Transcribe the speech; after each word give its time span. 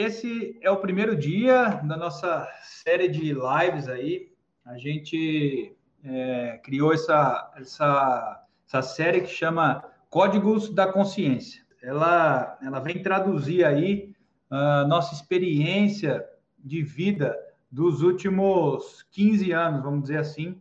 esse 0.00 0.58
é 0.62 0.70
o 0.70 0.78
primeiro 0.78 1.14
dia 1.14 1.80
da 1.84 1.96
nossa 1.96 2.48
série 2.62 3.06
de 3.06 3.34
lives 3.34 3.86
aí. 3.86 4.32
A 4.64 4.78
gente 4.78 5.76
é, 6.02 6.58
criou 6.64 6.94
essa, 6.94 7.52
essa, 7.56 8.46
essa 8.66 8.82
série 8.82 9.20
que 9.20 9.28
chama 9.28 9.84
Códigos 10.08 10.72
da 10.74 10.90
Consciência. 10.90 11.62
Ela, 11.82 12.58
ela 12.62 12.80
vem 12.80 13.02
traduzir 13.02 13.62
aí 13.64 14.14
a 14.48 14.84
nossa 14.86 15.14
experiência 15.14 16.26
de 16.58 16.82
vida 16.82 17.36
dos 17.70 18.02
últimos 18.02 19.06
15 19.12 19.52
anos, 19.52 19.82
vamos 19.82 20.02
dizer 20.02 20.18
assim, 20.18 20.60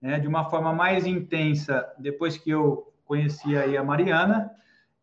né, 0.00 0.18
de 0.18 0.26
uma 0.26 0.48
forma 0.48 0.72
mais 0.72 1.06
intensa 1.06 1.86
depois 1.98 2.38
que 2.38 2.50
eu 2.50 2.92
conheci 3.04 3.56
aí 3.56 3.76
a 3.76 3.84
Mariana, 3.84 4.50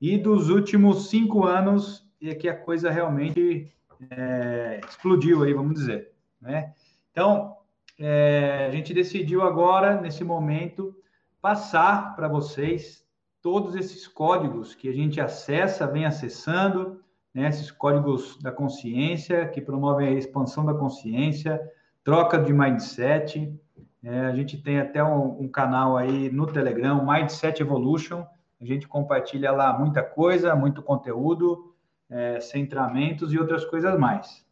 e 0.02 0.18
dos 0.18 0.50
últimos 0.50 1.10
cinco 1.10 1.46
anos 1.46 2.06
é 2.22 2.34
que 2.34 2.50
a 2.50 2.58
coisa 2.58 2.90
realmente 2.90 3.75
é, 4.10 4.82
explodiu 4.88 5.44
aí, 5.44 5.54
vamos 5.54 5.76
dizer. 5.76 6.12
Né? 6.42 6.74
Então, 7.12 7.58
é, 8.00 8.66
a 8.68 8.72
gente 8.72 8.94
decidiu 8.94 9.42
agora, 9.42 10.00
nesse 10.02 10.24
momento, 10.24 10.96
passar 11.42 12.16
para 12.16 12.28
vocês 12.28 13.06
todos 13.42 13.76
esses 13.76 14.08
códigos 14.08 14.74
que 14.74 14.90
a 14.90 14.94
gente 14.94 15.22
acessa, 15.22 15.86
vem 15.86 16.06
acessando, 16.06 17.00
né, 17.34 17.50
esses 17.50 17.70
códigos 17.70 18.40
da 18.42 18.52
consciência, 18.52 19.48
que 19.48 19.62
promovem 19.62 20.08
a 20.08 20.12
expansão 20.12 20.66
da 20.66 20.74
consciência, 20.74 21.62
troca 22.04 22.40
de 22.40 22.52
mindset. 22.52 23.54
É, 24.02 24.22
a 24.22 24.34
gente 24.34 24.58
tem 24.58 24.80
até 24.80 25.04
um, 25.04 25.42
um, 25.42 25.48
canal 25.48 25.98
aí 25.98 26.30
no 26.32 26.48
Telegram, 26.48 27.06
Mindset 27.06 27.62
Evolution. 27.62 28.26
A 28.60 28.66
gente 28.66 28.88
compartilha 28.88 29.52
lá 29.52 29.78
muita 29.78 30.02
coisa, 30.02 30.56
muito 30.56 30.82
conteúdo, 30.82 31.75
é, 32.10 32.40
centramentos 32.40 33.34
e 33.34 33.40
outras 33.40 33.66
coisas 33.66 33.98
mais. 34.00 34.46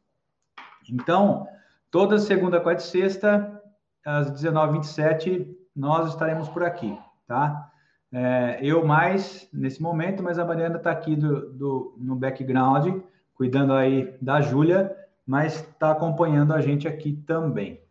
Então, 0.89 1.47
toda 1.89 2.17
segunda, 2.19 2.59
quarta 2.59 2.83
e 2.83 2.85
sexta, 2.85 3.61
às 4.05 4.31
19h27, 4.31 5.47
nós 5.75 6.09
estaremos 6.09 6.49
por 6.49 6.63
aqui, 6.63 6.97
tá? 7.27 7.71
É, 8.11 8.59
eu 8.61 8.85
mais 8.85 9.49
nesse 9.51 9.81
momento, 9.81 10.21
mas 10.21 10.37
a 10.37 10.45
Mariana 10.45 10.77
está 10.77 10.91
aqui 10.91 11.15
do, 11.15 11.51
do, 11.53 11.95
no 11.97 12.15
background, 12.15 13.01
cuidando 13.33 13.73
aí 13.73 14.15
da 14.21 14.39
Júlia, 14.39 14.95
mas 15.25 15.55
está 15.55 15.91
acompanhando 15.91 16.53
a 16.53 16.61
gente 16.61 16.87
aqui 16.87 17.13
também. 17.25 17.81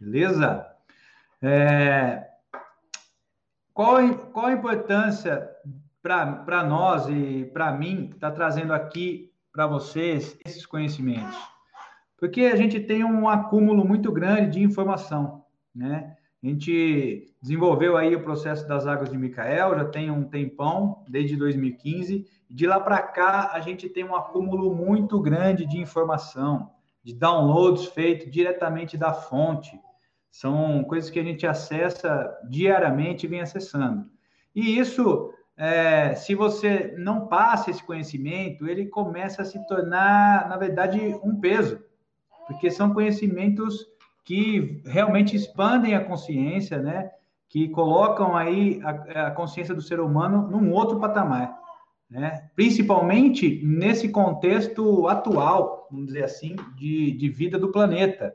Beleza? 0.00 0.66
É, 1.40 2.26
qual, 3.72 4.02
qual 4.32 4.46
a 4.46 4.52
importância 4.52 5.48
para 6.44 6.64
nós 6.64 7.08
e 7.08 7.50
para 7.52 7.70
mim 7.72 8.10
estar 8.14 8.30
tá 8.30 8.36
trazendo 8.36 8.72
aqui 8.72 9.30
para 9.52 9.66
vocês 9.66 10.38
esses 10.44 10.64
conhecimentos? 10.64 11.36
Porque 12.16 12.42
a 12.46 12.56
gente 12.56 12.80
tem 12.80 13.04
um 13.04 13.28
acúmulo 13.28 13.84
muito 13.84 14.10
grande 14.10 14.52
de 14.52 14.62
informação, 14.62 15.44
né? 15.74 16.16
A 16.42 16.46
gente 16.46 17.34
desenvolveu 17.42 17.96
aí 17.96 18.14
o 18.14 18.22
processo 18.22 18.66
das 18.66 18.86
águas 18.86 19.10
de 19.10 19.18
Micael, 19.18 19.76
já 19.76 19.84
tem 19.84 20.10
um 20.10 20.22
tempão, 20.22 21.04
desde 21.08 21.36
2015, 21.36 22.24
e 22.48 22.54
de 22.54 22.66
lá 22.66 22.78
para 22.80 23.02
cá 23.02 23.50
a 23.52 23.60
gente 23.60 23.88
tem 23.88 24.04
um 24.04 24.14
acúmulo 24.14 24.74
muito 24.74 25.20
grande 25.20 25.66
de 25.66 25.78
informação, 25.78 26.70
de 27.02 27.12
downloads 27.12 27.86
feitos 27.86 28.30
diretamente 28.30 28.96
da 28.96 29.12
fonte. 29.12 29.78
São 30.30 30.84
coisas 30.84 31.10
que 31.10 31.18
a 31.18 31.24
gente 31.24 31.46
acessa 31.46 32.32
diariamente 32.48 33.26
e 33.26 33.28
vem 33.28 33.40
acessando. 33.40 34.06
E 34.54 34.78
isso, 34.78 35.32
é, 35.58 36.14
se 36.14 36.36
você 36.36 36.94
não 36.96 37.26
passa 37.26 37.68
esse 37.68 37.82
conhecimento, 37.82 38.68
ele 38.68 38.86
começa 38.86 39.42
a 39.42 39.44
se 39.44 39.58
tornar, 39.66 40.48
na 40.48 40.56
verdade, 40.56 41.18
um 41.20 41.34
peso, 41.34 41.80
porque 42.46 42.70
são 42.70 42.94
conhecimentos 42.94 43.84
que 44.24 44.80
realmente 44.86 45.34
expandem 45.34 45.96
a 45.96 46.04
consciência, 46.04 46.78
né? 46.78 47.10
Que 47.48 47.68
colocam 47.70 48.36
aí 48.36 48.80
a, 48.84 49.26
a 49.26 49.30
consciência 49.32 49.74
do 49.74 49.82
ser 49.82 49.98
humano 49.98 50.48
num 50.48 50.72
outro 50.72 51.00
patamar, 51.00 51.58
né? 52.08 52.48
Principalmente 52.54 53.60
nesse 53.64 54.10
contexto 54.10 55.08
atual, 55.08 55.88
vamos 55.90 56.06
dizer 56.06 56.22
assim, 56.22 56.54
de, 56.76 57.10
de 57.12 57.28
vida 57.28 57.58
do 57.58 57.72
planeta. 57.72 58.32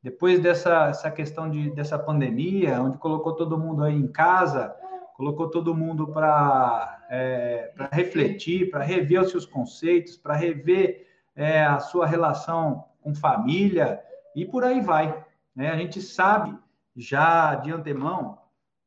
Depois 0.00 0.38
dessa 0.38 0.90
essa 0.90 1.10
questão 1.10 1.50
de, 1.50 1.70
dessa 1.72 1.98
pandemia, 1.98 2.80
onde 2.80 2.96
colocou 2.96 3.34
todo 3.34 3.58
mundo 3.58 3.82
aí 3.82 3.96
em 3.96 4.06
casa, 4.06 4.72
colocou 5.20 5.50
todo 5.50 5.74
mundo 5.74 6.06
para 6.06 7.06
é, 7.10 7.74
refletir, 7.92 8.70
para 8.70 8.82
rever 8.82 9.20
os 9.20 9.30
seus 9.30 9.44
conceitos, 9.44 10.16
para 10.16 10.34
rever 10.34 11.06
é, 11.36 11.62
a 11.62 11.78
sua 11.78 12.06
relação 12.06 12.86
com 13.02 13.14
família 13.14 14.02
e 14.34 14.46
por 14.46 14.64
aí 14.64 14.80
vai. 14.80 15.22
Né? 15.54 15.68
A 15.68 15.76
gente 15.76 16.00
sabe 16.00 16.56
já 16.96 17.54
de 17.56 17.70
antemão 17.70 18.38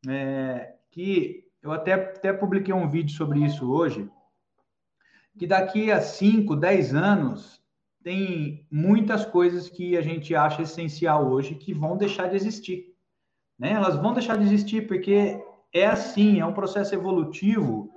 é, 0.10 0.74
que 0.90 1.48
eu 1.62 1.72
até, 1.72 1.94
até 1.94 2.34
publiquei 2.34 2.74
um 2.74 2.90
vídeo 2.90 3.16
sobre 3.16 3.38
isso 3.42 3.72
hoje, 3.72 4.10
que 5.38 5.46
daqui 5.46 5.92
a 5.92 6.02
5, 6.02 6.56
10 6.56 6.96
anos 6.96 7.62
tem 8.04 8.66
muitas 8.72 9.24
coisas 9.24 9.70
que 9.70 9.96
a 9.96 10.02
gente 10.02 10.34
acha 10.34 10.64
essencial 10.64 11.30
hoje 11.30 11.54
que 11.54 11.76
vão 11.76 11.96
deixar 11.96 12.28
de 12.28 12.36
existir. 12.36 12.92
Né? 13.60 13.74
Elas 13.74 13.96
vão 13.98 14.16
deixar 14.16 14.36
de 14.36 14.44
existir 14.46 14.88
porque 14.88 15.40
é 15.74 15.88
assim, 15.88 16.40
é 16.40 16.46
um 16.46 16.54
processo 16.54 16.94
evolutivo 16.94 17.90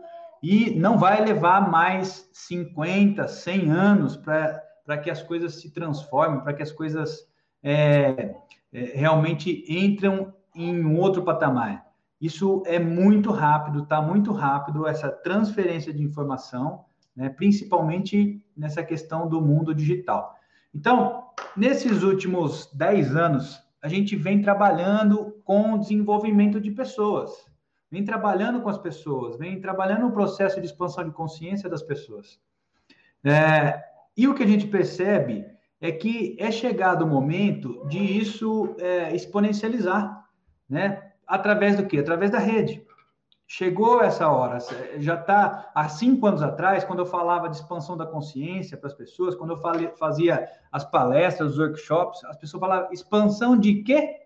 e 0.43 0.71
não 0.71 0.99
vai 0.99 1.23
levar 1.25 1.71
mais 1.71 2.29
50, 2.33 3.29
100 3.29 3.71
anos 3.71 4.17
para 4.17 4.99
que 5.03 5.11
as 5.11 5.23
coisas 5.23 5.61
se 5.61 5.71
transformem, 5.71 6.41
para 6.41 6.55
que 6.55 6.63
as 6.63 6.73
coisas 6.73 7.29
é, 7.63 8.35
é, 8.73 8.81
realmente 8.95 9.65
entram 9.69 10.33
em 10.55 10.85
um 10.85 10.99
outro 10.99 11.23
patamar. 11.23 11.85
Isso 12.21 12.63
é 12.65 12.79
muito 12.79 13.31
rápido, 13.31 13.83
está 13.83 14.01
muito 14.01 14.33
rápido 14.33 14.87
essa 14.87 15.11
transferência 15.11 15.93
de 15.93 16.03
informação, 16.03 16.85
né, 17.15 17.29
principalmente 17.29 18.43
nessa 18.57 18.83
questão 18.83 19.29
do 19.29 19.41
mundo 19.41 19.75
digital. 19.75 20.35
Então, 20.75 21.25
nesses 21.57 22.03
últimos 22.03 22.71
10 22.73 23.15
anos, 23.17 23.63
a 23.83 23.89
gente 23.89 24.17
vem 24.17 24.41
trabalhando 24.41 25.37
com 25.45 25.75
o 25.75 25.79
desenvolvimento 25.79 26.61
de 26.61 26.71
pessoas, 26.71 27.31
vem 27.97 28.05
trabalhando 28.05 28.61
com 28.61 28.69
as 28.69 28.77
pessoas, 28.77 29.39
vem 29.39 29.59
trabalhando 29.59 30.03
no 30.03 30.13
processo 30.13 30.61
de 30.61 30.67
expansão 30.67 31.03
de 31.03 31.13
consciência 31.13 31.67
das 31.67 31.83
pessoas. 31.83 32.39
É, 33.25 33.83
e 34.15 34.29
o 34.29 34.35
que 34.35 34.43
a 34.43 34.47
gente 34.47 34.67
percebe 34.67 35.47
é 35.81 35.91
que 35.91 36.37
é 36.39 36.51
chegado 36.51 37.07
o 37.07 37.09
momento 37.09 37.87
de 37.89 37.99
isso 37.99 38.77
é, 38.79 39.17
exponencializar, 39.17 40.27
né? 40.69 41.11
Através 41.27 41.79
do 41.79 41.87
quê? 41.87 41.99
Através 41.99 42.31
da 42.31 42.39
rede. 42.39 42.85
Chegou 43.47 44.03
essa 44.03 44.29
hora, 44.29 44.59
já 44.99 45.15
está 45.15 45.71
há 45.75 45.89
cinco 45.89 46.27
anos 46.27 46.43
atrás, 46.43 46.85
quando 46.85 46.99
eu 46.99 47.07
falava 47.07 47.49
de 47.49 47.57
expansão 47.57 47.97
da 47.97 48.05
consciência 48.05 48.77
para 48.77 48.89
as 48.89 48.95
pessoas, 48.95 49.35
quando 49.35 49.55
eu 49.55 49.59
falei, 49.59 49.91
fazia 49.97 50.47
as 50.71 50.85
palestras, 50.85 51.53
os 51.53 51.59
workshops, 51.59 52.23
as 52.25 52.37
pessoas 52.37 52.61
falavam, 52.61 52.93
expansão 52.93 53.57
de 53.57 53.83
quê? 53.83 54.17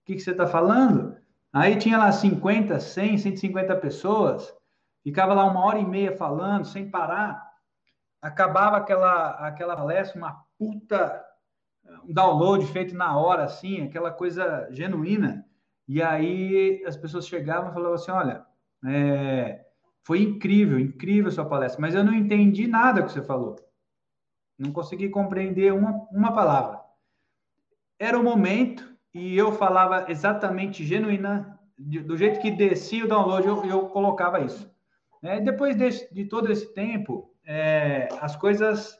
O 0.00 0.06
que, 0.06 0.14
que 0.14 0.20
você 0.20 0.30
está 0.30 0.46
falando? 0.46 1.19
Aí 1.52 1.76
tinha 1.76 1.98
lá 1.98 2.12
50, 2.12 2.78
100, 2.78 3.18
150 3.18 3.76
pessoas, 3.76 4.54
ficava 5.02 5.34
lá 5.34 5.44
uma 5.44 5.64
hora 5.64 5.78
e 5.78 5.84
meia 5.84 6.16
falando, 6.16 6.64
sem 6.64 6.88
parar, 6.88 7.44
acabava 8.22 8.76
aquela, 8.76 9.30
aquela 9.46 9.76
palestra, 9.76 10.18
uma 10.18 10.44
puta 10.58 11.24
um 12.04 12.12
download 12.12 12.66
feito 12.66 12.94
na 12.94 13.16
hora, 13.18 13.44
assim, 13.44 13.82
aquela 13.82 14.10
coisa 14.10 14.68
genuína. 14.70 15.44
E 15.88 16.02
aí 16.02 16.84
as 16.86 16.96
pessoas 16.96 17.26
chegavam 17.26 17.70
e 17.70 17.74
falavam 17.74 17.94
assim: 17.94 18.10
olha, 18.10 18.44
é, 18.86 19.64
foi 20.04 20.22
incrível, 20.22 20.78
incrível 20.78 21.28
a 21.28 21.32
sua 21.32 21.44
palestra, 21.44 21.80
mas 21.80 21.94
eu 21.94 22.04
não 22.04 22.14
entendi 22.14 22.66
nada 22.66 23.02
que 23.02 23.10
você 23.10 23.22
falou. 23.22 23.56
Não 24.58 24.72
consegui 24.72 25.08
compreender 25.08 25.72
uma, 25.72 26.06
uma 26.12 26.32
palavra. 26.32 26.80
Era 27.98 28.18
o 28.18 28.22
momento 28.22 28.89
e 29.14 29.36
eu 29.36 29.52
falava 29.52 30.10
exatamente 30.10 30.84
genuína, 30.84 31.58
do 31.78 32.16
jeito 32.16 32.40
que 32.40 32.50
descia 32.50 33.04
o 33.04 33.08
download, 33.08 33.46
eu, 33.46 33.64
eu 33.64 33.88
colocava 33.88 34.40
isso. 34.40 34.70
É, 35.22 35.40
depois 35.40 35.76
de, 35.76 35.88
de 36.12 36.24
todo 36.24 36.50
esse 36.50 36.72
tempo, 36.72 37.30
é, 37.44 38.08
as 38.20 38.36
coisas 38.36 38.98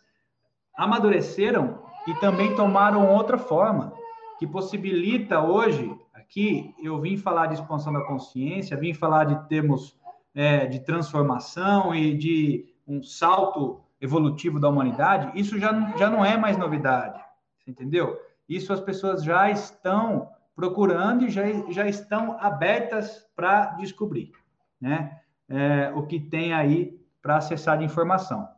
amadureceram 0.76 1.82
e 2.06 2.14
também 2.14 2.54
tomaram 2.54 3.14
outra 3.14 3.38
forma, 3.38 3.92
que 4.38 4.46
possibilita 4.46 5.40
hoje, 5.40 5.94
aqui 6.14 6.74
eu 6.82 7.00
vim 7.00 7.16
falar 7.16 7.46
de 7.46 7.54
expansão 7.54 7.92
da 7.92 8.00
consciência, 8.00 8.76
vim 8.76 8.94
falar 8.94 9.24
de 9.24 9.48
termos 9.48 9.98
é, 10.34 10.66
de 10.66 10.80
transformação 10.80 11.94
e 11.94 12.16
de 12.16 12.66
um 12.86 13.02
salto 13.02 13.80
evolutivo 14.00 14.58
da 14.58 14.68
humanidade, 14.68 15.38
isso 15.38 15.58
já, 15.58 15.94
já 15.96 16.08
não 16.08 16.24
é 16.24 16.36
mais 16.36 16.56
novidade, 16.56 17.20
entendeu? 17.66 18.18
Isso 18.50 18.72
as 18.72 18.80
pessoas 18.80 19.22
já 19.22 19.48
estão 19.48 20.28
procurando 20.56 21.24
e 21.24 21.30
já, 21.30 21.44
já 21.70 21.88
estão 21.88 22.36
abertas 22.40 23.24
para 23.36 23.76
descobrir, 23.76 24.32
né? 24.80 25.20
É, 25.48 25.92
o 25.94 26.02
que 26.04 26.18
tem 26.18 26.52
aí 26.52 27.00
para 27.22 27.36
acessar 27.36 27.78
de 27.78 27.84
informação. 27.84 28.48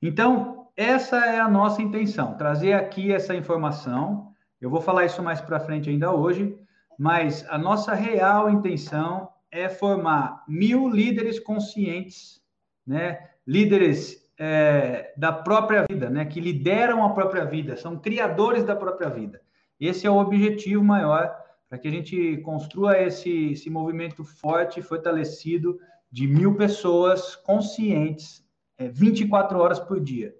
Então, 0.00 0.70
essa 0.74 1.18
é 1.18 1.38
a 1.38 1.48
nossa 1.48 1.82
intenção, 1.82 2.34
trazer 2.38 2.72
aqui 2.72 3.12
essa 3.12 3.34
informação. 3.34 4.32
Eu 4.58 4.70
vou 4.70 4.80
falar 4.80 5.04
isso 5.04 5.22
mais 5.22 5.40
para 5.40 5.60
frente 5.60 5.90
ainda 5.90 6.10
hoje, 6.10 6.58
mas 6.98 7.46
a 7.50 7.58
nossa 7.58 7.92
real 7.92 8.48
intenção 8.48 9.28
é 9.50 9.68
formar 9.68 10.44
mil 10.48 10.88
líderes 10.88 11.38
conscientes, 11.38 12.40
né? 12.86 13.28
Líderes 13.46 14.21
é, 14.38 15.12
da 15.16 15.32
própria 15.32 15.84
vida, 15.88 16.10
né? 16.10 16.24
Que 16.24 16.40
lideram 16.40 17.04
a 17.04 17.10
própria 17.10 17.44
vida, 17.44 17.76
são 17.76 17.98
criadores 17.98 18.64
da 18.64 18.74
própria 18.74 19.08
vida. 19.08 19.40
Esse 19.78 20.06
é 20.06 20.10
o 20.10 20.18
objetivo 20.18 20.82
maior 20.82 21.34
para 21.68 21.78
que 21.78 21.88
a 21.88 21.90
gente 21.90 22.36
construa 22.38 23.00
esse, 23.00 23.52
esse 23.52 23.70
movimento 23.70 24.24
forte 24.24 24.82
fortalecido 24.82 25.78
de 26.10 26.26
mil 26.26 26.54
pessoas 26.54 27.34
conscientes 27.34 28.44
é, 28.78 28.88
24 28.88 29.58
horas 29.58 29.80
por 29.80 29.98
dia. 29.98 30.34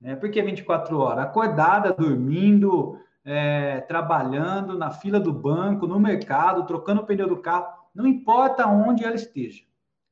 Né? 0.00 0.14
Por 0.14 0.30
que 0.30 0.40
24 0.40 0.98
horas? 0.98 1.24
Acordada, 1.24 1.92
dormindo, 1.92 2.98
é, 3.24 3.80
trabalhando, 3.82 4.78
na 4.78 4.90
fila 4.90 5.18
do 5.18 5.32
banco, 5.32 5.86
no 5.86 5.98
mercado, 5.98 6.66
trocando 6.66 7.02
o 7.02 7.06
pneu 7.06 7.26
do 7.26 7.38
carro, 7.38 7.66
não 7.94 8.06
importa 8.06 8.68
onde 8.68 9.04
ela 9.04 9.16
esteja. 9.16 9.64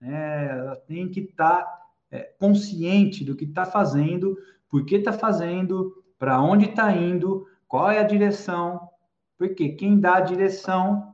É, 0.02 0.48
ela 0.50 0.76
tem 0.76 1.08
que 1.08 1.20
estar 1.20 1.62
tá, 1.62 1.83
é, 2.14 2.32
consciente 2.38 3.25
do 3.25 3.34
que 3.34 3.44
está 3.44 3.64
fazendo, 3.64 4.38
por 4.70 4.87
que 4.87 4.94
está 4.94 5.12
fazendo, 5.12 5.93
para 6.16 6.40
onde 6.40 6.66
está 6.66 6.93
indo, 6.93 7.44
qual 7.66 7.90
é 7.90 7.99
a 7.99 8.05
direção, 8.05 8.88
porque 9.37 9.70
quem 9.70 9.99
dá 9.99 10.19
a 10.19 10.20
direção 10.20 11.12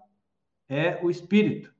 é 0.68 1.00
o 1.02 1.08
espírito. 1.08 1.72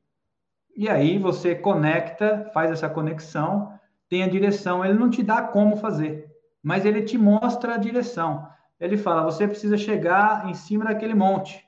E 0.74 0.88
aí 0.88 1.18
você 1.18 1.54
conecta, 1.54 2.50
faz 2.54 2.70
essa 2.70 2.88
conexão, 2.88 3.78
tem 4.08 4.22
a 4.22 4.28
direção, 4.28 4.82
ele 4.82 4.98
não 4.98 5.10
te 5.10 5.22
dá 5.22 5.42
como 5.42 5.76
fazer, 5.76 6.26
mas 6.62 6.86
ele 6.86 7.02
te 7.02 7.18
mostra 7.18 7.74
a 7.74 7.78
direção. 7.78 8.48
Ele 8.80 8.96
fala: 8.96 9.30
você 9.30 9.46
precisa 9.46 9.76
chegar 9.76 10.48
em 10.48 10.54
cima 10.54 10.86
daquele 10.86 11.14
monte. 11.14 11.62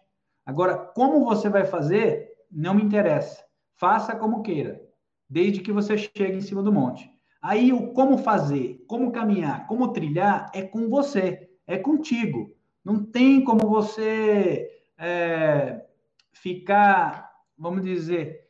Agora, 0.47 0.75
como 0.75 1.23
você 1.23 1.51
vai 1.51 1.67
fazer, 1.67 2.31
não 2.51 2.73
me 2.73 2.83
interessa. 2.83 3.45
Faça 3.75 4.17
como 4.17 4.43
queira, 4.43 4.81
desde 5.29 5.61
que 5.61 5.71
você 5.71 5.99
chegue 5.99 6.39
em 6.39 6.41
cima 6.41 6.63
do 6.63 6.73
monte. 6.73 7.12
Aí 7.43 7.73
o 7.73 7.93
como 7.93 8.17
fazer, 8.19 8.85
como 8.87 9.11
caminhar, 9.11 9.67
como 9.67 9.93
trilhar 9.93 10.49
é 10.55 10.63
com 10.63 10.89
você, 10.89 11.51
é 11.67 11.77
contigo. 11.77 12.55
Não 12.85 13.05
tem 13.05 13.43
como 13.43 13.69
você 13.69 14.71
é, 14.97 15.85
ficar, 16.33 17.33
vamos 17.59 17.83
dizer, 17.83 18.49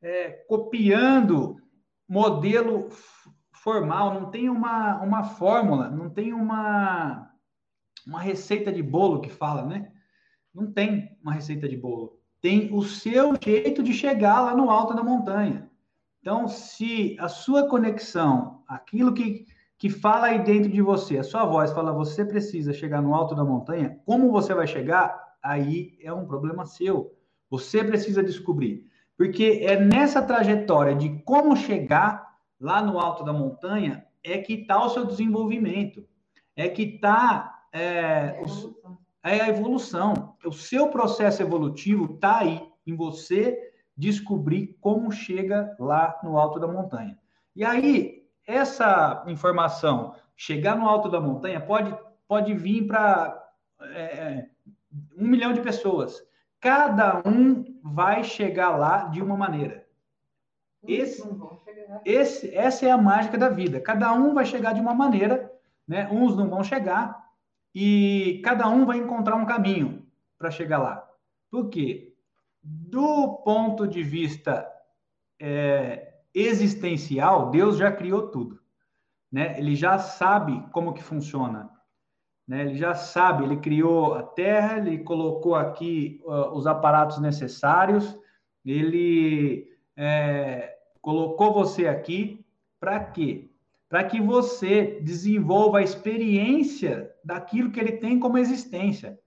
é, 0.00 0.30
copiando 0.48 1.56
modelo 2.08 2.88
formal, 3.52 4.14
não 4.14 4.30
tem 4.30 4.48
uma, 4.48 5.02
uma 5.02 5.24
fórmula, 5.24 5.90
não 5.90 6.08
tem 6.08 6.32
uma, 6.32 7.28
uma 8.06 8.20
receita 8.20 8.72
de 8.72 8.82
bolo 8.82 9.20
que 9.20 9.30
fala, 9.30 9.64
né? 9.64 9.90
Não 10.54 10.70
tem 10.70 11.16
uma 11.22 11.32
receita 11.32 11.68
de 11.68 11.76
bolo. 11.76 12.20
Tem 12.40 12.72
o 12.72 12.82
seu 12.82 13.34
jeito 13.42 13.82
de 13.82 13.92
chegar 13.92 14.42
lá 14.42 14.54
no 14.54 14.70
alto 14.70 14.94
da 14.94 15.02
montanha. 15.02 15.71
Então, 16.22 16.46
se 16.46 17.16
a 17.18 17.28
sua 17.28 17.68
conexão, 17.68 18.62
aquilo 18.68 19.12
que, 19.12 19.44
que 19.76 19.90
fala 19.90 20.28
aí 20.28 20.38
dentro 20.44 20.70
de 20.70 20.80
você, 20.80 21.18
a 21.18 21.24
sua 21.24 21.44
voz 21.44 21.72
fala, 21.72 21.92
você 21.92 22.24
precisa 22.24 22.72
chegar 22.72 23.02
no 23.02 23.12
alto 23.12 23.34
da 23.34 23.44
montanha, 23.44 23.98
como 24.06 24.30
você 24.30 24.54
vai 24.54 24.68
chegar? 24.68 25.20
Aí 25.42 25.98
é 26.00 26.12
um 26.12 26.24
problema 26.24 26.64
seu. 26.64 27.12
Você 27.50 27.82
precisa 27.82 28.22
descobrir. 28.22 28.86
Porque 29.18 29.62
é 29.64 29.80
nessa 29.80 30.22
trajetória 30.22 30.94
de 30.94 31.10
como 31.24 31.56
chegar 31.56 32.38
lá 32.60 32.80
no 32.80 33.00
alto 33.00 33.24
da 33.24 33.32
montanha 33.32 34.06
é 34.22 34.38
que 34.38 34.54
está 34.54 34.80
o 34.80 34.90
seu 34.90 35.04
desenvolvimento, 35.04 36.06
é 36.54 36.68
que 36.68 36.82
está 36.82 37.64
é, 37.72 38.40
é, 39.24 39.40
a 39.40 39.48
evolução. 39.48 40.36
O 40.46 40.52
seu 40.52 40.86
processo 40.86 41.42
evolutivo 41.42 42.14
está 42.14 42.38
aí 42.38 42.62
em 42.86 42.94
você 42.94 43.71
descobrir 43.96 44.76
como 44.80 45.10
chega 45.12 45.74
lá 45.78 46.18
no 46.22 46.38
alto 46.38 46.58
da 46.58 46.66
montanha. 46.66 47.18
E 47.54 47.64
aí, 47.64 48.26
essa 48.46 49.24
informação, 49.26 50.14
chegar 50.36 50.76
no 50.76 50.88
alto 50.88 51.08
da 51.08 51.20
montanha, 51.20 51.60
pode, 51.60 51.94
pode 52.26 52.54
vir 52.54 52.86
para 52.86 53.42
é, 53.80 54.02
é, 54.02 54.48
um 55.16 55.26
milhão 55.26 55.52
de 55.52 55.60
pessoas. 55.60 56.22
Cada 56.60 57.22
um 57.26 57.64
vai 57.82 58.24
chegar 58.24 58.76
lá 58.76 59.04
de 59.04 59.20
uma 59.22 59.36
maneira. 59.36 59.86
Esse, 60.86 61.22
esse, 62.04 62.54
essa 62.54 62.86
é 62.86 62.90
a 62.90 62.98
mágica 62.98 63.38
da 63.38 63.48
vida. 63.48 63.80
Cada 63.80 64.12
um 64.12 64.34
vai 64.34 64.44
chegar 64.44 64.72
de 64.72 64.80
uma 64.80 64.94
maneira, 64.94 65.52
né? 65.86 66.08
Uns 66.10 66.36
não 66.36 66.48
vão 66.48 66.64
chegar 66.64 67.22
e 67.74 68.40
cada 68.44 68.68
um 68.68 68.84
vai 68.84 68.98
encontrar 68.98 69.36
um 69.36 69.46
caminho 69.46 70.06
para 70.38 70.50
chegar 70.50 70.78
lá. 70.78 71.08
Por 71.50 71.68
quê? 71.68 72.11
Do 72.62 73.40
ponto 73.44 73.88
de 73.88 74.02
vista 74.02 74.70
é, 75.40 76.14
existencial, 76.34 77.50
Deus 77.50 77.76
já 77.76 77.90
criou 77.90 78.28
tudo, 78.28 78.60
né? 79.30 79.58
Ele 79.58 79.74
já 79.74 79.98
sabe 79.98 80.64
como 80.70 80.92
que 80.92 81.02
funciona 81.02 81.72
né? 82.46 82.62
Ele 82.62 82.76
já 82.76 82.94
sabe, 82.94 83.44
ele 83.44 83.56
criou 83.56 84.14
a 84.14 84.22
Terra, 84.22 84.78
ele 84.78 84.98
colocou 84.98 85.54
aqui 85.54 86.20
uh, 86.24 86.52
os 86.52 86.66
aparatos 86.66 87.18
necessários, 87.18 88.18
ele 88.64 89.68
é, 89.96 90.76
colocou 91.00 91.52
você 91.52 91.86
aqui 91.86 92.44
para 92.78 93.00
quê? 93.00 93.50
Para 93.88 94.04
que 94.04 94.20
você 94.20 95.00
desenvolva 95.00 95.78
a 95.78 95.82
experiência 95.82 97.10
daquilo 97.24 97.70
que 97.70 97.78
ele 97.78 97.92
tem 97.92 98.18
como 98.18 98.38
existência. 98.38 99.18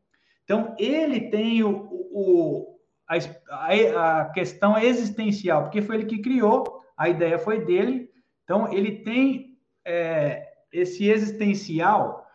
Então, 0.44 0.76
ele 0.78 1.30
tem 1.30 1.64
o, 1.64 1.88
o 2.12 2.75
a, 3.08 4.20
a 4.20 4.26
questão 4.26 4.78
existencial, 4.78 5.64
porque 5.64 5.82
foi 5.82 5.96
ele 5.96 6.06
que 6.06 6.22
criou, 6.22 6.82
a 6.98 7.10
ideia 7.10 7.38
foi 7.38 7.64
dele. 7.64 8.10
Então, 8.44 8.72
ele 8.72 9.04
tem 9.04 9.58
é, 9.84 10.48
esse 10.72 11.10
existencial 11.10 12.26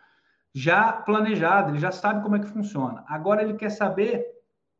já 0.53 0.91
planejado, 0.91 1.71
ele 1.71 1.79
já 1.79 1.91
sabe 1.91 2.23
como 2.23 2.35
é 2.35 2.39
que 2.39 2.47
funciona. 2.47 3.03
Agora 3.07 3.41
ele 3.41 3.53
quer 3.53 3.69
saber 3.69 4.25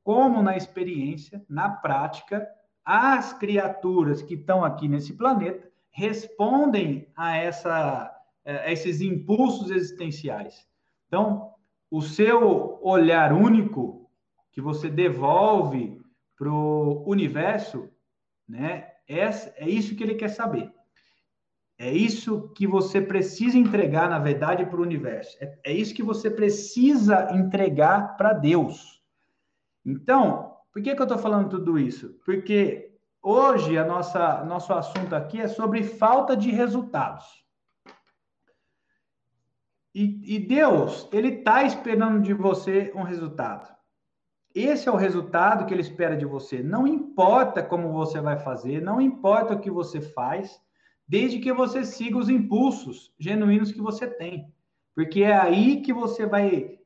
como 0.04 0.42
na 0.42 0.58
experiência, 0.58 1.44
na 1.48 1.70
prática, 1.70 2.48
as 2.84 3.34
criaturas 3.34 4.22
que 4.22 4.34
estão 4.34 4.64
aqui 4.64 4.88
nesse 4.88 5.14
planeta 5.14 5.70
respondem 5.92 7.08
a, 7.16 7.38
essa, 7.38 8.12
a 8.46 8.72
esses 8.72 9.02
impulsos 9.02 9.70
existenciais. 9.70 10.66
Então, 11.08 11.52
o 11.90 12.02
seu 12.02 12.80
olhar 12.82 13.34
único 13.34 14.01
que 14.52 14.62
você 14.62 14.90
devolve 14.90 16.00
para 16.38 16.52
o 16.52 17.04
universo, 17.08 17.90
né, 18.48 18.92
é, 19.08 19.30
é 19.56 19.70
isso 19.70 19.96
que 19.96 20.04
ele 20.04 20.16
quer 20.16 20.30
saber. 20.30 20.72
É 21.78 21.92
isso 21.92 22.50
que 22.50 22.68
você 22.68 23.02
precisa 23.02 23.58
entregar, 23.58 24.08
na 24.08 24.20
verdade, 24.20 24.66
para 24.66 24.80
o 24.80 24.84
universo. 24.84 25.36
É, 25.42 25.60
é, 25.66 25.74
isso 25.74 25.96
que 25.96 26.04
você 26.04 26.30
precisa 26.30 27.32
entregar 27.34 28.16
para 28.18 28.34
Deus. 28.34 29.02
Então, 29.84 30.56
por 30.72 30.82
que, 30.82 30.94
que 30.94 31.02
eu 31.02 31.06
estou 31.06 31.18
falando 31.18 31.50
tudo 31.50 31.80
isso? 31.80 32.20
Porque 32.24 32.96
hoje 33.20 33.80
a 33.80 33.86
nossa 33.86 34.44
nosso 34.46 34.72
assunto 34.74 35.16
aqui 35.16 35.42
é 35.42 35.48
sobre 35.48 35.84
falta 35.84 36.38
de 36.38 36.52
resultados. 36.52 37.26
E, 39.94 40.36
e 40.36 40.40
Deus, 40.40 41.10
ele 41.12 41.40
está 41.40 41.64
esperando 41.64 42.22
de 42.22 42.34
você 42.34 42.92
um 42.96 43.02
resultado. 43.02 43.81
Esse 44.54 44.90
é 44.90 44.92
o 44.92 44.98
resultado 44.98 45.66
que 45.66 45.74
ele 45.74 45.82
espera 45.82 46.16
de 46.16 46.26
você. 46.26 46.62
Não 46.62 46.86
importa 46.86 47.64
como 47.64 47.92
você 47.92 48.20
vai 48.20 48.38
fazer, 48.38 48.82
não 48.82 49.00
importa 49.00 49.54
o 49.54 49.60
que 49.60 49.72
você 49.72 50.02
faz 50.02 50.62
desde 51.08 51.40
que 51.40 51.52
você 51.52 51.84
siga 51.84 52.18
os 52.18 52.30
impulsos 52.30 53.14
genuínos 53.20 53.72
que 53.72 53.82
você 53.82 54.08
tem. 54.08 54.52
Porque 54.96 55.24
é 55.24 55.34
aí 55.34 55.82
que 55.82 55.94
você 55.94 56.26
vai 56.26 56.78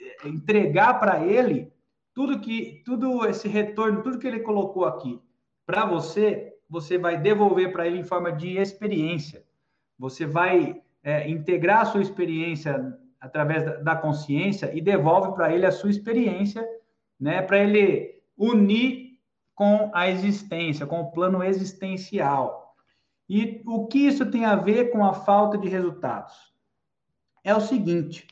eh, 0.00 0.28
entregar 0.28 0.98
para 0.98 1.24
ele 1.24 1.72
tudo 2.14 2.40
que 2.40 2.82
tudo 2.84 3.26
esse 3.26 3.48
retorno, 3.48 4.02
tudo 4.02 4.18
que 4.18 4.26
ele 4.26 4.40
colocou 4.40 4.84
aqui 4.84 5.20
para 5.66 5.86
você, 5.86 6.52
você 6.68 6.98
vai 6.98 7.16
devolver 7.16 7.72
para 7.72 7.86
ele 7.86 7.98
em 7.98 8.04
forma 8.04 8.32
de 8.32 8.58
experiência. 8.58 9.44
Você 9.98 10.26
vai 10.26 10.82
é, 11.02 11.28
integrar 11.28 11.82
a 11.82 11.84
sua 11.84 12.02
experiência 12.02 12.98
através 13.20 13.64
da, 13.64 13.76
da 13.76 13.96
consciência 13.96 14.74
e 14.74 14.80
devolve 14.80 15.34
para 15.34 15.52
ele 15.52 15.66
a 15.66 15.72
sua 15.72 15.90
experiência, 15.90 16.66
né, 17.20 17.42
para 17.42 17.58
ele 17.58 18.22
unir 18.36 19.18
com 19.54 19.90
a 19.92 20.08
existência, 20.08 20.86
com 20.86 21.00
o 21.00 21.10
plano 21.10 21.44
existencial. 21.44 22.74
E 23.28 23.62
o 23.66 23.86
que 23.86 23.98
isso 23.98 24.30
tem 24.30 24.44
a 24.44 24.56
ver 24.56 24.90
com 24.90 25.04
a 25.04 25.12
falta 25.12 25.58
de 25.58 25.68
resultados? 25.68 26.34
É 27.44 27.54
o 27.54 27.60
seguinte: 27.60 28.26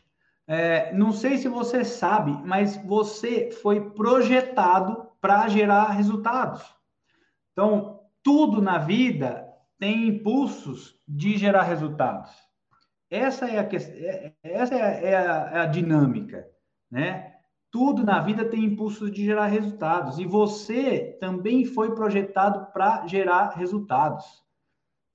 é, 0.47 0.92
não 0.95 1.12
sei 1.12 1.37
se 1.37 1.49
você 1.49 1.85
sabe, 1.85 2.33
mas 2.45 2.76
você 2.85 3.50
foi 3.50 3.90
projetado 3.90 5.07
para 5.21 5.47
gerar 5.49 5.90
resultados. 5.90 6.64
Então, 7.52 8.00
tudo 8.23 8.62
na 8.62 8.78
vida 8.78 9.47
tem 9.78 10.09
impulsos 10.09 10.99
de 11.07 11.37
gerar 11.37 11.62
resultados. 11.62 12.30
essa 13.11 13.47
é 13.47 13.59
a, 13.59 13.62
é, 13.62 14.33
essa 14.42 14.75
é 14.75 14.83
a, 14.83 14.88
é 14.88 15.16
a, 15.16 15.50
é 15.52 15.61
a 15.61 15.66
dinâmica, 15.66 16.49
né? 16.90 17.38
Tudo 17.70 18.02
na 18.02 18.20
vida 18.20 18.44
tem 18.44 18.64
impulso 18.64 19.10
de 19.10 19.25
gerar 19.25 19.46
resultados. 19.46 20.18
E 20.18 20.25
você 20.25 21.16
também 21.20 21.64
foi 21.64 21.94
projetado 21.94 22.72
para 22.72 23.06
gerar 23.06 23.50
resultados. 23.50 24.25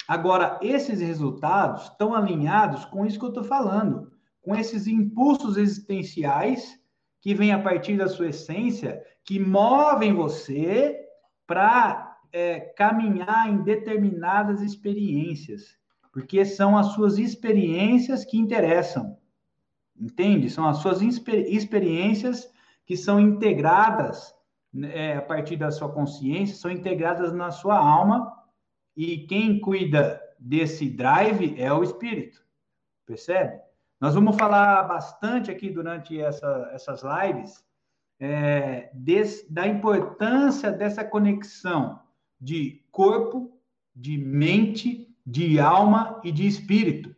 Agora, 0.08 0.60
esses 0.62 1.00
resultados 1.00 1.84
estão 1.84 2.14
alinhados 2.14 2.86
com 2.86 3.06
isso 3.06 3.18
que 3.18 3.26
eu 3.26 3.30
estou 3.30 3.44
falando, 3.44 4.12
com 4.42 4.56
esses 4.56 4.86
impulsos 4.86 5.58
existenciais 5.58 6.80
que 7.22 7.34
vêm 7.34 7.54
a 7.54 7.62
partir 7.62 7.98
da 7.98 8.10
sua 8.10 8.28
essência, 8.28 9.02
que 9.24 9.40
movem 9.40 10.14
você 10.14 11.00
para 11.48 12.18
é, 12.34 12.60
caminhar 12.60 13.50
em 13.50 13.64
determinadas 13.64 14.62
experiências, 14.62 15.78
porque 16.12 16.44
são 16.44 16.78
as 16.78 16.88
suas 16.88 17.18
experiências 17.18 18.26
que 18.26 18.38
interessam. 18.38 19.18
Entende? 20.00 20.50
São 20.50 20.68
as 20.68 20.78
suas 20.78 21.02
experiências 21.02 22.52
que 22.86 22.98
são 22.98 23.20
integradas 23.20 24.34
né, 24.74 25.18
a 25.18 25.22
partir 25.22 25.56
da 25.56 25.72
sua 25.72 25.92
consciência, 25.92 26.56
são 26.56 26.72
integradas 26.72 27.32
na 27.32 27.52
sua 27.52 27.78
alma, 27.78 28.34
e 28.96 29.20
quem 29.28 29.60
cuida 29.60 30.22
desse 30.40 30.90
drive 30.90 31.60
é 31.60 31.72
o 31.72 31.84
espírito. 31.84 32.44
Percebe? 33.06 33.60
Nós 34.00 34.16
vamos 34.16 34.36
falar 34.36 34.84
bastante 34.84 35.50
aqui 35.50 35.70
durante 35.70 36.20
essa, 36.20 36.70
essas 36.74 37.04
lives 37.04 37.64
é, 38.20 38.90
des, 38.94 39.46
da 39.50 39.68
importância 39.68 40.72
dessa 40.72 41.04
conexão 41.04 42.00
de 42.40 42.84
corpo, 42.92 43.58
de 43.96 44.18
mente, 44.18 45.14
de 45.26 45.60
alma 45.60 46.20
e 46.24 46.32
de 46.32 46.46
espírito. 46.46 47.16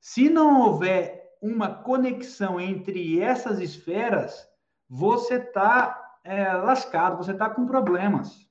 Se 0.00 0.28
não 0.28 0.60
houver 0.60 1.17
uma 1.40 1.68
conexão 1.74 2.60
entre 2.60 3.20
essas 3.20 3.60
esferas, 3.60 4.48
você 4.88 5.34
está 5.34 6.18
é, 6.24 6.52
lascado, 6.52 7.16
você 7.16 7.32
está 7.32 7.48
com 7.48 7.66
problemas. 7.66 8.46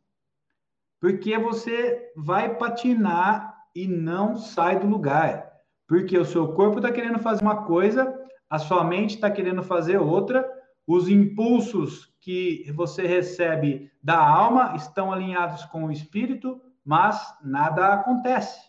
Porque 1.00 1.38
você 1.38 2.12
vai 2.16 2.56
patinar 2.56 3.56
e 3.76 3.88
não 3.88 4.36
sai 4.36 4.80
do 4.80 4.88
lugar. 4.88 5.52
Porque 5.88 6.18
o 6.18 6.26
seu 6.26 6.54
corpo 6.54 6.78
está 6.78 6.92
querendo 6.92 7.20
fazer 7.20 7.42
uma 7.42 7.66
coisa, 7.66 8.14
a 8.50 8.58
sua 8.58 8.84
mente 8.84 9.16
está 9.16 9.30
querendo 9.30 9.64
fazer 9.64 9.98
outra, 9.98 10.50
os 10.86 11.08
impulsos 11.08 12.14
que 12.20 12.70
você 12.74 13.06
recebe 13.06 13.92
da 14.02 14.18
alma 14.18 14.76
estão 14.76 15.12
alinhados 15.12 15.66
com 15.66 15.86
o 15.86 15.92
espírito, 15.92 16.62
mas 16.84 17.36
nada 17.44 17.94
acontece. 17.94 18.60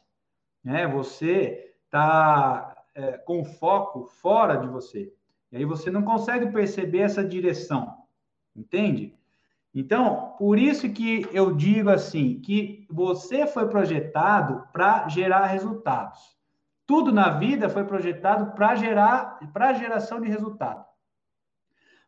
Né? 0.62 0.87
Você 0.88 1.75
está 1.84 2.77
é, 2.98 3.12
com 3.16 3.44
foco 3.44 4.06
fora 4.06 4.56
de 4.56 4.66
você. 4.66 5.12
E 5.52 5.56
aí 5.56 5.64
você 5.64 5.88
não 5.88 6.02
consegue 6.02 6.50
perceber 6.50 6.98
essa 6.98 7.24
direção, 7.24 7.96
entende? 8.54 9.16
Então, 9.72 10.34
por 10.36 10.58
isso 10.58 10.90
que 10.90 11.24
eu 11.32 11.54
digo 11.54 11.90
assim, 11.90 12.40
que 12.40 12.86
você 12.90 13.46
foi 13.46 13.68
projetado 13.68 14.66
para 14.72 15.08
gerar 15.08 15.46
resultados. 15.46 16.36
Tudo 16.84 17.12
na 17.12 17.30
vida 17.30 17.68
foi 17.68 17.84
projetado 17.84 18.52
para 18.52 18.74
gerar, 18.74 19.38
para 19.52 19.74
geração 19.74 20.20
de 20.20 20.28
resultado. 20.28 20.84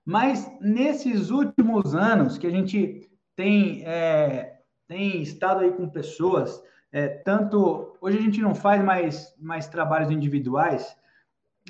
Mas 0.05 0.51
nesses 0.61 1.31
últimos 1.31 1.95
anos 1.95 2.37
que 2.37 2.47
a 2.49 2.51
gente 2.51 3.09
tem, 3.37 3.85
é, 3.85 4.61
tem 4.89 5.23
estado 5.23 5.61
aí 5.61 5.71
com 5.71 5.89
pessoas 5.89 6.61
é, 6.93 7.09
tanto 7.09 7.97
hoje 8.01 8.19
a 8.19 8.21
gente 8.21 8.41
não 8.41 8.55
faz 8.55 8.83
mais, 8.83 9.35
mais 9.39 9.69
trabalhos 9.69 10.11
individuais, 10.11 10.97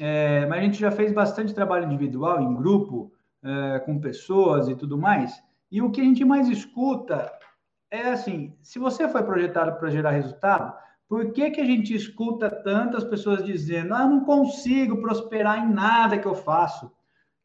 é, 0.00 0.46
mas 0.46 0.58
a 0.58 0.62
gente 0.62 0.78
já 0.78 0.90
fez 0.90 1.12
bastante 1.12 1.54
trabalho 1.54 1.84
individual, 1.84 2.40
em 2.40 2.54
grupo, 2.54 3.12
é, 3.42 3.78
com 3.80 3.98
pessoas 3.98 4.68
e 4.68 4.74
tudo 4.74 4.96
mais. 4.96 5.42
E 5.70 5.82
o 5.82 5.90
que 5.90 6.00
a 6.00 6.04
gente 6.04 6.24
mais 6.24 6.48
escuta 6.48 7.30
é 7.90 8.10
assim: 8.10 8.56
se 8.62 8.78
você 8.78 9.08
foi 9.08 9.22
projetado 9.22 9.78
para 9.78 9.90
gerar 9.90 10.12
resultado, 10.12 10.74
por 11.08 11.32
que, 11.32 11.50
que 11.50 11.60
a 11.60 11.64
gente 11.64 11.94
escuta 11.94 12.48
tantas 12.48 13.04
pessoas 13.04 13.44
dizendo, 13.44 13.94
ah, 13.94 14.02
eu 14.02 14.08
não 14.08 14.24
consigo 14.24 15.00
prosperar 15.00 15.58
em 15.58 15.72
nada 15.72 16.18
que 16.18 16.26
eu 16.26 16.34
faço? 16.34 16.86
O 16.86 16.90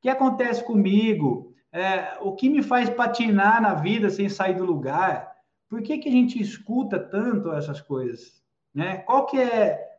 que 0.01 0.09
acontece 0.09 0.63
comigo? 0.63 1.53
É, 1.71 2.17
o 2.21 2.35
que 2.35 2.47
me 2.47 2.61
faz 2.61 2.89
patinar 2.89 3.61
na 3.61 3.73
vida 3.73 4.09
sem 4.09 4.29
sair 4.29 4.55
do 4.55 4.63
lugar? 4.63 5.34
Por 5.69 5.81
que, 5.81 5.97
que 5.97 6.09
a 6.09 6.11
gente 6.11 6.41
escuta 6.41 6.99
tanto 6.99 7.51
essas 7.51 7.81
coisas? 7.81 8.41
Né? 8.73 8.97
Qual 8.99 9.25
que 9.25 9.39
é 9.39 9.95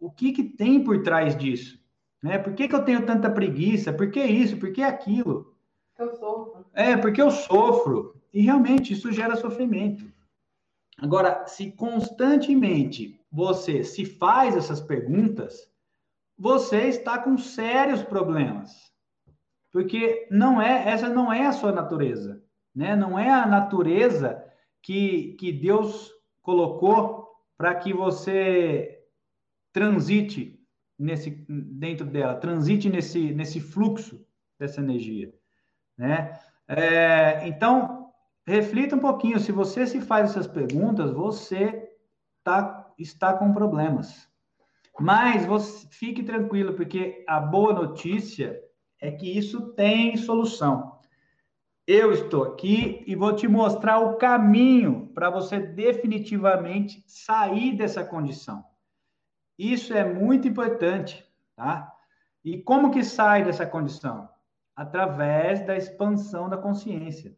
o 0.00 0.10
que, 0.10 0.32
que 0.32 0.44
tem 0.44 0.84
por 0.84 1.02
trás 1.02 1.36
disso? 1.36 1.78
Né? 2.22 2.38
Por 2.38 2.52
que, 2.54 2.68
que 2.68 2.74
eu 2.74 2.84
tenho 2.84 3.06
tanta 3.06 3.30
preguiça? 3.30 3.92
Por 3.92 4.10
que 4.10 4.22
isso? 4.22 4.56
Por 4.58 4.72
que 4.72 4.82
aquilo? 4.82 5.54
Eu 5.98 6.14
sofro. 6.16 6.66
É, 6.72 6.96
porque 6.96 7.22
eu 7.22 7.30
sofro. 7.30 8.20
E 8.32 8.42
realmente 8.42 8.92
isso 8.92 9.12
gera 9.12 9.36
sofrimento. 9.36 10.04
Agora, 10.98 11.46
se 11.46 11.72
constantemente 11.72 13.20
você 13.30 13.82
se 13.82 14.04
faz 14.04 14.56
essas 14.56 14.80
perguntas, 14.80 15.68
você 16.38 16.88
está 16.88 17.18
com 17.18 17.38
sérios 17.38 18.02
problemas. 18.02 18.92
Porque 19.72 20.28
não 20.30 20.60
é, 20.60 20.88
essa 20.88 21.08
não 21.08 21.32
é 21.32 21.46
a 21.46 21.52
sua 21.52 21.72
natureza, 21.72 22.42
né? 22.74 22.94
Não 22.94 23.18
é 23.18 23.30
a 23.30 23.46
natureza 23.46 24.43
que, 24.84 25.32
que 25.38 25.50
Deus 25.50 26.12
colocou 26.42 27.26
para 27.56 27.74
que 27.74 27.92
você 27.92 29.00
transite 29.72 30.60
nesse 30.98 31.30
dentro 31.48 32.04
dela, 32.04 32.34
transite 32.36 32.90
nesse, 32.90 33.32
nesse 33.32 33.60
fluxo 33.60 34.24
dessa 34.58 34.80
energia, 34.80 35.32
né? 35.96 36.38
É, 36.68 37.48
então, 37.48 38.10
reflita 38.46 38.94
um 38.94 39.00
pouquinho, 39.00 39.40
se 39.40 39.50
você 39.50 39.86
se 39.86 40.00
faz 40.02 40.30
essas 40.30 40.46
perguntas, 40.46 41.10
você 41.10 41.90
tá, 42.44 42.92
está 42.98 43.32
com 43.32 43.52
problemas. 43.52 44.28
Mas 45.00 45.44
você 45.46 45.88
fique 45.90 46.22
tranquilo, 46.22 46.74
porque 46.74 47.24
a 47.26 47.40
boa 47.40 47.72
notícia 47.72 48.60
é 49.00 49.10
que 49.10 49.36
isso 49.36 49.72
tem 49.72 50.16
solução. 50.16 50.93
Eu 51.86 52.12
estou 52.12 52.44
aqui 52.44 53.04
e 53.06 53.14
vou 53.14 53.36
te 53.36 53.46
mostrar 53.46 53.98
o 53.98 54.16
caminho 54.16 55.10
para 55.14 55.28
você 55.28 55.60
definitivamente 55.60 57.04
sair 57.06 57.76
dessa 57.76 58.02
condição. 58.02 58.64
Isso 59.58 59.92
é 59.92 60.02
muito 60.02 60.48
importante, 60.48 61.22
tá? 61.54 61.92
E 62.42 62.56
como 62.56 62.90
que 62.90 63.04
sai 63.04 63.44
dessa 63.44 63.66
condição? 63.66 64.28
Através 64.74 65.64
da 65.66 65.76
expansão 65.76 66.48
da 66.48 66.56
consciência. 66.56 67.36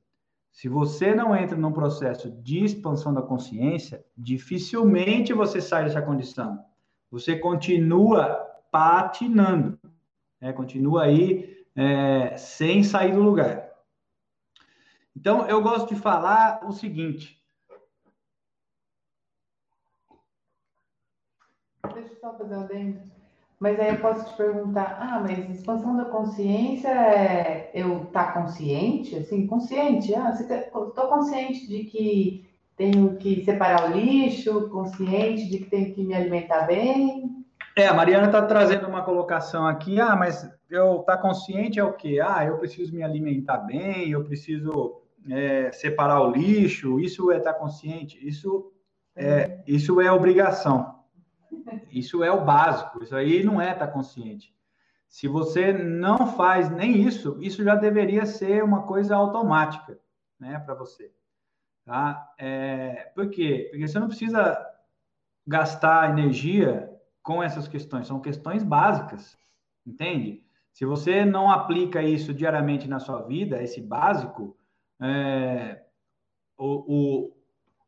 Se 0.53 0.69
você 0.69 1.12
não 1.12 1.37
entra 1.37 1.57
num 1.57 1.73
processo 1.73 2.31
de 2.31 2.65
expansão 2.65 3.12
da 3.12 3.23
consciência, 3.23 4.05
dificilmente 4.17 5.33
você 5.33 5.61
sai 5.61 5.85
dessa 5.85 6.00
condição. 6.00 6.65
Você 7.11 7.37
continua 7.37 8.29
patinando, 8.71 9.79
né? 10.41 10.53
continua 10.53 11.03
aí 11.03 11.67
é, 11.75 12.37
sem 12.37 12.85
sair 12.85 13.12
do 13.12 13.23
lugar. 13.23 13.66
Então, 15.17 15.47
eu 15.49 15.63
gosto 15.63 15.95
de 15.95 16.01
falar 16.01 16.61
o 16.63 16.73
seguinte. 16.73 17.43
Deixa 21.95 22.13
eu 22.13 22.21
só 22.21 22.37
fazer 22.37 22.57
um 22.57 22.67
dentro. 22.67 23.17
Mas 23.59 23.81
aí 23.81 23.95
eu 23.95 24.01
posso 24.01 24.31
te 24.31 24.37
perguntar, 24.37 24.99
ah, 25.01 25.19
mas 25.21 25.49
expansão 25.49 25.97
da 25.97 26.05
consciência 26.05 26.91
é 26.91 27.71
eu 27.73 28.03
estar 28.03 28.35
tá 28.35 28.43
consciente? 28.43 29.17
Assim, 29.17 29.47
consciente, 29.47 30.15
ah, 30.15 30.31
estou 30.31 31.09
consciente 31.09 31.67
de 31.67 31.85
que 31.85 32.47
tenho 32.77 33.17
que 33.17 33.43
separar 33.43 33.91
o 33.91 33.95
lixo, 33.97 34.69
consciente 34.69 35.49
de 35.49 35.61
que 35.61 35.71
tenho 35.71 35.95
que 35.95 36.05
me 36.05 36.13
alimentar 36.13 36.67
bem. 36.67 37.47
É, 37.75 37.87
a 37.87 37.95
Mariana 37.95 38.27
está 38.27 38.43
trazendo 38.43 38.87
uma 38.87 39.03
colocação 39.03 39.67
aqui, 39.67 39.99
ah, 39.99 40.15
mas 40.15 40.47
eu 40.69 41.01
estar 41.01 41.17
tá 41.17 41.23
consciente 41.23 41.81
é 41.81 41.85
o 41.85 41.95
quê? 41.95 42.21
Ah, 42.23 42.45
eu 42.45 42.59
preciso 42.59 42.95
me 42.95 43.03
alimentar 43.03 43.59
bem, 43.59 44.11
eu 44.11 44.23
preciso 44.23 45.06
é, 45.30 45.73
separar 45.73 46.21
o 46.23 46.30
lixo, 46.30 47.00
isso 47.00 47.30
é 47.30 47.38
estar 47.38 47.54
consciente, 47.54 48.18
isso 48.26 48.73
é, 49.14 49.62
isso 49.66 50.00
é 50.00 50.12
obrigação. 50.12 50.95
Isso 51.90 52.23
é 52.23 52.30
o 52.30 52.45
básico, 52.45 53.02
isso 53.02 53.16
aí 53.16 53.42
não 53.42 53.61
é 53.61 53.73
estar 53.73 53.88
consciente. 53.88 54.54
Se 55.09 55.26
você 55.26 55.73
não 55.73 56.37
faz 56.37 56.68
nem 56.71 57.00
isso, 57.00 57.38
isso 57.40 57.64
já 57.64 57.75
deveria 57.75 58.26
ser 58.26 58.62
uma 58.62 58.83
coisa 58.83 59.16
automática, 59.16 59.99
né, 60.38 60.59
para 60.59 60.75
você. 60.75 61.11
Tá? 61.85 62.33
É, 62.38 63.11
por 63.14 63.30
quê? 63.30 63.68
Porque 63.71 63.88
você 63.88 63.99
não 63.99 64.09
precisa 64.09 64.59
gastar 65.47 66.11
energia 66.11 66.92
com 67.23 67.42
essas 67.42 67.66
questões, 67.66 68.06
são 68.06 68.21
questões 68.21 68.62
básicas, 68.62 69.37
entende? 69.87 70.45
Se 70.73 70.85
você 70.85 71.25
não 71.25 71.50
aplica 71.50 72.02
isso 72.02 72.35
diariamente 72.35 72.87
na 72.87 72.99
sua 72.99 73.23
vida, 73.23 73.62
esse 73.62 73.80
básico, 73.80 74.56
é, 75.00 75.83
o, 76.59 76.67
o, 76.67 77.33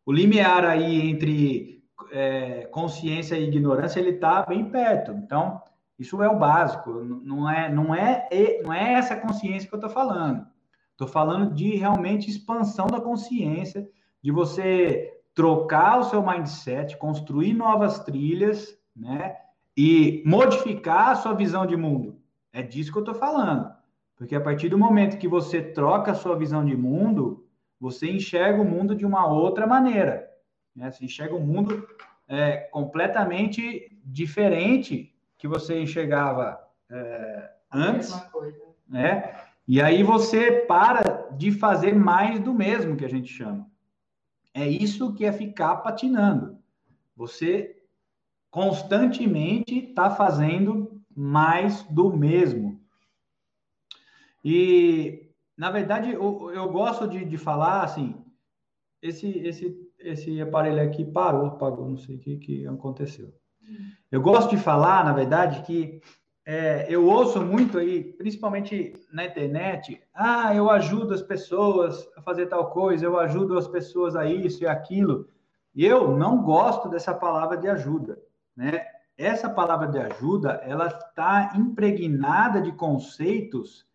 o, 0.07 0.12
limiar 0.12 0.65
aí 0.65 1.09
entre 1.09 1.83
é, 2.12 2.67
consciência 2.67 3.37
e 3.37 3.49
ignorância, 3.49 4.00
ele 4.00 4.11
está 4.11 4.43
bem 4.45 4.71
perto. 4.71 5.12
Então, 5.12 5.62
Isso 5.99 6.23
é 6.23 6.29
o 6.29 6.38
básico, 6.38 6.93
não 7.03 7.50
é, 7.50 7.69
não 7.69 7.95
é, 7.95 8.29
não 8.62 8.73
é 8.73 8.93
essa 8.95 9.17
consciência 9.17 9.69
que 9.69 9.75
eu 9.75 9.79
estou 9.79 9.91
falando. 9.91 10.47
Estou 10.93 11.09
falando 11.09 11.55
de 11.55 11.77
realmente 11.77 12.31
expansão 12.31 12.87
da 12.87 13.00
consciência, 13.00 13.88
de 14.23 14.31
você 14.31 15.12
trocar 15.35 15.99
o 15.99 16.05
seu 16.05 16.25
mindset, 16.25 16.97
construir 16.97 17.53
novas 17.53 18.00
trilhas, 18.00 18.77
né? 18.95 19.37
E 19.77 20.23
modificar 20.27 21.11
a 21.11 21.15
sua 21.15 21.35
visão 21.35 21.65
de 21.65 21.77
mundo. 21.77 22.21
É 22.53 22.62
disso 22.62 22.91
que 22.91 22.99
eu 22.99 23.03
estou 23.03 23.15
falando. 23.15 23.73
Porque 24.19 24.35
a 24.35 24.41
partir 24.41 24.69
do 24.69 24.77
momento 24.77 25.17
que 25.17 25.29
você 25.29 25.63
troca 25.63 26.11
a 26.11 26.15
sua 26.15 26.37
visão 26.37 26.65
de 26.65 26.77
mundo, 26.77 27.47
você 27.81 28.11
enxerga 28.11 28.61
o 28.61 28.65
mundo 28.65 28.95
de 28.97 29.07
uma 29.07 29.27
outra 29.27 29.65
maneira. 29.65 30.29
Né? 30.75 30.91
Você 30.91 31.05
enxerga 31.05 31.37
o 31.37 31.41
mundo 31.41 31.87
é, 32.27 32.57
completamente 32.73 33.97
diferente 34.05 35.15
que 35.39 35.47
você 35.47 35.81
enxergava 35.81 36.59
é, 36.91 37.51
antes. 37.73 38.13
Né? 38.89 39.37
E 39.69 39.81
aí 39.81 40.03
você 40.03 40.51
para 40.63 41.29
de 41.37 41.53
fazer 41.53 41.95
mais 41.95 42.41
do 42.41 42.53
mesmo 42.53 42.97
que 42.97 43.05
a 43.05 43.11
gente 43.11 43.33
chama. 43.33 43.71
É 44.53 44.67
isso 44.67 45.15
que 45.15 45.25
é 45.25 45.31
ficar 45.31 45.77
patinando. 45.77 46.59
Você 47.15 47.81
constantemente 48.51 49.91
está 49.91 50.11
fazendo 50.11 51.01
mais 51.15 51.85
do 51.85 52.13
mesmo. 52.17 52.68
E, 54.50 55.31
na 55.59 55.71
verdade, 55.71 56.11
eu, 56.11 56.50
eu 56.55 56.71
gosto 56.71 57.07
de, 57.07 57.23
de 57.23 57.37
falar 57.37 57.83
assim: 57.83 58.14
esse, 59.02 59.28
esse, 59.40 59.76
esse 59.99 60.40
aparelho 60.40 60.83
aqui 60.83 61.05
parou, 61.05 61.45
apagou, 61.49 61.87
não 61.87 61.99
sei 61.99 62.17
o 62.17 62.19
que, 62.19 62.38
que 62.38 62.67
aconteceu. 62.67 63.31
Eu 64.11 64.23
gosto 64.23 64.49
de 64.49 64.57
falar, 64.57 65.05
na 65.05 65.12
verdade, 65.12 65.61
que 65.67 66.00
é, 66.47 66.87
eu 66.88 67.05
ouço 67.05 67.43
muito 67.43 67.76
aí, 67.76 68.02
principalmente 68.02 68.95
na 69.12 69.26
internet, 69.26 70.00
ah, 70.14 70.55
eu 70.55 70.71
ajudo 70.71 71.12
as 71.12 71.21
pessoas 71.21 72.09
a 72.17 72.23
fazer 72.23 72.47
tal 72.47 72.71
coisa, 72.71 73.05
eu 73.05 73.19
ajudo 73.19 73.59
as 73.59 73.69
pessoas 73.69 74.17
a 74.17 74.25
isso 74.25 74.62
e 74.62 74.67
aquilo. 74.67 75.28
E 75.75 75.85
eu 75.85 76.17
não 76.17 76.43
gosto 76.43 76.88
dessa 76.88 77.12
palavra 77.12 77.59
de 77.59 77.69
ajuda, 77.69 78.19
né? 78.57 78.87
Essa 79.14 79.50
palavra 79.50 79.88
de 79.88 79.99
ajuda, 79.99 80.52
ela 80.64 80.87
está 80.87 81.52
impregnada 81.55 82.62
de 82.62 82.73
conceitos 82.73 83.87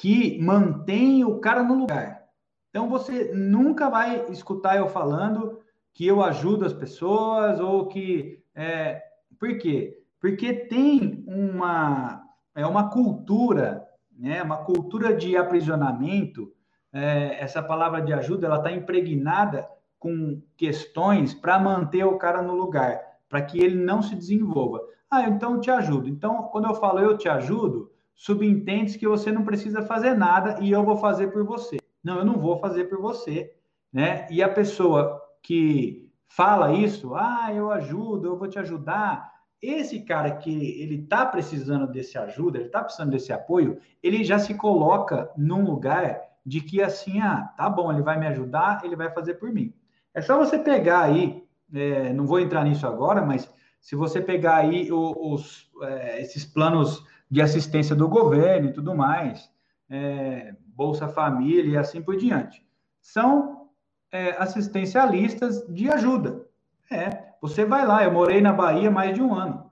que 0.00 0.40
mantêm 0.40 1.26
o 1.26 1.38
cara 1.40 1.62
no 1.62 1.74
lugar. 1.74 2.22
Então 2.70 2.88
você 2.88 3.32
nunca 3.34 3.90
vai 3.90 4.24
escutar 4.30 4.78
eu 4.78 4.88
falando 4.88 5.60
que 5.92 6.06
eu 6.06 6.22
ajudo 6.22 6.64
as 6.64 6.72
pessoas 6.72 7.60
ou 7.60 7.86
que 7.86 8.42
é, 8.54 9.02
por 9.38 9.58
quê? 9.58 10.02
Porque 10.18 10.54
tem 10.54 11.22
uma, 11.26 12.22
é 12.54 12.66
uma 12.66 12.88
cultura, 12.88 13.86
né? 14.16 14.42
uma 14.42 14.64
cultura 14.64 15.14
de 15.14 15.36
aprisionamento. 15.36 16.50
É, 16.90 17.36
essa 17.38 17.62
palavra 17.62 18.00
de 18.00 18.14
ajuda 18.14 18.46
ela 18.46 18.56
está 18.56 18.72
impregnada 18.72 19.68
com 19.98 20.40
questões 20.56 21.34
para 21.34 21.58
manter 21.58 22.04
o 22.04 22.16
cara 22.16 22.40
no 22.40 22.54
lugar, 22.54 22.98
para 23.28 23.42
que 23.42 23.62
ele 23.62 23.76
não 23.76 24.00
se 24.00 24.16
desenvolva. 24.16 24.80
Ah, 25.10 25.28
então 25.28 25.56
eu 25.56 25.60
te 25.60 25.70
ajudo. 25.70 26.08
Então, 26.08 26.44
quando 26.44 26.68
eu 26.68 26.74
falo 26.74 27.00
eu 27.00 27.18
te 27.18 27.28
ajudo, 27.28 27.90
subentende 28.20 28.98
que 28.98 29.08
você 29.08 29.32
não 29.32 29.42
precisa 29.42 29.80
fazer 29.80 30.12
nada 30.12 30.58
e 30.60 30.70
eu 30.70 30.84
vou 30.84 30.98
fazer 30.98 31.28
por 31.28 31.42
você. 31.42 31.78
Não, 32.04 32.18
eu 32.18 32.24
não 32.24 32.38
vou 32.38 32.58
fazer 32.58 32.84
por 32.84 33.00
você, 33.00 33.50
né? 33.90 34.26
E 34.30 34.42
a 34.42 34.48
pessoa 34.48 35.18
que 35.42 36.06
fala 36.28 36.70
isso, 36.70 37.14
ah, 37.14 37.48
eu 37.50 37.70
ajudo, 37.70 38.28
eu 38.28 38.36
vou 38.38 38.46
te 38.46 38.58
ajudar, 38.58 39.32
esse 39.62 40.00
cara 40.00 40.32
que 40.32 40.50
ele 40.82 40.96
está 40.96 41.24
precisando 41.24 41.86
desse 41.86 42.18
ajuda, 42.18 42.58
ele 42.58 42.66
está 42.66 42.84
precisando 42.84 43.10
desse 43.10 43.32
apoio, 43.32 43.78
ele 44.02 44.22
já 44.22 44.38
se 44.38 44.52
coloca 44.52 45.30
num 45.34 45.64
lugar 45.64 46.20
de 46.44 46.60
que 46.60 46.82
assim, 46.82 47.22
ah, 47.22 47.50
tá 47.56 47.70
bom, 47.70 47.90
ele 47.90 48.02
vai 48.02 48.20
me 48.20 48.26
ajudar, 48.26 48.82
ele 48.84 48.96
vai 48.96 49.10
fazer 49.10 49.34
por 49.34 49.50
mim. 49.50 49.72
É 50.12 50.20
só 50.20 50.36
você 50.36 50.58
pegar 50.58 51.04
aí, 51.04 51.42
é, 51.72 52.12
não 52.12 52.26
vou 52.26 52.38
entrar 52.38 52.64
nisso 52.64 52.86
agora, 52.86 53.24
mas 53.24 53.50
se 53.80 53.96
você 53.96 54.20
pegar 54.20 54.56
aí 54.56 54.92
os, 54.92 55.16
os 55.16 55.70
é, 55.82 56.20
esses 56.20 56.44
planos 56.44 57.02
de 57.30 57.40
assistência 57.40 57.94
do 57.94 58.08
governo 58.08 58.68
e 58.68 58.72
tudo 58.72 58.94
mais, 58.94 59.50
é, 59.88 60.54
Bolsa 60.66 61.08
Família 61.08 61.72
e 61.72 61.76
assim 61.76 62.02
por 62.02 62.16
diante, 62.16 62.64
são 63.00 63.68
é, 64.10 64.30
assistencialistas 64.32 65.64
de 65.68 65.88
ajuda. 65.88 66.46
É, 66.90 67.34
você 67.40 67.64
vai 67.64 67.86
lá, 67.86 68.02
eu 68.04 68.12
morei 68.12 68.40
na 68.40 68.52
Bahia 68.52 68.90
mais 68.90 69.14
de 69.14 69.22
um 69.22 69.32
ano. 69.32 69.70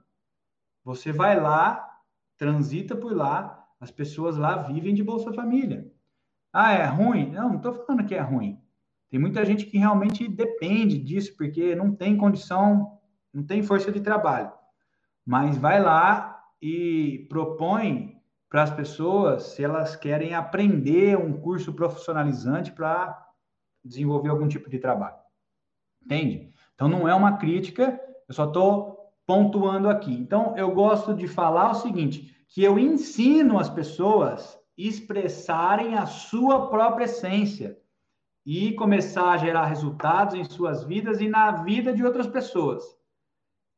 Você 0.85 1.12
vai 1.12 1.38
lá, 1.38 1.85
transita 2.37 2.94
por 2.94 3.14
lá, 3.14 3.66
as 3.81 3.90
pessoas 3.90 4.37
lá 4.37 4.57
vivem 4.57 4.94
de 4.94 5.03
Bolsa 5.03 5.33
Família. 5.33 5.90
Ah, 6.53 6.73
é 6.73 6.85
ruim? 6.87 7.31
Não, 7.31 7.49
não 7.49 7.57
estou 7.57 7.75
falando 7.75 8.07
que 8.07 8.14
é 8.14 8.21
ruim. 8.21 8.61
Tem 9.11 9.18
muita 9.18 9.44
gente 9.44 9.66
que 9.66 9.79
realmente 9.79 10.29
depende 10.29 10.99
disso, 10.99 11.37
porque 11.37 11.75
não 11.75 11.94
tem 11.94 12.16
condição, 12.16 12.99
não 13.33 13.42
tem 13.42 13.62
força 13.62 13.90
de 13.90 14.01
trabalho. 14.01 14.53
Mas 15.25 15.57
vai 15.57 15.81
lá 15.83 16.38
e 16.61 17.27
propõe 17.29 18.21
para 18.49 18.62
as 18.62 18.71
pessoas 18.71 19.42
se 19.42 19.62
elas 19.62 19.94
querem 19.94 20.35
aprender 20.35 21.16
um 21.16 21.38
curso 21.38 21.73
profissionalizante 21.73 22.73
para 22.73 23.27
desenvolver 23.85 24.31
algum 24.31 24.49
tipo 24.49 24.71
de 24.71 24.79
trabalho. 24.79 25.18
Entende? 26.03 26.53
Então, 26.75 26.88
não 26.88 27.09
é 27.09 27.14
uma 27.14 27.37
crítica, 27.37 28.01
eu 28.29 28.35
só 28.35 28.44
estou 28.44 29.12
pontuando 29.27 29.88
aqui. 29.88 30.12
Então, 30.12 30.57
eu 30.57 30.73
gosto 30.73 31.14
de 31.14 31.29
falar 31.29 31.71
o 31.73 31.75
seguinte: 31.75 32.35
que 32.49 32.62
eu 32.62 32.79
ensino 32.79 33.59
as 33.59 33.68
pessoas 33.68 34.59
expressarem 34.77 35.97
a 35.97 36.07
sua 36.07 36.71
própria 36.71 37.05
essência 37.05 37.79
e 38.47 38.73
começar 38.73 39.33
a 39.33 39.37
gerar 39.37 39.66
resultados 39.66 40.35
em 40.35 40.44
suas 40.44 40.85
vidas 40.85 41.21
e 41.21 41.29
na 41.29 41.51
vida 41.62 41.92
de 41.92 42.03
outras 42.05 42.27
pessoas. 42.27 42.83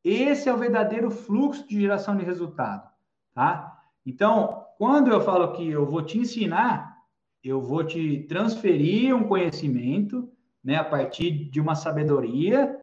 Esse 0.03 0.49
é 0.49 0.55
o 0.55 0.59
verdadeiro 0.59 1.11
fluxo 1.11 1.67
de 1.69 1.81
geração 1.81 2.17
de 2.17 2.25
resultado, 2.25 2.89
tá? 3.35 3.83
Então, 4.05 4.65
quando 4.79 5.11
eu 5.11 5.21
falo 5.21 5.53
que 5.53 5.69
eu 5.69 5.85
vou 5.85 6.03
te 6.03 6.19
ensinar, 6.19 6.97
eu 7.45 7.61
vou 7.61 7.85
te 7.85 8.21
transferir 8.29 9.15
um 9.15 9.25
conhecimento, 9.25 10.31
né, 10.63 10.77
a 10.77 10.85
partir 10.85 11.31
de 11.51 11.61
uma 11.61 11.75
sabedoria 11.75 12.79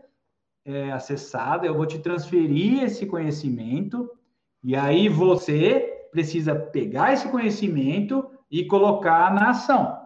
é, 0.65 0.91
acessada, 0.91 1.65
eu 1.65 1.75
vou 1.75 1.85
te 1.85 1.99
transferir 1.99 2.83
esse 2.83 3.05
conhecimento, 3.05 4.11
e 4.63 4.75
aí 4.75 5.07
você 5.07 6.07
precisa 6.11 6.55
pegar 6.55 7.13
esse 7.13 7.29
conhecimento 7.29 8.29
e 8.49 8.65
colocar 8.65 9.33
na 9.33 9.51
ação, 9.51 9.97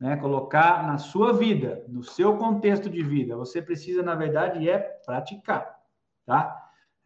né? 0.00 0.16
Colocar 0.16 0.86
na 0.86 0.98
sua 0.98 1.32
vida, 1.32 1.84
no 1.88 2.02
seu 2.02 2.36
contexto 2.36 2.90
de 2.90 3.02
vida. 3.02 3.36
Você 3.36 3.62
precisa, 3.62 4.02
na 4.02 4.14
verdade, 4.14 4.68
é 4.68 4.78
praticar, 4.78 5.71
tá? 6.26 6.56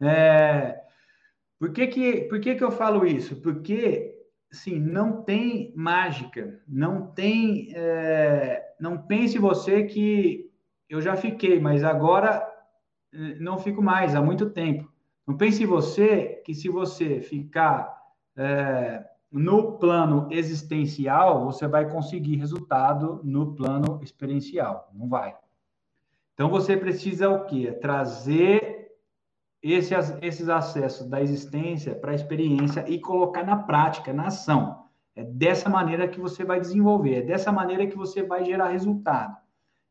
É... 0.01 0.79
Por 1.59 1.71
que 1.71 1.87
que, 1.87 2.21
por 2.23 2.39
que 2.39 2.55
que 2.55 2.63
eu 2.63 2.71
falo 2.71 3.05
isso? 3.05 3.41
Porque, 3.41 4.15
sim, 4.51 4.79
não 4.79 5.23
tem 5.23 5.73
mágica, 5.75 6.61
não 6.67 7.07
tem... 7.07 7.69
É... 7.75 8.63
Não 8.79 8.97
pense 8.97 9.39
você 9.39 9.83
que 9.83 10.51
eu 10.89 11.01
já 11.01 11.15
fiquei, 11.15 11.59
mas 11.59 11.83
agora 11.83 12.47
não 13.39 13.57
fico 13.57 13.81
mais 13.81 14.15
há 14.15 14.21
muito 14.21 14.49
tempo. 14.49 14.91
Não 15.25 15.35
pense 15.35 15.65
você 15.65 16.41
que 16.45 16.53
se 16.53 16.69
você 16.69 17.19
ficar 17.21 17.97
é, 18.35 19.03
no 19.31 19.77
plano 19.77 20.27
existencial, 20.31 21.43
você 21.43 21.67
vai 21.67 21.89
conseguir 21.89 22.37
resultado 22.37 23.19
no 23.23 23.55
plano 23.55 23.99
experiencial. 24.01 24.89
Não 24.93 25.09
vai. 25.09 25.35
Então 26.33 26.49
você 26.49 26.77
precisa 26.77 27.29
o 27.29 27.45
quê? 27.45 27.71
Trazer 27.73 28.76
esse, 29.61 29.93
esses 30.21 30.49
acessos 30.49 31.07
da 31.07 31.21
existência 31.21 31.95
para 31.95 32.11
a 32.11 32.15
experiência 32.15 32.85
e 32.87 32.99
colocar 32.99 33.43
na 33.43 33.57
prática, 33.57 34.13
na 34.13 34.27
ação. 34.27 34.85
É 35.15 35.23
dessa 35.23 35.69
maneira 35.69 36.07
que 36.07 36.19
você 36.19 36.43
vai 36.43 36.59
desenvolver, 36.59 37.15
é 37.15 37.21
dessa 37.21 37.51
maneira 37.51 37.87
que 37.87 37.97
você 37.97 38.21
vai 38.21 38.45
gerar 38.45 38.69
resultado. 38.69 39.35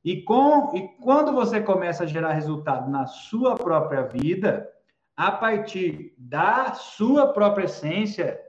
E, 0.05 0.23
com, 0.23 0.73
e 0.77 0.87
quando 1.03 1.33
você 1.33 1.61
começa 1.61 2.05
a 2.05 2.07
gerar 2.07 2.33
resultado 2.33 2.89
na 2.89 3.07
sua 3.07 3.57
própria 3.57 4.03
vida, 4.03 4.71
a 5.17 5.33
partir 5.33 6.15
da 6.17 6.75
sua 6.75 7.33
própria 7.33 7.65
essência, 7.65 8.41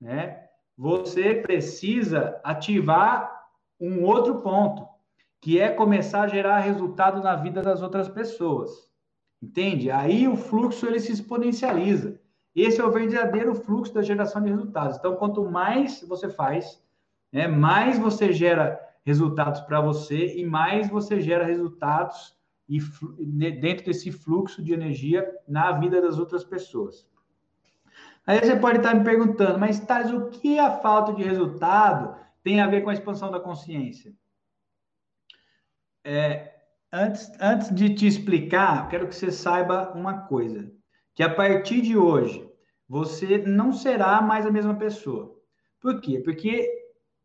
né, 0.00 0.48
você 0.76 1.36
precisa 1.36 2.40
ativar 2.42 3.44
um 3.80 4.02
outro 4.02 4.40
ponto, 4.40 4.88
que 5.40 5.60
é 5.60 5.68
começar 5.68 6.22
a 6.22 6.28
gerar 6.28 6.58
resultado 6.58 7.22
na 7.22 7.36
vida 7.36 7.62
das 7.62 7.80
outras 7.80 8.08
pessoas. 8.08 8.70
Entende? 9.44 9.90
Aí 9.90 10.26
o 10.26 10.36
fluxo 10.36 10.86
ele 10.86 10.98
se 10.98 11.12
exponencializa. 11.12 12.18
Esse 12.56 12.80
é 12.80 12.84
o 12.84 12.90
verdadeiro 12.90 13.54
fluxo 13.54 13.92
da 13.92 14.00
geração 14.00 14.42
de 14.42 14.48
resultados. 14.48 14.96
Então, 14.96 15.16
quanto 15.16 15.44
mais 15.44 16.02
você 16.08 16.30
faz, 16.30 16.82
né, 17.30 17.46
mais 17.46 17.98
você 17.98 18.32
gera 18.32 18.80
resultados 19.04 19.60
para 19.60 19.82
você 19.82 20.34
e 20.38 20.46
mais 20.46 20.88
você 20.88 21.20
gera 21.20 21.44
resultados 21.44 22.34
e 22.66 22.80
dentro 23.50 23.84
desse 23.84 24.10
fluxo 24.10 24.62
de 24.62 24.72
energia 24.72 25.30
na 25.46 25.72
vida 25.72 26.00
das 26.00 26.18
outras 26.18 26.42
pessoas. 26.42 27.06
Aí 28.26 28.40
você 28.40 28.56
pode 28.56 28.78
estar 28.78 28.94
me 28.94 29.04
perguntando, 29.04 29.58
mas 29.58 29.78
Thales, 29.78 30.10
o 30.10 30.30
que 30.30 30.58
a 30.58 30.70
falta 30.78 31.12
de 31.12 31.22
resultado 31.22 32.16
tem 32.42 32.62
a 32.62 32.66
ver 32.66 32.80
com 32.80 32.88
a 32.88 32.94
expansão 32.94 33.30
da 33.30 33.38
consciência? 33.38 34.14
É, 36.02 36.53
antes, 36.94 37.32
antes 37.40 37.74
de 37.74 37.92
te 37.92 38.06
explicar, 38.06 38.88
quero 38.88 39.08
que 39.08 39.16
você 39.16 39.32
saiba 39.32 39.92
uma 39.94 40.22
coisa: 40.22 40.70
que 41.14 41.22
a 41.22 41.34
partir 41.34 41.82
de 41.82 41.96
hoje, 41.96 42.48
você 42.88 43.38
não 43.38 43.72
será 43.72 44.22
mais 44.22 44.46
a 44.46 44.50
mesma 44.50 44.74
pessoa. 44.76 45.34
Por 45.80 46.00
quê? 46.00 46.20
Porque 46.24 46.70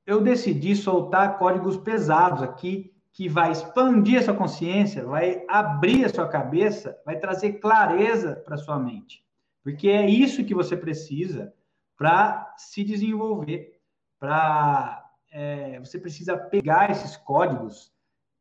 eu 0.05 0.21
decidi 0.21 0.75
soltar 0.75 1.37
códigos 1.37 1.77
pesados 1.77 2.41
aqui 2.41 2.91
que 3.13 3.29
vai 3.29 3.51
expandir 3.51 4.19
a 4.19 4.23
sua 4.23 4.33
consciência, 4.33 5.05
vai 5.05 5.43
abrir 5.47 6.05
a 6.05 6.09
sua 6.09 6.27
cabeça, 6.27 6.97
vai 7.05 7.19
trazer 7.19 7.53
clareza 7.53 8.35
para 8.45 8.57
sua 8.57 8.79
mente. 8.79 9.23
Porque 9.63 9.89
é 9.89 10.09
isso 10.09 10.43
que 10.43 10.55
você 10.55 10.75
precisa 10.75 11.53
para 11.97 12.53
se 12.57 12.83
desenvolver, 12.83 13.77
para 14.19 15.05
é, 15.31 15.79
você 15.79 15.99
precisa 15.99 16.37
pegar 16.37 16.89
esses 16.89 17.17
códigos 17.17 17.91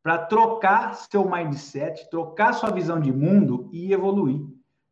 para 0.09 0.25
trocar 0.25 0.94
seu 0.94 1.31
mindset, 1.31 2.09
trocar 2.09 2.55
sua 2.55 2.71
visão 2.71 2.99
de 2.99 3.12
mundo 3.12 3.68
e 3.71 3.92
evoluir. 3.92 4.40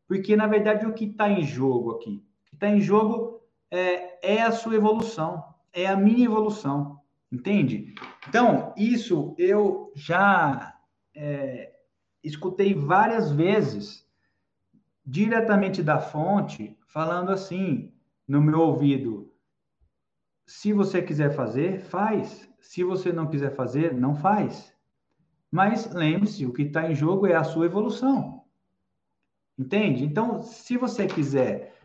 Porque, 0.07 0.35
na 0.35 0.45
verdade, 0.45 0.85
o 0.85 0.93
que 0.93 1.05
está 1.05 1.27
em 1.27 1.41
jogo 1.41 1.93
aqui? 1.93 2.23
O 2.41 2.45
que 2.45 2.55
está 2.55 2.69
em 2.69 2.79
jogo 2.79 3.41
é, 3.71 4.35
é 4.35 4.43
a 4.43 4.51
sua 4.51 4.75
evolução, 4.75 5.43
é 5.73 5.87
a 5.87 5.97
minha 5.97 6.23
evolução. 6.23 7.01
Entende? 7.31 7.95
Então, 8.29 8.71
isso 8.77 9.33
eu 9.39 9.91
já 9.95 10.75
é, 11.15 11.73
escutei 12.23 12.75
várias 12.75 13.31
vezes, 13.31 14.07
diretamente 15.03 15.81
da 15.81 15.97
fonte, 15.97 16.77
falando 16.85 17.31
assim 17.31 17.91
no 18.27 18.39
meu 18.39 18.59
ouvido: 18.59 19.33
se 20.45 20.71
você 20.73 21.01
quiser 21.01 21.31
fazer, 21.31 21.79
faz. 21.79 22.47
Se 22.61 22.83
você 22.83 23.11
não 23.11 23.25
quiser 23.25 23.55
fazer, 23.55 23.95
não 23.95 24.13
faz. 24.13 24.76
Mas 25.51 25.91
lembre-se, 25.93 26.45
o 26.45 26.53
que 26.53 26.63
está 26.63 26.89
em 26.89 26.95
jogo 26.95 27.25
é 27.25 27.35
a 27.35 27.43
sua 27.43 27.65
evolução. 27.65 28.43
Entende? 29.57 30.03
Então, 30.03 30.43
se 30.43 30.77
você 30.77 31.07
quiser 31.07 31.75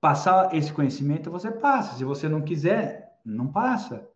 passar 0.00 0.54
esse 0.54 0.72
conhecimento, 0.72 1.30
você 1.30 1.50
passa. 1.50 1.96
Se 1.96 2.04
você 2.04 2.28
não 2.28 2.40
quiser, 2.40 3.18
não 3.24 3.48
passa. 3.48 4.08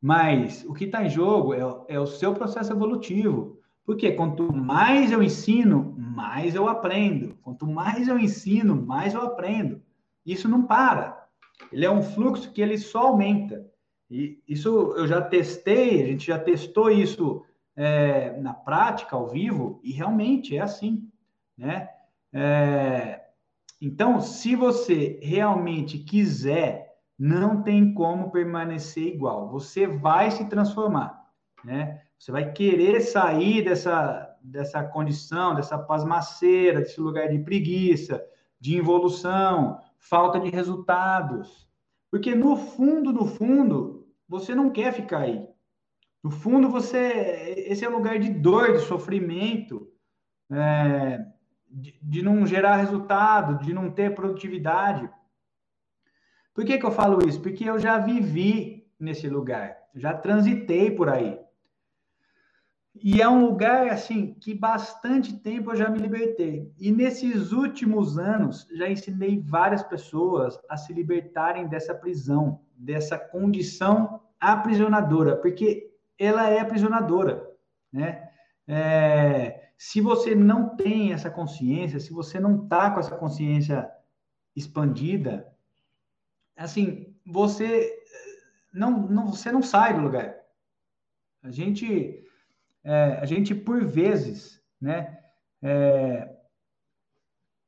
Mas 0.00 0.64
o 0.68 0.72
que 0.72 0.84
está 0.84 1.04
em 1.04 1.10
jogo 1.10 1.52
é, 1.52 1.60
é, 1.88 2.00
o 2.00 2.06
seu 2.06 2.34
processo 2.34 2.72
evolutivo. 2.72 3.58
Porque 3.84 4.12
quanto 4.12 4.52
mais 4.52 5.12
eu 5.12 5.22
ensino, 5.22 5.94
mais 5.98 6.54
eu 6.54 6.68
aprendo. 6.68 7.36
Quanto 7.42 7.66
mais 7.66 8.08
eu 8.08 8.18
ensino, 8.18 8.76
mais 8.76 9.14
eu 9.14 9.22
aprendo. 9.22 9.82
Isso 10.24 10.48
não 10.48 10.62
para. 10.62 11.28
Ele 11.72 11.84
é 11.84 11.90
um 11.90 12.02
fluxo 12.02 12.52
que 12.52 12.60
ele 12.60 12.78
só 12.78 13.08
aumenta. 13.08 13.66
E 14.10 14.40
isso 14.46 14.68
eu 14.96 15.06
já 15.06 15.20
testei, 15.20 16.02
a 16.02 16.06
gente 16.06 16.26
já 16.26 16.38
testou 16.38 16.90
isso 16.90 17.44
é, 17.76 18.36
na 18.40 18.54
prática, 18.54 19.14
ao 19.14 19.28
vivo, 19.28 19.80
e 19.84 19.92
realmente 19.92 20.56
é 20.56 20.60
assim, 20.60 21.08
né? 21.56 21.88
É, 22.32 23.20
então, 23.80 24.20
se 24.20 24.56
você 24.56 25.20
realmente 25.22 25.98
quiser 25.98 26.86
não 27.18 27.62
tem 27.62 27.94
como 27.94 28.30
permanecer 28.30 29.06
igual. 29.06 29.48
Você 29.48 29.86
vai 29.86 30.30
se 30.30 30.44
transformar, 30.48 31.30
né? 31.64 32.02
Você 32.18 32.32
vai 32.32 32.52
querer 32.52 33.00
sair 33.00 33.62
dessa, 33.62 34.36
dessa 34.42 34.82
condição, 34.82 35.54
dessa 35.54 35.78
pasmaceira, 35.78 36.80
desse 36.80 37.00
lugar 37.00 37.28
de 37.28 37.38
preguiça, 37.38 38.24
de 38.60 38.76
involução, 38.76 39.78
falta 39.98 40.40
de 40.40 40.48
resultados. 40.48 41.68
Porque 42.10 42.34
no 42.34 42.56
fundo, 42.56 43.12
no 43.12 43.26
fundo, 43.26 44.08
você 44.28 44.54
não 44.54 44.70
quer 44.70 44.92
ficar 44.92 45.20
aí. 45.20 45.46
No 46.26 46.32
fundo, 46.32 46.68
você. 46.68 47.54
Esse 47.68 47.84
é 47.84 47.88
um 47.88 47.98
lugar 47.98 48.18
de 48.18 48.28
dor, 48.28 48.72
de 48.72 48.80
sofrimento, 48.80 49.88
é, 50.50 51.24
de, 51.70 51.96
de 52.02 52.20
não 52.20 52.44
gerar 52.44 52.78
resultado, 52.78 53.64
de 53.64 53.72
não 53.72 53.92
ter 53.92 54.12
produtividade. 54.12 55.08
Por 56.52 56.64
que, 56.64 56.78
que 56.78 56.84
eu 56.84 56.90
falo 56.90 57.24
isso? 57.28 57.40
Porque 57.40 57.62
eu 57.62 57.78
já 57.78 57.98
vivi 57.98 58.90
nesse 58.98 59.28
lugar, 59.28 59.76
já 59.94 60.14
transitei 60.14 60.90
por 60.90 61.08
aí. 61.08 61.38
E 62.92 63.22
é 63.22 63.28
um 63.28 63.46
lugar 63.46 63.88
assim 63.90 64.34
que 64.34 64.52
bastante 64.52 65.32
tempo 65.32 65.70
eu 65.70 65.76
já 65.76 65.88
me 65.88 66.00
libertei. 66.00 66.72
E 66.76 66.90
nesses 66.90 67.52
últimos 67.52 68.18
anos 68.18 68.66
já 68.74 68.90
ensinei 68.90 69.38
várias 69.38 69.84
pessoas 69.84 70.58
a 70.68 70.76
se 70.76 70.92
libertarem 70.92 71.68
dessa 71.68 71.94
prisão, 71.94 72.62
dessa 72.76 73.16
condição 73.16 74.22
aprisionadora, 74.40 75.36
porque 75.36 75.94
ela 76.18 76.48
é 76.48 76.60
aprisionadora, 76.60 77.50
né? 77.92 78.30
É, 78.68 79.70
se 79.78 80.00
você 80.00 80.34
não 80.34 80.74
tem 80.76 81.12
essa 81.12 81.30
consciência, 81.30 82.00
se 82.00 82.12
você 82.12 82.40
não 82.40 82.64
está 82.64 82.90
com 82.90 83.00
essa 83.00 83.16
consciência 83.16 83.88
expandida, 84.54 85.46
assim, 86.56 87.14
você 87.24 87.94
não, 88.72 89.06
não, 89.06 89.26
você 89.28 89.52
não 89.52 89.62
sai 89.62 89.94
do 89.94 90.00
lugar. 90.00 90.34
A 91.42 91.50
gente, 91.50 92.24
é, 92.82 93.18
a 93.20 93.26
gente 93.26 93.54
por 93.54 93.84
vezes, 93.84 94.62
né, 94.80 95.18
é, 95.62 96.34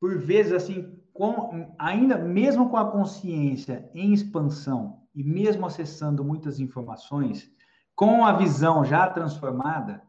por 0.01 0.19
vezes, 0.19 0.53
assim, 0.53 0.99
com, 1.13 1.75
ainda 1.79 2.17
mesmo 2.17 2.71
com 2.71 2.77
a 2.77 2.91
consciência 2.91 3.91
em 3.95 4.13
expansão 4.13 5.03
e 5.15 5.23
mesmo 5.23 5.67
acessando 5.67 6.25
muitas 6.25 6.61
informações, 6.61 7.53
com 7.99 8.25
a 8.25 8.33
visão 8.33 8.85
já 8.85 9.11
transformada, 9.11 10.01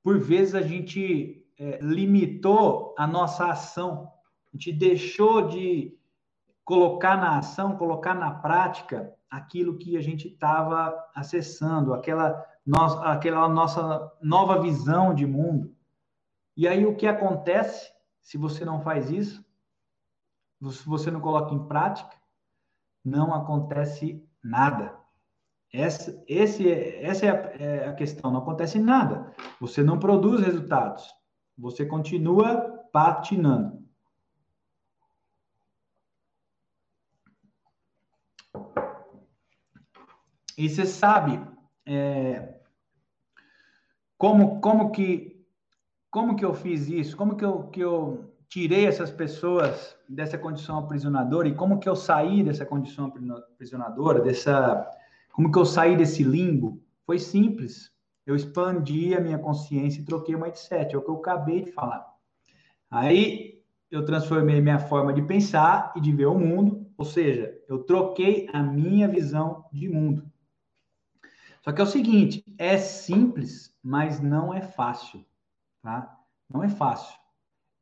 por 0.00 0.16
vezes 0.20 0.54
a 0.54 0.62
gente 0.62 1.44
é, 1.58 1.80
limitou 1.82 2.94
a 2.96 3.04
nossa 3.04 3.50
ação, 3.50 4.12
a 4.54 4.56
gente 4.56 4.72
deixou 4.72 5.48
de 5.48 5.98
colocar 6.64 7.16
na 7.16 7.38
ação, 7.38 7.76
colocar 7.76 8.14
na 8.14 8.30
prática 8.30 9.12
aquilo 9.28 9.76
que 9.76 9.96
a 9.96 10.00
gente 10.00 10.28
estava 10.28 10.94
acessando, 11.16 11.92
aquela, 11.92 12.46
no, 12.64 12.78
aquela 13.02 13.48
nossa 13.48 14.12
nova 14.22 14.60
visão 14.60 15.12
de 15.12 15.26
mundo. 15.26 15.74
E 16.56 16.68
aí 16.68 16.86
o 16.86 16.94
que 16.94 17.08
acontece 17.08 17.92
se 18.20 18.38
você 18.38 18.64
não 18.64 18.80
faz 18.82 19.10
isso? 19.10 19.44
Se 20.70 20.88
você 20.88 21.10
não 21.10 21.20
coloca 21.20 21.52
em 21.52 21.66
prática, 21.66 22.16
não 23.04 23.34
acontece 23.34 24.24
nada. 24.40 24.97
Essa, 25.72 26.22
esse, 26.26 26.70
essa 26.70 27.26
é 27.26 27.30
a, 27.30 27.34
é 27.62 27.88
a 27.88 27.94
questão, 27.94 28.30
não 28.30 28.40
acontece 28.40 28.78
nada. 28.78 29.34
Você 29.60 29.82
não 29.82 29.98
produz 29.98 30.40
resultados. 30.40 31.06
Você 31.56 31.84
continua 31.84 32.86
patinando. 32.92 33.78
E 40.56 40.68
você 40.68 40.84
sabe 40.84 41.40
é, 41.86 42.58
como, 44.16 44.60
como, 44.60 44.90
que, 44.90 45.46
como 46.10 46.34
que 46.34 46.44
eu 46.44 46.52
fiz 46.52 46.88
isso? 46.88 47.16
Como 47.16 47.36
que 47.36 47.44
eu, 47.44 47.68
que 47.68 47.80
eu 47.80 48.34
tirei 48.48 48.86
essas 48.86 49.10
pessoas 49.10 49.96
dessa 50.08 50.36
condição 50.36 50.78
aprisionadora 50.78 51.46
e 51.46 51.54
como 51.54 51.78
que 51.78 51.88
eu 51.88 51.94
saí 51.94 52.42
dessa 52.42 52.66
condição 52.66 53.12
aprisionadora, 53.52 54.20
dessa, 54.20 54.90
como 55.38 55.52
que 55.52 55.58
eu 55.60 55.64
saí 55.64 55.96
desse 55.96 56.24
limbo? 56.24 56.82
Foi 57.06 57.16
simples. 57.16 57.92
Eu 58.26 58.34
expandi 58.34 59.14
a 59.14 59.20
minha 59.20 59.38
consciência 59.38 60.00
e 60.00 60.04
troquei 60.04 60.34
o 60.34 60.40
mindset, 60.40 60.92
é 60.92 60.98
o 60.98 61.00
que 61.00 61.08
eu 61.08 61.14
acabei 61.14 61.62
de 61.62 61.70
falar. 61.70 62.04
Aí 62.90 63.62
eu 63.88 64.04
transformei 64.04 64.60
minha 64.60 64.80
forma 64.80 65.12
de 65.12 65.22
pensar 65.22 65.92
e 65.94 66.00
de 66.00 66.10
ver 66.10 66.26
o 66.26 66.36
mundo, 66.36 66.90
ou 66.98 67.04
seja, 67.04 67.56
eu 67.68 67.84
troquei 67.84 68.50
a 68.52 68.60
minha 68.60 69.06
visão 69.06 69.64
de 69.72 69.88
mundo. 69.88 70.28
Só 71.62 71.70
que 71.70 71.80
é 71.80 71.84
o 71.84 71.86
seguinte, 71.86 72.44
é 72.58 72.76
simples, 72.76 73.72
mas 73.80 74.20
não 74.20 74.52
é 74.52 74.60
fácil, 74.60 75.24
tá? 75.80 76.18
Não 76.52 76.64
é 76.64 76.68
fácil. 76.68 77.16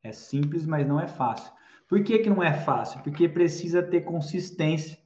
É 0.03 0.13
simples, 0.13 0.67
mas 0.67 0.87
não 0.87 1.01
é 1.01 1.09
fácil. 1.09 1.51
Por 1.89 2.05
que, 2.05 2.19
que 2.19 2.29
não 2.29 2.43
é 2.43 2.53
fácil? 2.53 3.01
Porque 3.01 3.27
precisa 3.27 3.83
ter 3.83 4.03
consistência, 4.03 4.99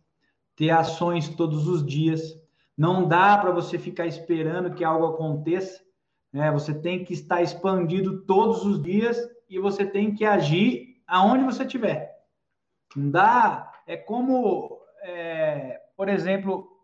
ter 0.60 0.68
ações 0.68 1.26
todos 1.26 1.66
os 1.66 1.82
dias. 1.84 2.38
Não 2.80 3.06
dá 3.06 3.36
para 3.36 3.50
você 3.50 3.78
ficar 3.78 4.06
esperando 4.06 4.72
que 4.74 4.82
algo 4.82 5.04
aconteça. 5.04 5.84
Né? 6.32 6.50
Você 6.50 6.72
tem 6.72 7.04
que 7.04 7.12
estar 7.12 7.42
expandido 7.42 8.22
todos 8.22 8.64
os 8.64 8.82
dias 8.82 9.18
e 9.50 9.58
você 9.58 9.84
tem 9.84 10.14
que 10.14 10.24
agir 10.24 11.02
aonde 11.06 11.44
você 11.44 11.64
estiver. 11.64 12.10
Não 12.96 13.10
dá. 13.10 13.70
É 13.86 13.98
como, 13.98 14.80
é, 15.02 15.78
por 15.94 16.08
exemplo, 16.08 16.74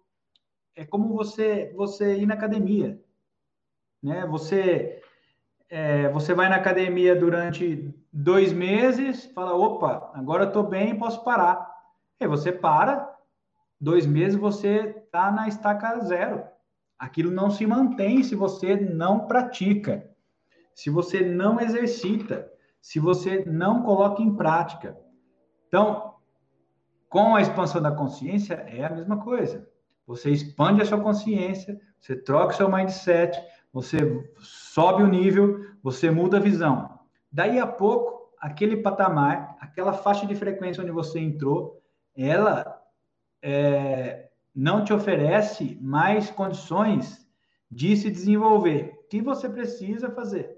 é 0.75 0.85
como 0.85 1.15
você 1.15 1.73
você 1.75 2.15
ir 2.15 2.27
na 2.27 2.35
academia, 2.35 3.03
né? 4.03 4.27
Você 4.27 5.01
é, 5.71 6.11
você 6.11 6.35
vai 6.35 6.51
na 6.51 6.57
academia 6.57 7.17
durante 7.17 7.91
dois 8.13 8.53
meses, 8.53 9.25
fala, 9.33 9.55
opa, 9.55 10.11
agora 10.13 10.45
eu 10.45 10.49
estou 10.49 10.63
bem, 10.63 10.99
posso 10.99 11.25
parar. 11.25 11.75
E 12.21 12.27
você 12.27 12.53
para, 12.53 13.16
dois 13.81 14.07
meses 14.07 14.39
você 14.39 15.03
está 15.05 15.31
na 15.31 15.49
estaca 15.49 15.99
zero. 16.01 16.45
Aquilo 16.99 17.31
não 17.31 17.51
se 17.51 17.67
mantém 17.67 18.23
se 18.23 18.35
você 18.35 18.77
não 18.77 19.27
pratica, 19.27 20.09
se 20.75 20.89
você 20.89 21.21
não 21.21 21.61
exercita, 21.61 22.51
se 22.81 22.99
você 22.99 23.45
não 23.45 23.83
coloca 23.83 24.23
em 24.23 24.35
prática. 24.35 24.97
Então, 25.69 26.15
com 27.09 27.35
a 27.35 27.41
expansão 27.41 27.83
da 27.83 27.91
consciência, 27.91 28.55
é 28.55 28.85
a 28.85 28.91
mesma 28.91 29.23
coisa. 29.23 29.69
Você 30.07 30.31
expande 30.31 30.81
a 30.81 30.85
sua 30.85 31.01
consciência, 31.01 31.81
você 32.01 32.15
troca 32.15 32.55
o 32.55 32.57
seu 32.57 32.71
mindset, 32.71 33.39
você 33.73 34.33
sobe 34.39 35.03
o 35.03 35.09
nível, 35.09 35.67
você 35.83 36.11
muda 36.11 36.37
a 36.37 36.41
visão. 36.41 36.99
Daí 37.31 37.59
a 37.59 37.67
pouco, 37.67 38.33
aquele 38.41 38.79
patamar, 38.79 39.57
aquela 39.61 39.93
faixa 39.93 40.27
de 40.27 40.35
frequência 40.35 40.83
onde 40.83 40.93
você 40.93 41.19
entrou, 41.19 41.83
ela 42.17 42.76
é, 43.49 44.29
não 44.53 44.83
te 44.83 44.93
oferece 44.93 45.79
mais 45.81 46.29
condições 46.33 47.25
de 47.71 47.97
se 47.97 48.11
desenvolver. 48.11 48.99
O 49.05 49.09
que 49.09 49.23
você 49.23 49.49
precisa 49.49 50.11
fazer? 50.11 50.51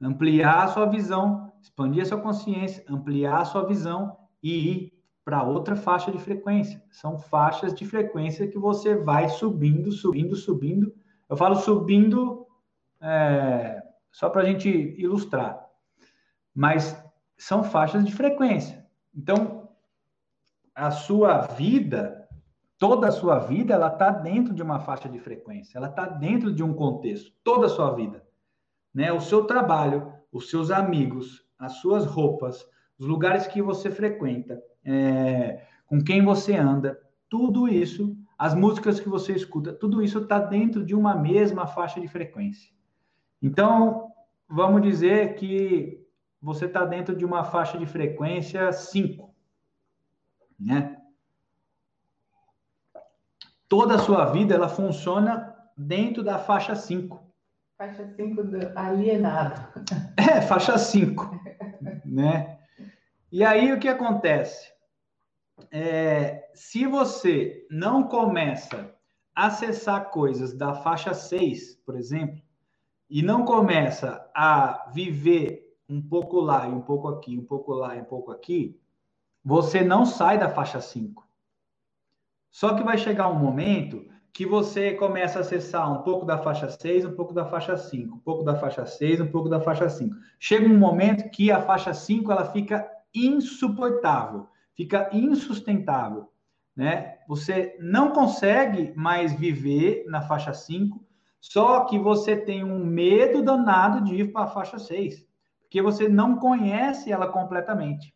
Ampliar 0.00 0.62
a 0.62 0.68
sua 0.68 0.86
visão, 0.86 1.52
expandir 1.60 2.02
a 2.02 2.06
sua 2.06 2.20
consciência, 2.20 2.84
ampliar 2.88 3.40
a 3.40 3.44
sua 3.44 3.66
visão 3.66 4.16
e 4.40 4.70
ir 4.70 4.92
para 5.24 5.42
outra 5.42 5.74
faixa 5.74 6.12
de 6.12 6.20
frequência. 6.20 6.80
São 6.88 7.18
faixas 7.18 7.74
de 7.74 7.84
frequência 7.84 8.46
que 8.46 8.58
você 8.58 8.94
vai 8.94 9.28
subindo, 9.28 9.90
subindo, 9.90 10.36
subindo. 10.36 10.94
Eu 11.28 11.36
falo 11.36 11.56
subindo 11.56 12.46
é, 13.00 13.82
só 14.12 14.30
para 14.30 14.42
a 14.42 14.44
gente 14.44 14.68
ilustrar, 14.68 15.66
mas 16.54 16.96
são 17.36 17.64
faixas 17.64 18.04
de 18.04 18.14
frequência. 18.14 18.86
Então, 19.12 19.65
a 20.76 20.90
sua 20.90 21.38
vida, 21.38 22.28
toda 22.78 23.08
a 23.08 23.12
sua 23.12 23.38
vida, 23.38 23.72
ela 23.72 23.88
está 23.88 24.10
dentro 24.10 24.52
de 24.52 24.62
uma 24.62 24.78
faixa 24.78 25.08
de 25.08 25.18
frequência, 25.18 25.78
ela 25.78 25.88
está 25.88 26.06
dentro 26.06 26.52
de 26.52 26.62
um 26.62 26.74
contexto, 26.74 27.32
toda 27.42 27.64
a 27.64 27.70
sua 27.70 27.94
vida. 27.94 28.22
Né? 28.94 29.10
O 29.10 29.20
seu 29.20 29.44
trabalho, 29.44 30.12
os 30.30 30.50
seus 30.50 30.70
amigos, 30.70 31.42
as 31.58 31.78
suas 31.78 32.04
roupas, 32.04 32.68
os 32.98 33.06
lugares 33.06 33.46
que 33.46 33.62
você 33.62 33.90
frequenta, 33.90 34.62
é, 34.84 35.62
com 35.86 36.04
quem 36.04 36.22
você 36.22 36.54
anda, 36.54 37.00
tudo 37.26 37.66
isso, 37.66 38.14
as 38.36 38.54
músicas 38.54 39.00
que 39.00 39.08
você 39.08 39.32
escuta, 39.32 39.72
tudo 39.72 40.02
isso 40.02 40.18
está 40.18 40.38
dentro 40.38 40.84
de 40.84 40.94
uma 40.94 41.14
mesma 41.14 41.66
faixa 41.66 41.98
de 41.98 42.06
frequência. 42.06 42.70
Então, 43.40 44.12
vamos 44.46 44.82
dizer 44.82 45.36
que 45.36 46.04
você 46.40 46.66
está 46.66 46.84
dentro 46.84 47.16
de 47.16 47.24
uma 47.24 47.44
faixa 47.44 47.78
de 47.78 47.86
frequência 47.86 48.70
5, 48.72 49.34
né? 50.58 50.96
Toda 53.68 53.96
a 53.96 53.98
sua 53.98 54.26
vida 54.26 54.54
ela 54.54 54.68
funciona 54.68 55.54
dentro 55.76 56.22
da 56.22 56.38
faixa 56.38 56.74
5. 56.74 57.20
Faixa 57.76 58.06
5 58.16 58.42
do 58.44 58.78
alienado. 58.78 59.60
É, 60.16 60.40
faixa 60.40 60.76
5, 60.76 61.30
né? 62.04 62.58
E 63.30 63.44
aí 63.44 63.72
o 63.72 63.78
que 63.78 63.88
acontece? 63.88 64.76
é, 65.70 66.50
se 66.54 66.86
você 66.86 67.66
não 67.70 68.04
começa 68.04 68.94
a 69.34 69.46
acessar 69.46 70.10
coisas 70.10 70.54
da 70.54 70.74
faixa 70.74 71.14
6, 71.14 71.76
por 71.84 71.96
exemplo, 71.96 72.40
e 73.08 73.22
não 73.22 73.44
começa 73.44 74.28
a 74.34 74.90
viver 74.92 75.76
um 75.88 76.02
pouco 76.02 76.40
lá 76.40 76.66
e 76.66 76.72
um 76.72 76.80
pouco 76.80 77.08
aqui, 77.08 77.38
um 77.38 77.44
pouco 77.44 77.72
lá 77.72 77.94
e 77.96 78.00
um 78.00 78.04
pouco 78.04 78.32
aqui, 78.32 78.80
você 79.46 79.82
não 79.82 80.04
sai 80.04 80.38
da 80.38 80.50
faixa 80.50 80.80
5. 80.80 81.24
Só 82.50 82.74
que 82.74 82.82
vai 82.82 82.98
chegar 82.98 83.28
um 83.28 83.38
momento 83.38 84.04
que 84.32 84.44
você 84.44 84.92
começa 84.92 85.38
a 85.38 85.42
acessar 85.42 85.90
um 85.90 86.02
pouco 86.02 86.26
da 86.26 86.36
faixa 86.36 86.68
6, 86.68 87.04
um 87.04 87.14
pouco 87.14 87.32
da 87.32 87.46
faixa 87.46 87.76
5, 87.76 88.16
um 88.16 88.18
pouco 88.18 88.42
da 88.42 88.56
faixa 88.56 88.84
6, 88.84 89.20
um 89.20 89.30
pouco 89.30 89.48
da 89.48 89.60
faixa 89.60 89.88
5. 89.88 90.14
Chega 90.40 90.66
um 90.66 90.76
momento 90.76 91.30
que 91.30 91.50
a 91.50 91.62
faixa 91.62 91.94
5 91.94 92.30
ela 92.32 92.44
fica 92.52 92.86
insuportável 93.14 94.48
fica 94.76 95.08
insustentável, 95.10 96.30
né? 96.76 97.18
Você 97.26 97.76
não 97.80 98.12
consegue 98.12 98.92
mais 98.94 99.32
viver 99.32 100.04
na 100.06 100.20
faixa 100.20 100.52
5, 100.52 101.02
só 101.40 101.86
que 101.86 101.98
você 101.98 102.36
tem 102.36 102.62
um 102.62 102.84
medo 102.84 103.42
danado 103.42 104.04
de 104.04 104.16
ir 104.16 104.32
para 104.32 104.44
a 104.44 104.48
faixa 104.48 104.78
6, 104.78 105.26
porque 105.62 105.80
você 105.80 106.08
não 106.08 106.36
conhece 106.36 107.10
ela 107.10 107.28
completamente. 107.28 108.14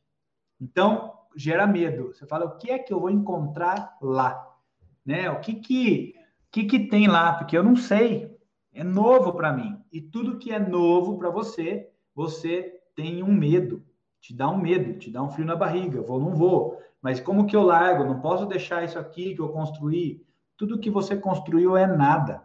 Então, 0.60 1.19
gera 1.36 1.66
medo. 1.66 2.12
Você 2.12 2.26
fala, 2.26 2.46
o 2.46 2.56
que 2.56 2.70
é 2.70 2.78
que 2.78 2.92
eu 2.92 3.00
vou 3.00 3.10
encontrar 3.10 3.96
lá? 4.00 4.46
Né? 5.04 5.30
O 5.30 5.40
que 5.40 5.54
que, 5.54 6.14
que, 6.50 6.64
que 6.64 6.78
tem 6.88 7.06
lá? 7.06 7.32
Porque 7.34 7.56
eu 7.56 7.62
não 7.62 7.76
sei. 7.76 8.36
É 8.72 8.84
novo 8.84 9.32
para 9.32 9.52
mim. 9.52 9.80
E 9.92 10.00
tudo 10.00 10.38
que 10.38 10.52
é 10.52 10.58
novo 10.58 11.18
para 11.18 11.30
você, 11.30 11.88
você 12.14 12.80
tem 12.94 13.22
um 13.22 13.32
medo 13.32 13.84
te 14.20 14.34
dá 14.34 14.48
um 14.48 14.58
medo, 14.58 14.98
te 14.98 15.10
dá 15.10 15.22
um 15.22 15.30
frio 15.30 15.46
na 15.46 15.56
barriga, 15.56 16.02
vou, 16.02 16.20
não 16.20 16.34
vou. 16.34 16.78
Mas 17.00 17.18
como 17.18 17.46
que 17.46 17.56
eu 17.56 17.62
largo? 17.62 18.04
Não 18.04 18.20
posso 18.20 18.44
deixar 18.46 18.84
isso 18.84 18.98
aqui 18.98 19.34
que 19.34 19.40
eu 19.40 19.48
construí. 19.48 20.22
Tudo 20.56 20.78
que 20.78 20.90
você 20.90 21.16
construiu 21.16 21.76
é 21.76 21.86
nada, 21.86 22.44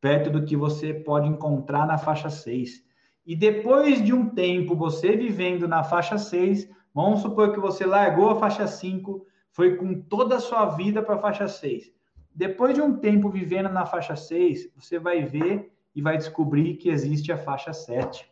perto 0.00 0.30
do 0.30 0.44
que 0.44 0.54
você 0.54 0.92
pode 0.92 1.26
encontrar 1.26 1.86
na 1.86 1.96
faixa 1.96 2.28
6. 2.28 2.84
E 3.24 3.34
depois 3.34 4.04
de 4.04 4.12
um 4.12 4.28
tempo 4.28 4.76
você 4.76 5.16
vivendo 5.16 5.66
na 5.66 5.82
faixa 5.82 6.18
6, 6.18 6.68
vamos 6.96 7.20
supor 7.20 7.52
que 7.52 7.60
você 7.60 7.86
largou 7.86 8.30
a 8.30 8.40
faixa 8.40 8.66
5, 8.66 9.24
foi 9.52 9.76
com 9.76 10.00
toda 10.00 10.36
a 10.36 10.40
sua 10.40 10.66
vida 10.70 11.00
para 11.00 11.14
a 11.14 11.20
faixa 11.20 11.46
6. 11.46 11.92
Depois 12.34 12.74
de 12.74 12.82
um 12.82 12.96
tempo 12.96 13.28
vivendo 13.28 13.68
na 13.68 13.86
faixa 13.86 14.16
6, 14.16 14.72
você 14.74 14.98
vai 14.98 15.22
ver 15.22 15.70
e 15.94 16.02
vai 16.02 16.16
descobrir 16.16 16.76
que 16.76 16.88
existe 16.88 17.30
a 17.30 17.38
faixa 17.38 17.72
7. 17.72 18.26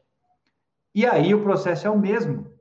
E 0.94 1.07
aí 1.07 1.35
o 1.35 1.42
processo 1.42 1.87
é 1.87 1.90
o 1.90 1.98
mesmo 1.98 2.55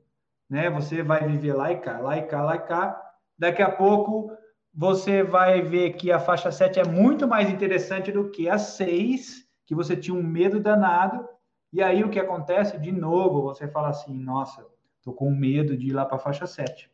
né? 0.48 0.70
Você 0.70 1.02
vai 1.02 1.26
viver 1.26 1.52
lá 1.52 1.72
e 1.72 1.78
cá, 1.78 1.98
lá 1.98 2.16
e 2.16 2.22
cá, 2.22 2.42
lá 2.42 2.56
e 2.56 2.60
cá. 2.60 3.12
Daqui 3.38 3.62
a 3.62 3.70
pouco 3.70 4.30
você 4.72 5.22
vai 5.22 5.62
ver 5.62 5.94
que 5.94 6.10
a 6.10 6.18
faixa 6.18 6.50
7 6.50 6.80
é 6.80 6.84
muito 6.84 7.26
mais 7.26 7.48
interessante 7.50 8.12
do 8.12 8.30
que 8.30 8.48
a 8.48 8.58
6, 8.58 9.44
que 9.66 9.74
você 9.74 9.96
tinha 9.96 10.16
um 10.16 10.22
medo 10.22 10.60
danado. 10.60 11.26
E 11.72 11.82
aí 11.82 12.04
o 12.04 12.10
que 12.10 12.20
acontece? 12.20 12.78
De 12.78 12.92
novo, 12.92 13.42
você 13.42 13.68
fala 13.68 13.88
assim: 13.88 14.14
nossa, 14.14 14.64
tô 15.04 15.12
com 15.12 15.30
medo 15.30 15.76
de 15.76 15.88
ir 15.88 15.92
lá 15.92 16.04
para 16.04 16.16
a 16.16 16.20
faixa 16.20 16.46
7. 16.46 16.90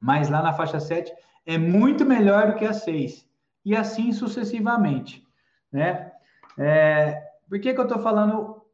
Mas 0.00 0.30
lá 0.30 0.42
na 0.42 0.52
faixa 0.52 0.80
7 0.80 1.12
é 1.44 1.58
muito 1.58 2.04
melhor 2.04 2.48
do 2.48 2.58
que 2.58 2.64
a 2.64 2.72
6. 2.72 3.28
E 3.64 3.76
assim 3.76 4.12
sucessivamente, 4.12 5.26
né? 5.70 6.12
É, 6.58 7.20
por 7.48 7.60
que, 7.60 7.74
que 7.74 7.80
eu 7.80 7.84
estou 7.84 8.00
falando 8.00 8.64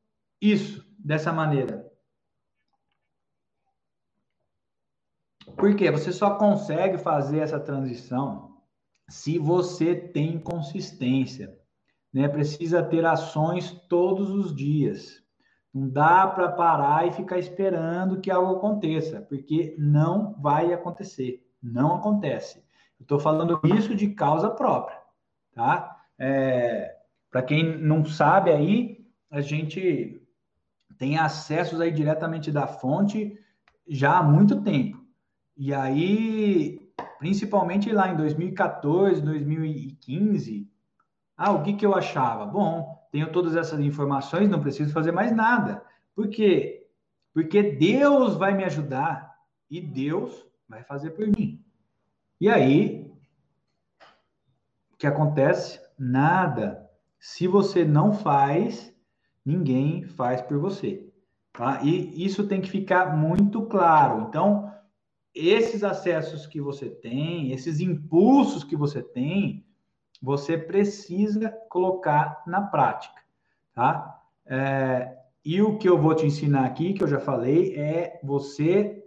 isso 0.41 0.87
dessa 0.99 1.33
maneira? 1.33 1.91
Porque 5.57 5.91
você 5.91 6.13
só 6.13 6.37
consegue 6.37 6.99
fazer 6.99 7.41
essa 7.41 7.59
transição 7.59 8.57
se 9.09 9.39
você 9.39 9.95
tem 9.95 10.39
consistência. 10.39 11.59
Né? 12.13 12.29
Precisa 12.29 12.83
ter 12.83 13.05
ações 13.05 13.71
todos 13.89 14.31
os 14.31 14.55
dias. 14.55 15.23
Não 15.77 15.91
dá 15.91 16.27
para 16.27 16.51
parar 16.53 17.07
e 17.07 17.13
ficar 17.13 17.39
esperando 17.39 18.19
que 18.19 18.31
algo 18.31 18.57
aconteça, 18.57 19.21
porque 19.21 19.77
não 19.79 20.33
vai 20.41 20.73
acontecer. 20.73 21.47
Não 21.63 21.97
acontece. 21.97 22.65
Estou 22.99 23.21
falando 23.21 23.61
isso 23.63 23.95
de 23.95 24.09
causa 24.09 24.49
própria, 24.49 24.99
tá? 25.53 26.01
É, 26.19 26.97
para 27.31 27.43
quem 27.43 27.79
não 27.79 28.07
sabe 28.07 28.51
aí, 28.51 29.07
a 29.31 29.43
gente 29.43 30.27
tem 30.97 31.19
acessos 31.19 31.79
aí 31.79 31.93
diretamente 31.93 32.51
da 32.51 32.67
fonte 32.67 33.39
já 33.87 34.17
há 34.17 34.23
muito 34.23 34.63
tempo. 34.63 35.05
E 35.59 35.75
aí, 35.75 36.91
principalmente 37.19 37.93
lá 37.93 38.09
em 38.11 38.17
2014, 38.17 39.21
2015, 39.21 40.73
ah, 41.37 41.53
o 41.53 41.63
que, 41.63 41.75
que 41.75 41.85
eu 41.85 41.95
achava? 41.95 42.47
Bom, 42.47 42.96
tenho 43.11 43.31
todas 43.33 43.57
essas 43.57 43.81
informações, 43.81 44.49
não 44.49 44.61
preciso 44.61 44.93
fazer 44.93 45.13
mais 45.13 45.35
nada. 45.35 45.83
Por 46.15 46.29
quê? 46.29 46.87
Porque 47.33 47.63
Deus 47.63 48.37
vai 48.37 48.57
me 48.57 48.65
ajudar 48.65 49.35
e 49.71 49.81
Deus 49.81 50.47
vai 50.69 50.83
fazer 50.83 51.11
por 51.11 51.27
mim. 51.27 51.63
E 52.41 52.49
aí, 52.49 53.13
o 54.93 54.97
que 54.97 55.07
acontece? 55.07 55.81
Nada. 55.99 56.89
Se 57.19 57.47
você 57.47 57.85
não 57.85 58.13
faz, 58.13 58.95
ninguém 59.45 60.05
faz 60.05 60.41
por 60.41 60.59
você. 60.59 61.07
Tá? 61.53 61.83
E 61.83 62.25
isso 62.25 62.47
tem 62.47 62.61
que 62.61 62.71
ficar 62.71 63.17
muito 63.17 63.63
claro. 63.67 64.27
Então, 64.29 64.73
esses 65.35 65.85
acessos 65.85 66.47
que 66.47 66.61
você 66.61 66.89
tem, 66.89 67.53
esses 67.53 67.81
impulsos 67.81 68.65
que 68.65 68.77
você 68.77 69.03
tem, 69.03 69.66
você 70.23 70.57
precisa 70.57 71.51
colocar 71.69 72.43
na 72.47 72.63
prática, 72.63 73.21
tá? 73.75 74.21
É, 74.45 75.17
e 75.45 75.61
o 75.63 75.79
que 75.79 75.89
eu 75.89 75.99
vou 75.99 76.15
te 76.15 76.27
ensinar 76.27 76.65
aqui, 76.65 76.93
que 76.93 77.03
eu 77.03 77.09
já 77.09 77.21
falei, 77.21 77.77
é 77.77 78.19
você 78.23 79.05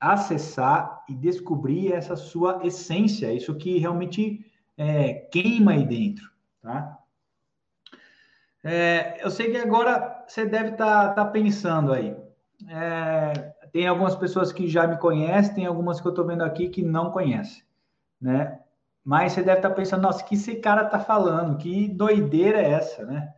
acessar 0.00 1.04
e 1.08 1.14
descobrir 1.14 1.92
essa 1.92 2.16
sua 2.16 2.60
essência, 2.66 3.32
isso 3.32 3.54
que 3.54 3.78
realmente 3.78 4.44
é, 4.76 5.14
queima 5.30 5.72
aí 5.72 5.84
dentro, 5.84 6.30
tá? 6.62 6.98
É, 8.62 9.24
eu 9.24 9.30
sei 9.30 9.50
que 9.50 9.56
agora 9.56 10.24
você 10.26 10.46
deve 10.46 10.70
estar 10.70 11.08
tá, 11.08 11.14
tá 11.14 11.24
pensando 11.24 11.92
aí. 11.92 12.16
É, 12.68 13.32
tem 13.72 13.86
algumas 13.86 14.14
pessoas 14.16 14.52
que 14.52 14.68
já 14.68 14.86
me 14.86 14.98
conhecem, 14.98 15.54
tem 15.54 15.66
algumas 15.66 16.00
que 16.00 16.06
eu 16.06 16.10
estou 16.10 16.26
vendo 16.26 16.42
aqui 16.42 16.68
que 16.68 16.82
não 16.82 17.10
conhecem, 17.10 17.62
né? 18.20 18.59
Mas 19.04 19.32
você 19.32 19.42
deve 19.42 19.58
estar 19.58 19.70
tá 19.70 19.74
pensando, 19.74 20.02
nossa, 20.02 20.24
que 20.24 20.34
esse 20.34 20.56
cara 20.56 20.84
tá 20.84 21.00
falando? 21.00 21.56
Que 21.56 21.88
doideira 21.88 22.60
é 22.60 22.70
essa, 22.70 23.04
né? 23.04 23.32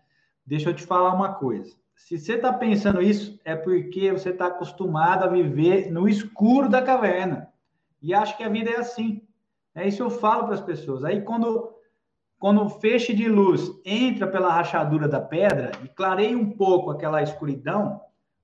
Deixa 0.45 0.71
eu 0.71 0.75
te 0.75 0.85
falar 0.85 1.15
uma 1.15 1.35
coisa. 1.35 1.75
Se 1.97 2.19
você 2.19 2.35
está 2.35 2.53
pensando 2.53 3.01
isso, 3.01 3.39
é 3.45 3.55
porque 3.55 4.11
você 4.11 4.31
está 4.31 4.47
acostumado 4.47 5.25
a 5.25 5.29
viver 5.29 5.91
no 5.91 6.09
escuro 6.09 6.69
da 6.69 6.83
caverna. 6.83 7.49
E 8.01 8.13
acha 8.13 8.37
que 8.37 8.43
a 8.43 8.49
vida 8.49 8.71
é 8.71 8.77
assim. 8.77 9.23
É 9.75 9.87
isso 9.87 9.99
que 9.99 10.03
eu 10.03 10.11
falo 10.11 10.45
para 10.45 10.55
as 10.55 10.61
pessoas. 10.61 11.05
Aí, 11.05 11.23
quando, 11.23 11.73
quando 12.39 12.63
o 12.63 12.69
feixe 12.69 13.15
de 13.15 13.29
luz 13.29 13.71
entra 13.85 14.27
pela 14.27 14.53
rachadura 14.53 15.07
da 15.07 15.21
pedra 15.21 15.71
e 15.85 15.89
clareia 15.89 16.37
um 16.37 16.51
pouco 16.51 16.91
aquela 16.91 17.23
escuridão, 17.23 18.01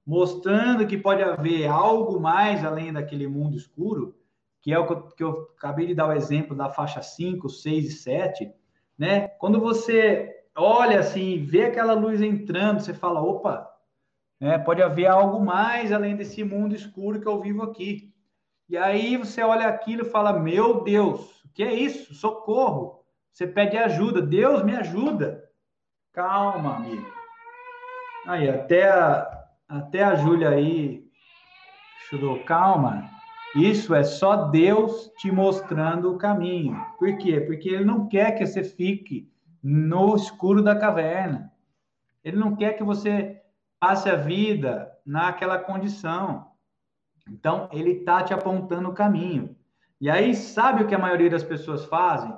mostrando 0.07 0.87
que 0.87 0.97
pode 0.97 1.23
haver 1.23 1.67
algo 1.67 2.21
mais 2.21 2.65
além 2.65 2.93
daquele 2.93 3.27
mundo 3.27 3.57
escuro, 3.57 4.15
que 4.69 4.75
é 4.75 4.79
o 4.79 4.87
que 4.87 4.93
eu, 4.93 5.03
que 5.13 5.25
eu 5.25 5.49
acabei 5.57 5.87
de 5.87 5.95
dar 5.95 6.09
o 6.09 6.13
exemplo 6.13 6.55
da 6.55 6.69
faixa 6.69 7.01
5, 7.01 7.49
6 7.49 7.87
e 7.87 7.91
7, 7.91 8.53
né? 8.99 9.29
Quando 9.39 9.59
você 9.59 10.45
olha 10.55 11.01
assim, 11.01 11.43
vê 11.43 11.65
aquela 11.65 11.95
luz 11.95 12.21
entrando, 12.21 12.81
você 12.81 12.93
fala, 12.93 13.23
opa, 13.23 13.67
né, 14.39 14.59
pode 14.59 14.83
haver 14.83 15.07
algo 15.07 15.43
mais 15.43 15.91
além 15.91 16.17
desse 16.17 16.45
mundo 16.45 16.75
escuro 16.75 17.19
que 17.19 17.27
eu 17.27 17.41
vivo 17.41 17.63
aqui. 17.63 18.13
E 18.69 18.77
aí 18.77 19.17
você 19.17 19.43
olha 19.43 19.67
aquilo 19.67 20.03
e 20.03 20.11
fala, 20.11 20.39
meu 20.39 20.85
Deus, 20.85 21.43
o 21.47 21.49
que 21.55 21.63
é 21.63 21.73
isso? 21.73 22.13
Socorro. 22.13 23.03
Você 23.33 23.47
pede 23.47 23.79
ajuda, 23.79 24.21
Deus 24.21 24.63
me 24.63 24.77
ajuda. 24.77 25.49
Calma, 26.13 26.77
amigo. 26.77 27.11
Aí, 28.27 28.51
até 28.51 28.87
a, 28.91 29.47
até 29.67 30.05
a 30.05 30.15
Júlia 30.15 30.51
aí 30.51 31.09
chorou, 32.11 32.45
calma. 32.45 33.18
Isso 33.59 33.93
é 33.93 34.05
só 34.05 34.37
Deus 34.51 35.11
te 35.19 35.33
mostrando 35.33 36.13
o 36.13 36.17
caminho. 36.17 36.81
Por 36.97 37.17
quê? 37.19 37.41
Porque 37.41 37.69
Ele 37.69 37.85
não 37.85 38.09
quer 38.09 38.39
que 38.39 38.47
você 38.47 38.63
fique 38.63 39.29
no 39.61 40.15
escuro 40.15 40.63
da 40.63 40.77
caverna. 40.77 41.53
Ele 42.23 42.37
não 42.37 42.55
quer 42.55 42.75
que 42.75 42.85
você 42.85 43.43
passe 43.81 44.09
a 44.09 44.15
vida 44.15 44.93
naquela 45.05 45.59
condição. 45.59 46.53
Então, 47.29 47.69
ele 47.73 47.91
está 47.91 48.23
te 48.23 48.33
apontando 48.33 48.91
o 48.91 48.95
caminho. 48.95 49.57
E 50.01 50.09
aí, 50.09 50.37
sabe 50.37 50.85
o 50.85 50.87
que 50.87 50.95
a 50.95 50.99
maioria 50.99 51.29
das 51.29 51.43
pessoas 51.43 51.85
fazem? 51.85 52.33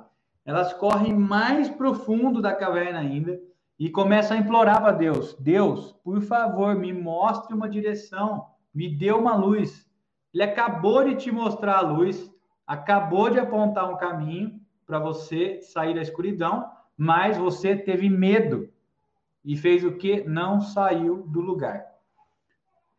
Elas 0.44 0.72
correm 0.72 1.14
mais 1.14 1.68
profundo 1.68 2.40
da 2.40 2.54
caverna 2.54 2.98
ainda 2.98 3.38
e 3.78 3.90
começam 3.90 4.36
a 4.36 4.40
implorar 4.40 4.80
para 4.80 4.92
Deus: 4.92 5.36
Deus, 5.38 5.92
por 6.02 6.22
favor, 6.22 6.74
me 6.74 6.94
mostre 6.94 7.54
uma 7.54 7.68
direção, 7.68 8.46
me 8.74 8.88
dê 8.88 9.12
uma 9.12 9.34
luz. 9.36 9.89
Ele 10.32 10.42
acabou 10.42 11.04
de 11.04 11.16
te 11.16 11.30
mostrar 11.30 11.78
a 11.78 11.80
luz, 11.80 12.30
acabou 12.66 13.30
de 13.30 13.38
apontar 13.38 13.90
um 13.90 13.96
caminho 13.96 14.60
para 14.86 14.98
você 14.98 15.60
sair 15.62 15.94
da 15.94 16.02
escuridão, 16.02 16.70
mas 16.96 17.36
você 17.36 17.76
teve 17.76 18.08
medo 18.08 18.68
e 19.44 19.56
fez 19.56 19.84
o 19.84 19.92
que? 19.92 20.22
Não 20.24 20.60
saiu 20.60 21.22
do 21.26 21.40
lugar. 21.40 21.86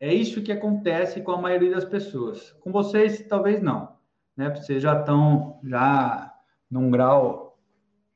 É 0.00 0.12
isso 0.12 0.42
que 0.42 0.50
acontece 0.50 1.20
com 1.22 1.32
a 1.32 1.40
maioria 1.40 1.70
das 1.70 1.84
pessoas. 1.84 2.52
Com 2.60 2.72
vocês, 2.72 3.24
talvez 3.28 3.62
não, 3.62 3.96
né? 4.36 4.50
Vocês 4.50 4.82
já 4.82 4.98
estão 4.98 5.60
já 5.62 6.34
num 6.68 6.90
grau 6.90 7.56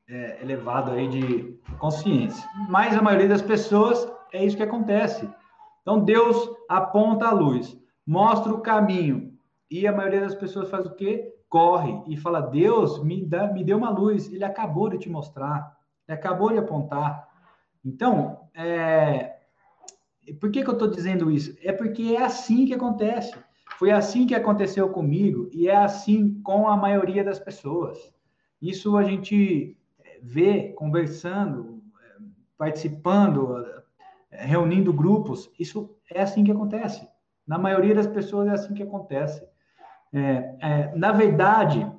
é, 0.07 0.41
elevado 0.41 0.91
aí 0.91 1.07
de 1.07 1.57
consciência. 1.79 2.43
Mas 2.67 2.97
a 2.97 3.01
maioria 3.01 3.29
das 3.29 3.41
pessoas 3.41 4.11
é 4.33 4.43
isso 4.43 4.57
que 4.57 4.63
acontece. 4.63 5.29
Então 5.81 5.99
Deus 5.99 6.49
aponta 6.67 7.27
a 7.27 7.31
luz, 7.31 7.77
mostra 8.07 8.53
o 8.53 8.61
caminho 8.61 9.37
e 9.69 9.85
a 9.85 9.91
maioria 9.91 10.21
das 10.21 10.33
pessoas 10.33 10.69
faz 10.69 10.85
o 10.85 10.95
quê? 10.95 11.35
Corre 11.49 12.01
e 12.07 12.15
fala: 12.15 12.39
Deus 12.39 13.03
me 13.03 13.25
dá, 13.25 13.51
me 13.51 13.65
deu 13.65 13.77
uma 13.77 13.89
luz. 13.89 14.31
Ele 14.31 14.45
acabou 14.45 14.89
de 14.89 14.97
te 14.97 15.09
mostrar. 15.09 15.77
Ele 16.07 16.17
acabou 16.17 16.51
de 16.51 16.57
apontar. 16.57 17.27
Então, 17.83 18.49
é... 18.53 19.35
por 20.39 20.49
que, 20.49 20.63
que 20.63 20.69
eu 20.69 20.73
estou 20.73 20.89
dizendo 20.89 21.29
isso? 21.29 21.57
É 21.61 21.73
porque 21.73 22.15
é 22.15 22.23
assim 22.23 22.65
que 22.65 22.73
acontece. 22.73 23.35
Foi 23.77 23.91
assim 23.91 24.25
que 24.25 24.33
aconteceu 24.33 24.89
comigo 24.89 25.49
e 25.51 25.67
é 25.67 25.75
assim 25.75 26.41
com 26.41 26.67
a 26.67 26.77
maioria 26.77 27.23
das 27.23 27.37
pessoas. 27.37 27.97
Isso 28.61 28.97
a 28.97 29.03
gente 29.03 29.77
vê 30.21 30.69
conversando, 30.73 31.83
participando, 32.57 33.63
reunindo 34.31 34.91
grupos. 34.91 35.51
Isso 35.59 35.95
é 36.09 36.21
assim 36.21 36.43
que 36.43 36.51
acontece. 36.51 37.07
Na 37.47 37.57
maioria 37.57 37.95
das 37.95 38.07
pessoas 38.07 38.47
é 38.47 38.51
assim 38.51 38.73
que 38.73 38.83
acontece. 38.83 39.47
É, 40.13 40.57
é, 40.59 40.95
na 40.95 41.11
verdade, 41.11 41.89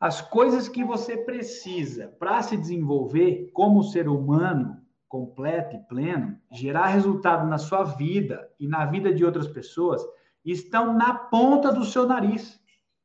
as 0.00 0.20
coisas 0.20 0.68
que 0.68 0.84
você 0.84 1.16
precisa 1.16 2.08
para 2.18 2.42
se 2.42 2.56
desenvolver 2.56 3.50
como 3.52 3.82
ser 3.82 4.08
humano 4.08 4.80
completo 5.08 5.76
e 5.76 5.78
pleno, 5.80 6.38
gerar 6.50 6.86
resultado 6.86 7.46
na 7.46 7.58
sua 7.58 7.84
vida 7.84 8.48
e 8.58 8.66
na 8.66 8.86
vida 8.86 9.12
de 9.12 9.22
outras 9.22 9.46
pessoas, 9.46 10.02
estão 10.42 10.94
na 10.94 11.12
ponta 11.12 11.70
do 11.70 11.84
seu 11.84 12.06
nariz. 12.06 12.58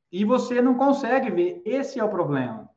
E 0.09 0.23
você 0.23 0.61
não 0.61 0.75
consegue 0.75 1.29
ver. 1.29 1.61
Esse 1.65 1.99
é 1.99 2.03
o 2.03 2.09
problema. 2.09 2.69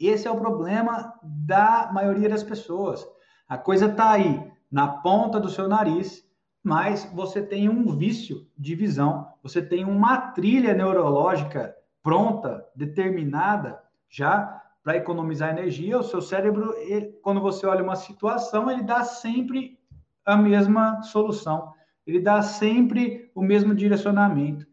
Esse 0.00 0.26
é 0.26 0.30
o 0.30 0.38
problema 0.40 1.12
da 1.22 1.90
maioria 1.92 2.28
das 2.28 2.42
pessoas. 2.42 3.06
A 3.46 3.58
coisa 3.58 3.86
está 3.86 4.12
aí, 4.12 4.50
na 4.70 4.88
ponta 4.88 5.38
do 5.38 5.50
seu 5.50 5.68
nariz, 5.68 6.26
mas 6.68 7.10
você 7.14 7.40
tem 7.40 7.66
um 7.66 7.96
vício 7.96 8.46
de 8.56 8.74
visão, 8.74 9.26
você 9.42 9.62
tem 9.62 9.86
uma 9.86 10.32
trilha 10.32 10.74
neurológica 10.74 11.74
pronta, 12.02 12.62
determinada, 12.76 13.82
já 14.06 14.62
para 14.84 14.98
economizar 14.98 15.48
energia, 15.48 15.98
o 15.98 16.02
seu 16.02 16.20
cérebro, 16.20 16.74
ele, 16.76 17.06
quando 17.22 17.40
você 17.40 17.66
olha 17.66 17.82
uma 17.82 17.96
situação, 17.96 18.70
ele 18.70 18.82
dá 18.82 19.02
sempre 19.02 19.78
a 20.26 20.36
mesma 20.36 21.00
solução, 21.00 21.72
ele 22.06 22.20
dá 22.20 22.42
sempre 22.42 23.30
o 23.34 23.40
mesmo 23.40 23.74
direcionamento. 23.74 24.66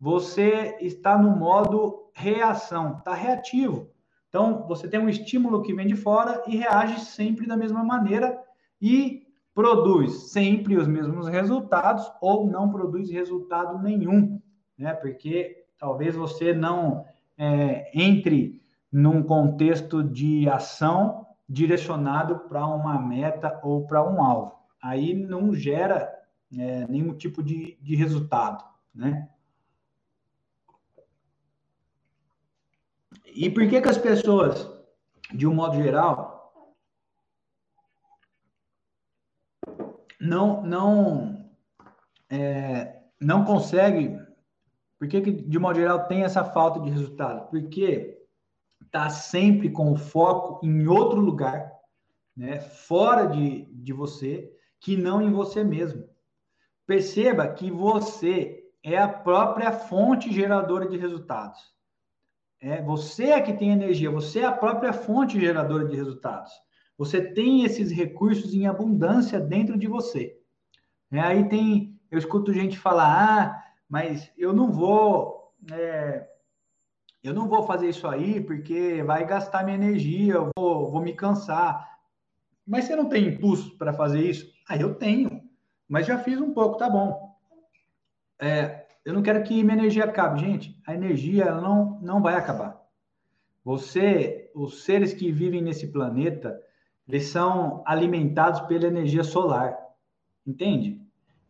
Você 0.00 0.76
está 0.80 1.16
no 1.16 1.30
modo 1.30 2.10
reação, 2.12 2.98
está 2.98 3.14
reativo. 3.14 3.88
Então, 4.28 4.66
você 4.66 4.88
tem 4.88 4.98
um 4.98 5.08
estímulo 5.08 5.62
que 5.62 5.72
vem 5.72 5.86
de 5.86 5.94
fora 5.94 6.42
e 6.48 6.56
reage 6.56 6.98
sempre 7.04 7.46
da 7.46 7.56
mesma 7.56 7.84
maneira 7.84 8.36
e 8.82 9.25
produz 9.56 10.32
sempre 10.32 10.76
os 10.76 10.86
mesmos 10.86 11.26
resultados 11.28 12.12
ou 12.20 12.46
não 12.46 12.70
produz 12.70 13.10
resultado 13.10 13.82
nenhum, 13.82 14.38
né? 14.76 14.92
Porque 14.92 15.64
talvez 15.78 16.14
você 16.14 16.52
não 16.52 17.06
é, 17.38 17.90
entre 17.94 18.62
num 18.92 19.22
contexto 19.22 20.04
de 20.04 20.46
ação 20.46 21.26
direcionado 21.48 22.40
para 22.40 22.66
uma 22.66 23.00
meta 23.00 23.58
ou 23.62 23.86
para 23.86 24.06
um 24.06 24.22
alvo. 24.22 24.52
Aí 24.82 25.14
não 25.14 25.54
gera 25.54 26.06
é, 26.52 26.86
nenhum 26.86 27.14
tipo 27.14 27.42
de, 27.42 27.78
de 27.80 27.96
resultado, 27.96 28.62
né? 28.94 29.26
E 33.24 33.48
por 33.48 33.66
que 33.66 33.80
que 33.80 33.88
as 33.88 33.96
pessoas, 33.96 34.70
de 35.32 35.46
um 35.46 35.54
modo 35.54 35.82
geral, 35.82 36.35
não 40.26 40.62
não 40.62 41.50
é, 42.28 43.00
não 43.20 43.44
conseguem 43.44 44.26
por 44.98 45.08
que, 45.08 45.20
que, 45.20 45.30
de 45.30 45.58
modo 45.58 45.78
geral, 45.78 46.06
tem 46.06 46.24
essa 46.24 46.44
falta 46.44 46.80
de 46.80 46.90
resultado? 46.90 47.48
Porque 47.50 48.18
está 48.82 49.10
sempre 49.10 49.70
com 49.70 49.92
o 49.92 49.96
foco 49.96 50.64
em 50.64 50.86
outro 50.86 51.20
lugar, 51.20 51.70
né, 52.36 52.60
fora 52.60 53.26
de, 53.26 53.66
de 53.66 53.92
você, 53.92 54.50
que 54.80 54.96
não 54.96 55.20
em 55.20 55.30
você 55.30 55.62
mesmo. 55.62 56.08
Perceba 56.86 57.48
que 57.48 57.70
você 57.70 58.64
é 58.82 58.96
a 58.96 59.08
própria 59.08 59.72
fonte 59.72 60.32
geradora 60.32 60.88
de 60.88 60.96
resultados. 60.96 61.74
É, 62.60 62.80
você 62.80 63.26
é 63.26 63.40
que 63.40 63.52
tem 63.52 63.70
energia, 63.70 64.10
você 64.10 64.40
é 64.40 64.44
a 64.44 64.52
própria 64.52 64.92
fonte 64.92 65.38
geradora 65.38 65.86
de 65.86 65.96
resultados. 65.96 66.52
Você 66.98 67.20
tem 67.20 67.64
esses 67.64 67.90
recursos 67.90 68.54
em 68.54 68.66
abundância 68.66 69.38
dentro 69.38 69.78
de 69.78 69.86
você. 69.86 70.38
É, 71.10 71.20
aí 71.20 71.48
tem, 71.48 71.98
eu 72.10 72.18
escuto 72.18 72.52
gente 72.52 72.78
falar, 72.78 73.06
ah, 73.08 73.64
mas 73.88 74.30
eu 74.36 74.52
não 74.52 74.72
vou 74.72 75.52
é, 75.70 76.26
eu 77.22 77.34
não 77.34 77.48
vou 77.48 77.64
fazer 77.64 77.88
isso 77.88 78.06
aí 78.06 78.40
porque 78.40 79.02
vai 79.02 79.26
gastar 79.26 79.64
minha 79.64 79.76
energia, 79.76 80.34
eu 80.34 80.50
vou, 80.56 80.90
vou 80.90 81.00
me 81.00 81.12
cansar. 81.12 81.98
Mas 82.64 82.84
você 82.84 82.94
não 82.94 83.08
tem 83.08 83.26
impulso 83.26 83.76
para 83.76 83.92
fazer 83.92 84.20
isso? 84.20 84.52
Ah, 84.68 84.76
eu 84.76 84.94
tenho, 84.94 85.42
mas 85.88 86.06
já 86.06 86.18
fiz 86.18 86.40
um 86.40 86.52
pouco, 86.52 86.78
tá 86.78 86.88
bom. 86.88 87.36
É, 88.38 88.86
eu 89.04 89.12
não 89.12 89.22
quero 89.22 89.42
que 89.42 89.62
minha 89.62 89.76
energia 89.76 90.04
acabe. 90.04 90.40
Gente, 90.40 90.80
a 90.86 90.94
energia 90.94 91.52
não, 91.54 92.00
não 92.00 92.22
vai 92.22 92.34
acabar. 92.34 92.80
Você, 93.64 94.50
os 94.54 94.84
seres 94.84 95.12
que 95.12 95.32
vivem 95.32 95.60
nesse 95.60 95.88
planeta, 95.88 96.60
eles 97.08 97.28
são 97.28 97.82
alimentados 97.86 98.60
pela 98.60 98.86
energia 98.86 99.22
solar. 99.22 99.76
Entende? 100.46 101.00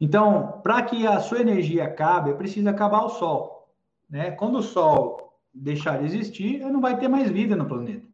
Então, 0.00 0.61
para 0.62 0.82
que 0.82 1.07
a 1.07 1.20
sua 1.20 1.40
energia 1.40 1.84
acabe, 1.84 2.34
precisa 2.34 2.70
acabar 2.70 3.04
o 3.04 3.09
Sol. 3.09 3.72
Né? 4.09 4.30
Quando 4.32 4.59
o 4.59 4.62
Sol 4.62 5.40
deixar 5.52 5.98
de 5.98 6.04
existir, 6.04 6.61
não 6.61 6.80
vai 6.80 6.98
ter 6.98 7.09
mais 7.09 7.30
vida 7.30 7.57
no 7.57 7.66
planeta. 7.66 8.07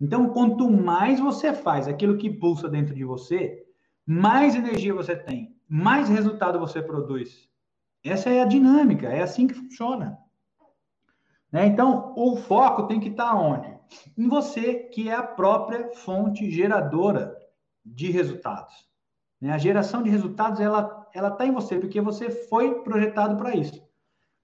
Então, 0.00 0.30
quanto 0.30 0.68
mais 0.68 1.20
você 1.20 1.52
faz 1.52 1.86
aquilo 1.86 2.18
que 2.18 2.28
pulsa 2.28 2.68
dentro 2.68 2.94
de 2.94 3.04
você, 3.04 3.64
mais 4.04 4.54
energia 4.54 4.92
você 4.92 5.14
tem, 5.14 5.56
mais 5.68 6.08
resultado 6.08 6.58
você 6.58 6.82
produz. 6.82 7.48
Essa 8.04 8.30
é 8.30 8.42
a 8.42 8.46
dinâmica, 8.46 9.08
é 9.08 9.22
assim 9.22 9.46
que 9.46 9.54
funciona. 9.54 10.18
Né? 11.52 11.66
Então, 11.66 12.12
o 12.16 12.36
foco 12.36 12.88
tem 12.88 12.98
que 12.98 13.10
estar 13.10 13.34
onde? 13.34 13.71
Em 14.16 14.28
você, 14.28 14.74
que 14.74 15.08
é 15.08 15.14
a 15.14 15.22
própria 15.22 15.92
fonte 15.94 16.50
geradora 16.50 17.36
de 17.84 18.10
resultados. 18.10 18.74
Né? 19.40 19.52
A 19.52 19.58
geração 19.58 20.02
de 20.02 20.10
resultados, 20.10 20.60
ela 20.60 21.02
ela 21.14 21.28
está 21.28 21.46
em 21.46 21.52
você, 21.52 21.78
porque 21.78 22.00
você 22.00 22.30
foi 22.30 22.82
projetado 22.82 23.36
para 23.36 23.54
isso. 23.54 23.82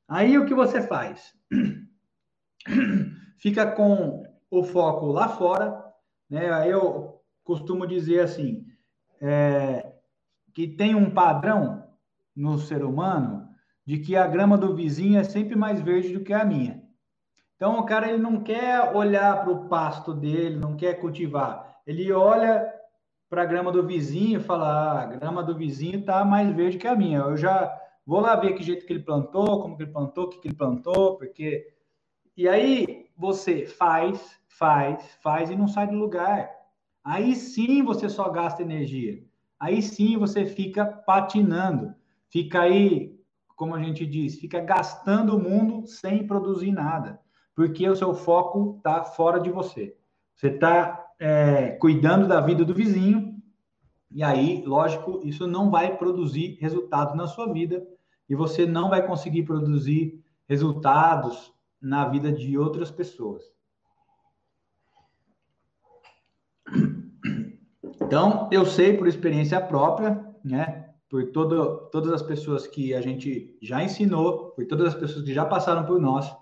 Aí 0.06 0.38
o 0.38 0.46
que 0.46 0.54
você 0.54 0.82
faz? 0.82 1.34
Fica 3.38 3.70
com 3.70 4.22
o 4.50 4.62
foco 4.62 5.06
lá 5.06 5.28
fora, 5.28 5.82
né? 6.28 6.70
Eu 6.70 7.20
costumo 7.42 7.86
dizer 7.86 8.20
assim, 8.20 8.66
é, 9.20 9.94
que 10.54 10.68
tem 10.68 10.94
um 10.94 11.10
padrão 11.10 11.84
no 12.34 12.58
ser 12.58 12.84
humano 12.84 13.48
de 13.86 13.98
que 13.98 14.16
a 14.16 14.26
grama 14.26 14.58
do 14.58 14.74
vizinho 14.74 15.18
é 15.18 15.24
sempre 15.24 15.56
mais 15.56 15.80
verde 15.80 16.12
do 16.12 16.22
que 16.22 16.32
a 16.32 16.44
minha. 16.44 16.82
Então 17.58 17.76
o 17.80 17.84
cara 17.84 18.08
ele 18.08 18.18
não 18.18 18.40
quer 18.40 18.94
olhar 18.94 19.42
para 19.42 19.52
o 19.52 19.68
pasto 19.68 20.14
dele, 20.14 20.56
não 20.56 20.76
quer 20.76 21.00
cultivar. 21.00 21.80
Ele 21.84 22.12
olha 22.12 22.72
para 23.28 23.42
a 23.42 23.44
grama 23.44 23.72
do 23.72 23.84
vizinho 23.84 24.38
e 24.38 24.42
fala: 24.42 24.68
ah, 24.68 25.02
a 25.02 25.06
grama 25.06 25.42
do 25.42 25.56
vizinho 25.56 25.98
está 25.98 26.24
mais 26.24 26.54
verde 26.54 26.78
que 26.78 26.86
a 26.86 26.94
minha. 26.94 27.18
Eu 27.18 27.36
já 27.36 27.76
vou 28.06 28.20
lá 28.20 28.36
ver 28.36 28.52
que 28.52 28.62
jeito 28.62 28.86
que 28.86 28.92
ele 28.92 29.02
plantou, 29.02 29.60
como 29.60 29.76
que 29.76 29.82
ele 29.82 29.90
plantou, 29.90 30.26
o 30.26 30.28
que, 30.28 30.38
que 30.38 30.46
ele 30.46 30.54
plantou, 30.54 31.16
porque. 31.18 31.66
E 32.36 32.48
aí 32.48 33.08
você 33.16 33.66
faz, 33.66 34.38
faz, 34.46 35.18
faz 35.20 35.50
e 35.50 35.56
não 35.56 35.66
sai 35.66 35.88
do 35.88 35.96
lugar. 35.96 36.48
Aí 37.02 37.34
sim 37.34 37.82
você 37.82 38.08
só 38.08 38.28
gasta 38.28 38.62
energia. 38.62 39.20
Aí 39.58 39.82
sim 39.82 40.16
você 40.16 40.46
fica 40.46 40.86
patinando. 40.86 41.92
Fica 42.30 42.60
aí, 42.60 43.18
como 43.56 43.74
a 43.74 43.82
gente 43.82 44.06
diz, 44.06 44.38
fica 44.38 44.60
gastando 44.60 45.36
o 45.36 45.40
mundo 45.42 45.88
sem 45.88 46.24
produzir 46.24 46.70
nada. 46.70 47.18
Porque 47.58 47.88
o 47.88 47.96
seu 47.96 48.14
foco 48.14 48.76
está 48.76 49.02
fora 49.02 49.40
de 49.40 49.50
você. 49.50 49.96
Você 50.36 50.46
está 50.46 51.10
é, 51.18 51.70
cuidando 51.70 52.28
da 52.28 52.40
vida 52.40 52.64
do 52.64 52.72
vizinho, 52.72 53.36
e 54.12 54.22
aí, 54.22 54.62
lógico, 54.64 55.20
isso 55.24 55.44
não 55.44 55.68
vai 55.68 55.96
produzir 55.96 56.56
resultado 56.60 57.16
na 57.16 57.26
sua 57.26 57.52
vida, 57.52 57.84
e 58.28 58.36
você 58.36 58.64
não 58.64 58.88
vai 58.88 59.04
conseguir 59.04 59.42
produzir 59.42 60.22
resultados 60.48 61.52
na 61.82 62.08
vida 62.08 62.30
de 62.30 62.56
outras 62.56 62.92
pessoas. 62.92 63.42
Então, 68.00 68.48
eu 68.52 68.64
sei 68.64 68.96
por 68.96 69.08
experiência 69.08 69.60
própria, 69.60 70.24
né? 70.44 70.90
Por 71.10 71.32
todo, 71.32 71.88
todas 71.90 72.12
as 72.12 72.22
pessoas 72.22 72.68
que 72.68 72.94
a 72.94 73.00
gente 73.00 73.58
já 73.60 73.82
ensinou, 73.82 74.50
por 74.50 74.64
todas 74.64 74.94
as 74.94 74.94
pessoas 74.94 75.24
que 75.24 75.34
já 75.34 75.44
passaram 75.44 75.84
por 75.84 76.00
nós, 76.00 76.32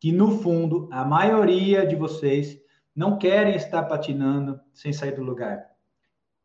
que 0.00 0.10
no 0.10 0.38
fundo, 0.38 0.88
a 0.90 1.04
maioria 1.04 1.86
de 1.86 1.94
vocês 1.94 2.58
não 2.96 3.18
querem 3.18 3.54
estar 3.54 3.82
patinando 3.84 4.58
sem 4.72 4.94
sair 4.94 5.14
do 5.14 5.22
lugar. 5.22 5.70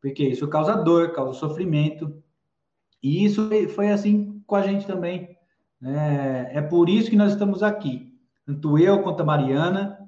Porque 0.01 0.23
isso 0.23 0.47
causa 0.49 0.75
dor, 0.75 1.13
causa 1.13 1.39
sofrimento. 1.39 2.21
E 3.01 3.23
isso 3.23 3.49
foi 3.73 3.91
assim 3.91 4.43
com 4.45 4.55
a 4.55 4.61
gente 4.61 4.85
também. 4.85 5.37
É, 5.81 6.57
é 6.57 6.61
por 6.61 6.89
isso 6.89 7.09
que 7.09 7.15
nós 7.15 7.31
estamos 7.31 7.63
aqui. 7.63 8.13
Tanto 8.45 8.77
eu 8.77 9.01
quanto 9.01 9.21
a 9.21 9.25
Mariana. 9.25 10.05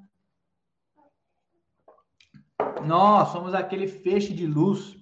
Nós 2.84 3.28
somos 3.28 3.54
aquele 3.54 3.88
feixe 3.88 4.32
de 4.32 4.46
luz 4.46 4.96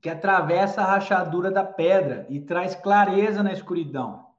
que 0.00 0.10
atravessa 0.10 0.82
a 0.82 0.86
rachadura 0.86 1.50
da 1.50 1.64
pedra 1.64 2.26
e 2.28 2.38
traz 2.40 2.74
clareza 2.74 3.42
na 3.42 3.52
escuridão. 3.52 4.31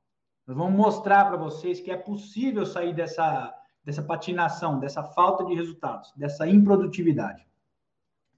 Nós 0.45 0.57
vamos 0.57 0.73
mostrar 0.73 1.25
para 1.25 1.37
vocês 1.37 1.79
que 1.79 1.91
é 1.91 1.97
possível 1.97 2.65
sair 2.65 2.93
dessa 2.93 3.53
dessa 3.83 4.01
patinação, 4.01 4.79
dessa 4.79 5.03
falta 5.03 5.43
de 5.45 5.53
resultados, 5.53 6.13
dessa 6.15 6.47
improdutividade, 6.47 7.45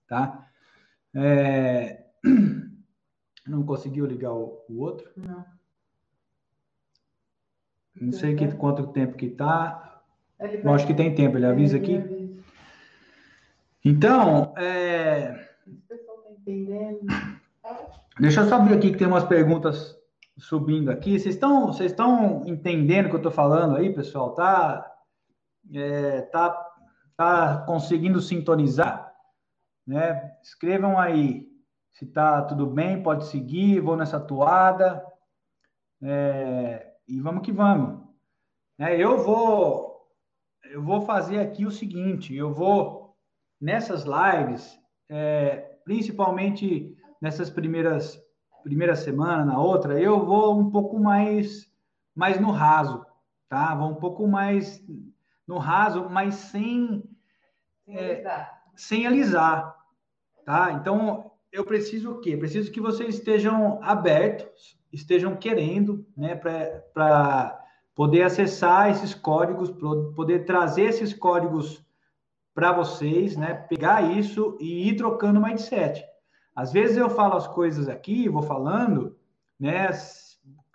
tá? 0.07 0.49
É... 1.13 2.03
Não 3.47 3.63
conseguiu 3.63 4.07
ligar 4.07 4.33
o, 4.33 4.65
o 4.67 4.81
outro? 4.81 5.07
Não. 5.15 5.45
Não 8.01 8.11
sei 8.11 8.35
que, 8.35 8.51
quanto 8.55 8.87
tempo 8.87 9.15
que 9.15 9.29
tá. 9.29 10.01
Eu 10.39 10.73
acho 10.73 10.87
que 10.87 10.95
tem 10.95 11.13
tempo, 11.13 11.37
ele 11.37 11.45
avisa 11.45 11.77
aqui. 11.77 12.43
Então, 13.83 14.51
é... 14.57 15.47
Tá 17.61 18.01
Deixa 18.19 18.41
eu 18.41 18.49
só 18.49 18.55
abrir 18.55 18.73
aqui 18.73 18.91
que 18.91 18.97
tem 18.97 19.07
umas 19.07 19.23
perguntas 19.25 19.94
subindo 20.37 20.91
aqui. 20.91 21.19
Vocês 21.19 21.35
estão, 21.35 21.67
vocês 21.67 21.91
estão 21.91 22.43
entendendo 22.45 23.05
o 23.05 23.09
que 23.09 23.15
eu 23.15 23.19
estou 23.19 23.31
falando 23.31 23.77
aí, 23.77 23.93
pessoal? 23.93 24.33
Tá? 24.33 24.91
é, 25.73 26.21
tá, 26.23 26.73
tá 27.15 27.63
conseguindo 27.65 28.21
sintonizar, 28.21 29.13
né? 29.85 30.37
Escrevam 30.43 30.99
aí 30.99 31.47
se 31.93 32.05
tá 32.05 32.41
tudo 32.41 32.67
bem, 32.67 33.01
pode 33.01 33.25
seguir, 33.27 33.79
vou 33.79 33.95
nessa 33.95 34.19
toada, 34.19 35.05
é, 36.03 36.93
e 37.07 37.19
vamos 37.21 37.41
que 37.41 37.53
vamos. 37.53 38.05
É, 38.77 38.95
eu 38.97 39.23
vou 39.23 39.95
eu 40.65 40.83
vou 40.83 41.01
fazer 41.01 41.39
aqui 41.39 41.65
o 41.65 41.71
seguinte, 41.71 42.35
eu 42.35 42.51
vou 42.53 43.15
nessas 43.61 44.03
lives, 44.03 44.77
é, 45.09 45.77
principalmente 45.85 46.97
nessas 47.21 47.49
primeiras 47.49 48.19
primeira 48.65 48.95
semana, 48.95 49.45
na 49.45 49.59
outra, 49.59 50.01
eu 50.01 50.25
vou 50.25 50.59
um 50.59 50.71
pouco 50.71 50.99
mais 50.99 51.71
mais 52.15 52.39
no 52.39 52.49
raso, 52.49 53.05
tá? 53.47 53.75
Vou 53.75 53.89
um 53.89 53.95
pouco 53.95 54.27
mais 54.27 54.83
no 55.47 55.59
raso, 55.59 56.09
mas 56.09 56.33
sem 56.33 57.03
sem, 57.85 57.95
é, 57.95 58.13
alisar. 58.13 58.63
sem 58.75 59.05
alisar, 59.05 59.75
tá? 60.43 60.71
Então 60.71 61.31
eu 61.51 61.63
preciso 61.63 62.13
o 62.13 62.19
quê? 62.19 62.35
Preciso 62.35 62.71
que 62.71 62.81
vocês 62.81 63.15
estejam 63.15 63.79
abertos, 63.83 64.75
estejam 64.91 65.35
querendo, 65.35 66.03
né, 66.17 66.33
para 66.35 67.63
poder 67.93 68.23
acessar 68.23 68.89
esses 68.89 69.13
códigos, 69.13 69.69
poder 70.15 70.43
trazer 70.45 70.85
esses 70.85 71.13
códigos 71.13 71.85
para 72.51 72.71
vocês, 72.71 73.37
né, 73.37 73.53
pegar 73.53 74.01
isso 74.01 74.57
e 74.59 74.89
ir 74.89 74.95
trocando 74.95 75.39
mindset. 75.39 76.03
Às 76.55 76.71
vezes 76.71 76.95
eu 76.95 77.09
falo 77.09 77.35
as 77.35 77.47
coisas 77.47 77.89
aqui, 77.89 78.29
vou 78.29 78.41
falando, 78.41 79.17
né, 79.59 79.89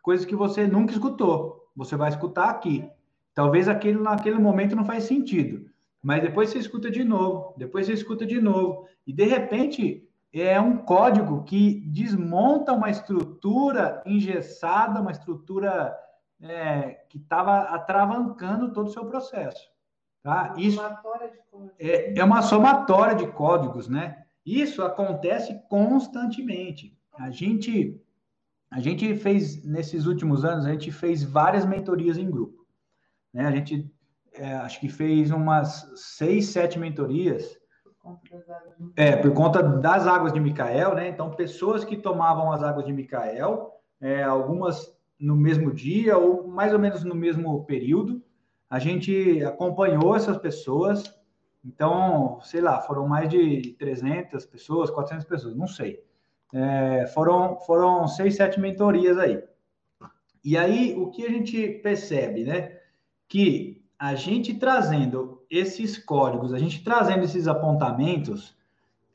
coisas 0.03 0.27
que 0.27 0.37
você 0.37 0.67
nunca 0.67 0.93
escutou, 0.93 1.71
você 1.75 1.97
vai 1.97 2.11
escutar 2.11 2.51
aqui. 2.51 2.89
Talvez 3.35 3.69
aquilo 3.69 4.03
naquele 4.03 4.39
momento 4.39 4.77
não 4.77 4.85
faz 4.85 5.05
sentido, 5.05 5.71
mas 6.03 6.23
depois 6.23 6.51
você 6.51 6.59
escuta 6.59 6.91
de 6.91 7.03
novo, 7.03 7.55
depois 7.57 7.87
você 7.87 7.95
escuta 7.95 8.27
de 8.27 8.41
novo, 8.41 8.87
e 9.07 9.13
de 9.13 9.25
repente 9.25 10.07
é 10.33 10.61
um 10.61 10.77
código 10.77 11.43
que 11.45 11.81
desmonta 11.87 12.73
uma 12.73 12.91
estrutura 12.91 14.03
engessada, 14.05 15.01
uma 15.01 15.11
estrutura 15.11 15.97
é, 16.41 17.05
que 17.09 17.19
estava 17.19 17.61
atravancando 17.61 18.73
todo 18.73 18.89
o 18.89 18.93
seu 18.93 19.07
processo. 19.07 19.71
Tá? 20.23 20.55
Isso 20.57 20.81
é, 21.79 22.19
é 22.19 22.25
uma 22.25 22.43
somatória 22.43 23.15
de 23.15 23.27
códigos, 23.27 23.89
né? 23.89 24.25
Isso 24.45 24.83
acontece 24.83 25.61
constantemente. 25.69 26.97
A 27.13 27.31
gente, 27.31 28.01
a 28.71 28.81
gente 28.81 29.15
fez, 29.17 29.65
nesses 29.65 30.07
últimos 30.07 30.45
anos, 30.45 30.65
a 30.67 30.73
gente 30.73 30.91
fez 30.91 31.23
várias 31.23 31.67
mentorias 31.67 32.17
em 32.17 32.31
grupo. 32.31 32.67
Né? 33.33 33.47
A 33.47 33.51
gente 33.51 33.91
é, 34.33 34.55
acho 34.55 34.81
que 34.81 34.89
fez 34.89 35.31
umas 35.31 35.91
seis, 35.97 36.47
sete 36.49 36.79
mentorias. 36.79 37.59
É, 38.97 39.17
por 39.17 39.33
conta 39.35 39.63
das 39.63 40.07
águas 40.07 40.33
de 40.33 40.41
Micael, 40.41 40.95
né? 40.95 41.09
Então, 41.09 41.31
pessoas 41.31 41.85
que 41.85 41.97
tomavam 41.97 42.51
as 42.51 42.63
águas 42.63 42.87
de 42.87 42.93
Micael, 42.93 43.73
é, 44.01 44.23
algumas 44.23 44.91
no 45.19 45.37
mesmo 45.37 45.71
dia 45.73 46.17
ou 46.17 46.49
mais 46.49 46.73
ou 46.73 46.79
menos 46.79 47.05
no 47.05 47.15
mesmo 47.15 47.63
período, 47.67 48.23
a 48.71 48.79
gente 48.79 49.45
acompanhou 49.45 50.17
essas 50.17 50.39
pessoas 50.39 51.15
Então, 51.65 52.41
sei 52.43 52.61
lá, 52.61 52.81
foram 52.81 53.07
mais 53.07 53.29
de 53.29 53.75
300 53.79 54.47
pessoas, 54.47 54.91
400 54.91 55.27
pessoas, 55.27 55.55
não 55.55 55.67
sei. 55.67 56.03
É, 56.53 57.07
foram, 57.09 57.59
foram 57.61 58.09
seis, 58.09 58.37
sete 58.37 58.59
mentorias 58.59 59.19
aí. 59.19 59.43
E 60.43 60.57
aí, 60.57 60.95
o 60.97 61.11
que 61.11 61.25
a 61.25 61.29
gente 61.29 61.69
percebe, 61.83 62.45
né? 62.45 62.79
Que 63.29 63.85
a 63.99 64.15
gente 64.15 64.55
trazendo 64.55 65.45
esses 65.51 65.99
códigos, 65.99 66.55
a 66.55 66.59
gente 66.59 66.83
trazendo 66.83 67.25
esses 67.25 67.47
apontamentos, 67.47 68.57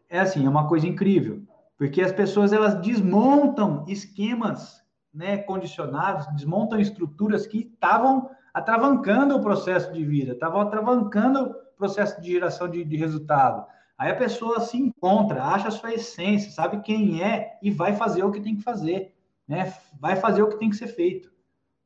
é 0.08 0.20
assim, 0.20 0.46
é 0.46 0.50
uma 0.50 0.68
coisa 0.68 0.88
incrível, 0.88 1.41
porque 1.78 2.02
as 2.02 2.12
pessoas 2.12 2.54
elas 2.54 2.80
desmontam 2.82 3.84
esquemas, 3.88 4.84
né, 5.12 5.38
condicionados, 5.38 6.28
desmontam 6.36 6.80
estruturas 6.80 7.48
que 7.48 7.60
estavam 7.60 8.30
atravancando 8.56 9.36
o 9.36 9.41
processo 9.41 9.91
de 9.91 10.06
vida, 10.06 10.32
estavam 10.32 10.62
atravancando 10.62 11.41
o 11.41 11.53
processo 11.78 12.22
de 12.22 12.32
geração 12.32 12.70
de, 12.70 12.86
de 12.86 12.95
resultado. 12.95 13.68
Aí 13.97 14.10
a 14.10 14.16
pessoa 14.16 14.62
se 14.62 14.78
encontra, 14.78 15.43
acha 15.43 15.68
a 15.68 15.72
sua 15.72 15.93
essência, 15.93 16.49
sabe 16.49 16.80
quem 16.80 17.22
é 17.22 17.60
e 17.62 17.70
vai 17.70 17.93
fazer 17.97 18.24
o 18.24 18.32
que 18.32 18.39
tem 18.39 18.56
que 18.56 18.64
fazer, 18.64 19.14
né? 19.45 19.74
Vai 19.99 20.16
fazer 20.16 20.41
o 20.41 20.47
que 20.47 20.58
tem 20.58 20.70
que 20.70 20.78
ser 20.78 20.88
feito, 20.88 21.30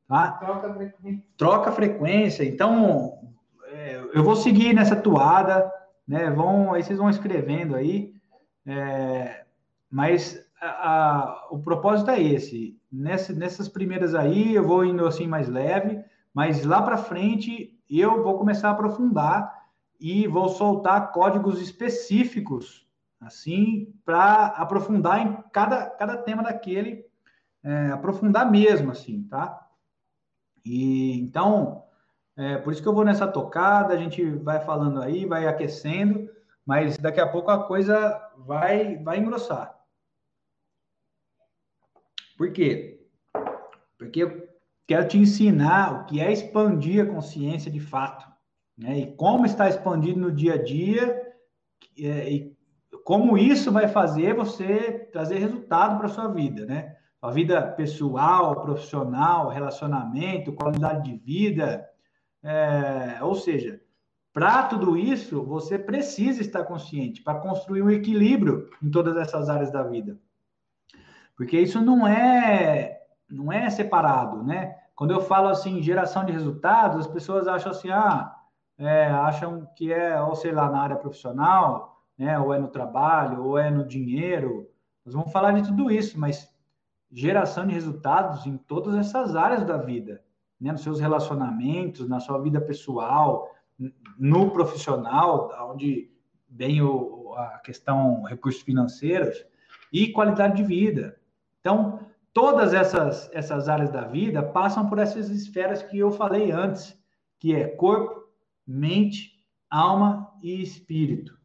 tá? 0.06 0.30
Troca 0.30 0.72
frequência. 0.72 1.24
Troca 1.36 1.72
frequência. 1.72 2.44
Então, 2.44 3.18
é, 3.66 4.00
eu 4.14 4.22
vou 4.22 4.36
seguir 4.36 4.72
nessa 4.72 4.94
toada, 4.94 5.68
né? 6.06 6.30
Vão, 6.30 6.72
aí 6.72 6.84
vocês 6.84 7.00
vão 7.00 7.10
escrevendo 7.10 7.74
aí, 7.74 8.14
é, 8.64 9.44
mas 9.90 10.40
a, 10.60 10.68
a, 10.68 11.48
o 11.50 11.58
propósito 11.58 12.12
é 12.12 12.22
esse. 12.22 12.78
Nessa, 12.92 13.32
nessas 13.32 13.68
primeiras 13.68 14.14
aí, 14.14 14.54
eu 14.54 14.64
vou 14.64 14.84
indo 14.84 15.04
assim 15.04 15.26
mais 15.26 15.48
leve, 15.48 16.00
mas 16.34 16.64
lá 16.64 16.80
para 16.82 16.96
frente 16.96 17.78
eu 17.88 18.22
vou 18.22 18.38
começar 18.38 18.68
a 18.68 18.72
aprofundar 18.72 19.60
e 19.98 20.26
vou 20.26 20.48
soltar 20.48 21.12
códigos 21.12 21.60
específicos, 21.60 22.86
assim, 23.20 23.92
para 24.04 24.46
aprofundar 24.46 25.20
em 25.20 25.36
cada, 25.52 25.90
cada 25.90 26.16
tema 26.16 26.42
daquele, 26.42 27.04
é, 27.62 27.88
aprofundar 27.88 28.50
mesmo, 28.50 28.90
assim, 28.90 29.24
tá? 29.24 29.68
E 30.64 31.20
então, 31.20 31.84
é, 32.36 32.56
por 32.58 32.72
isso 32.72 32.80
que 32.80 32.88
eu 32.88 32.94
vou 32.94 33.04
nessa 33.04 33.26
tocada, 33.26 33.92
a 33.92 33.96
gente 33.96 34.24
vai 34.24 34.60
falando 34.60 35.02
aí, 35.02 35.26
vai 35.26 35.46
aquecendo, 35.46 36.30
mas 36.64 36.96
daqui 36.96 37.20
a 37.20 37.28
pouco 37.28 37.50
a 37.50 37.66
coisa 37.66 38.30
vai, 38.38 38.96
vai 38.98 39.18
engrossar. 39.18 39.78
Por 42.38 42.52
quê? 42.52 43.06
Porque 43.98 44.49
quero 44.90 45.06
te 45.06 45.16
ensinar 45.16 45.92
o 45.92 46.04
que 46.04 46.20
é 46.20 46.32
expandir 46.32 47.04
a 47.04 47.06
consciência 47.06 47.70
de 47.70 47.78
fato, 47.78 48.26
né? 48.76 48.98
E 48.98 49.14
como 49.14 49.46
está 49.46 49.68
expandido 49.68 50.18
no 50.18 50.32
dia 50.32 50.54
a 50.54 50.62
dia, 50.64 51.32
é, 51.96 52.28
e 52.28 52.56
como 53.04 53.38
isso 53.38 53.70
vai 53.70 53.86
fazer 53.86 54.34
você 54.34 55.08
trazer 55.12 55.38
resultado 55.38 55.96
para 55.96 56.08
sua 56.08 56.26
vida, 56.26 56.66
né? 56.66 56.96
A 57.22 57.30
vida 57.30 57.62
pessoal, 57.62 58.62
profissional, 58.62 59.48
relacionamento, 59.48 60.54
qualidade 60.54 61.08
de 61.08 61.16
vida, 61.18 61.88
é, 62.42 63.22
ou 63.22 63.36
seja, 63.36 63.80
para 64.32 64.64
tudo 64.64 64.96
isso, 64.96 65.44
você 65.44 65.78
precisa 65.78 66.40
estar 66.40 66.64
consciente 66.64 67.22
para 67.22 67.38
construir 67.38 67.82
um 67.82 67.90
equilíbrio 67.90 68.68
em 68.82 68.90
todas 68.90 69.16
essas 69.16 69.48
áreas 69.48 69.70
da 69.70 69.84
vida. 69.84 70.18
Porque 71.36 71.60
isso 71.60 71.80
não 71.80 72.08
é 72.08 72.96
não 73.30 73.52
é 73.52 73.70
separado, 73.70 74.42
né? 74.42 74.79
Quando 75.00 75.12
eu 75.12 75.22
falo 75.22 75.48
assim, 75.48 75.80
geração 75.80 76.26
de 76.26 76.32
resultados, 76.32 76.98
as 76.98 77.06
pessoas 77.06 77.48
acham 77.48 77.72
assim, 77.72 77.90
ah, 77.90 78.36
é, 78.76 79.06
acham 79.06 79.66
que 79.74 79.90
é, 79.90 80.20
ou 80.20 80.34
sei 80.34 80.52
lá, 80.52 80.68
na 80.68 80.78
área 80.78 80.96
profissional, 80.96 82.04
né, 82.18 82.38
ou 82.38 82.52
é 82.52 82.58
no 82.58 82.68
trabalho, 82.68 83.42
ou 83.42 83.56
é 83.56 83.70
no 83.70 83.82
dinheiro. 83.82 84.68
Nós 85.02 85.14
vamos 85.14 85.32
falar 85.32 85.52
de 85.52 85.66
tudo 85.66 85.90
isso, 85.90 86.20
mas 86.20 86.54
geração 87.10 87.66
de 87.66 87.72
resultados 87.72 88.44
em 88.44 88.58
todas 88.58 88.94
essas 88.94 89.34
áreas 89.34 89.64
da 89.64 89.78
vida, 89.78 90.22
né, 90.60 90.70
nos 90.70 90.82
seus 90.82 91.00
relacionamentos, 91.00 92.06
na 92.06 92.20
sua 92.20 92.38
vida 92.38 92.60
pessoal, 92.60 93.50
no 94.18 94.50
profissional, 94.50 95.50
onde 95.70 96.12
vem 96.46 96.82
o, 96.82 97.32
a 97.38 97.58
questão 97.60 98.22
recursos 98.24 98.60
financeiros 98.60 99.46
e 99.90 100.12
qualidade 100.12 100.58
de 100.58 100.62
vida. 100.62 101.18
Então, 101.58 102.00
todas 102.32 102.74
essas, 102.74 103.30
essas 103.32 103.68
áreas 103.68 103.90
da 103.90 104.02
vida 104.02 104.42
passam 104.42 104.88
por 104.88 104.98
essas 104.98 105.28
esferas 105.30 105.82
que 105.82 105.98
eu 105.98 106.10
falei 106.10 106.50
antes, 106.50 106.96
que 107.38 107.54
é 107.54 107.66
corpo, 107.66 108.24
mente, 108.66 109.32
alma 109.68 110.32
e 110.42 110.62
espírito. 110.62 111.38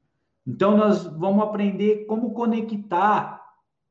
Então, 0.45 0.77
nós 0.77 1.05
vamos 1.05 1.43
aprender 1.43 2.05
como 2.05 2.33
conectar 2.33 3.43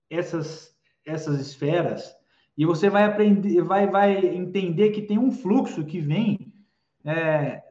essas, 0.08 0.76
essas 1.04 1.40
esferas 1.40 2.14
e 2.56 2.64
você 2.64 2.88
vai 2.88 3.04
aprender, 3.04 3.62
vai, 3.62 3.88
vai 3.88 4.26
entender 4.26 4.90
que 4.90 5.02
tem 5.02 5.18
um 5.18 5.32
fluxo 5.32 5.84
que 5.84 6.00
vem 6.00 6.54
é, 7.04 7.62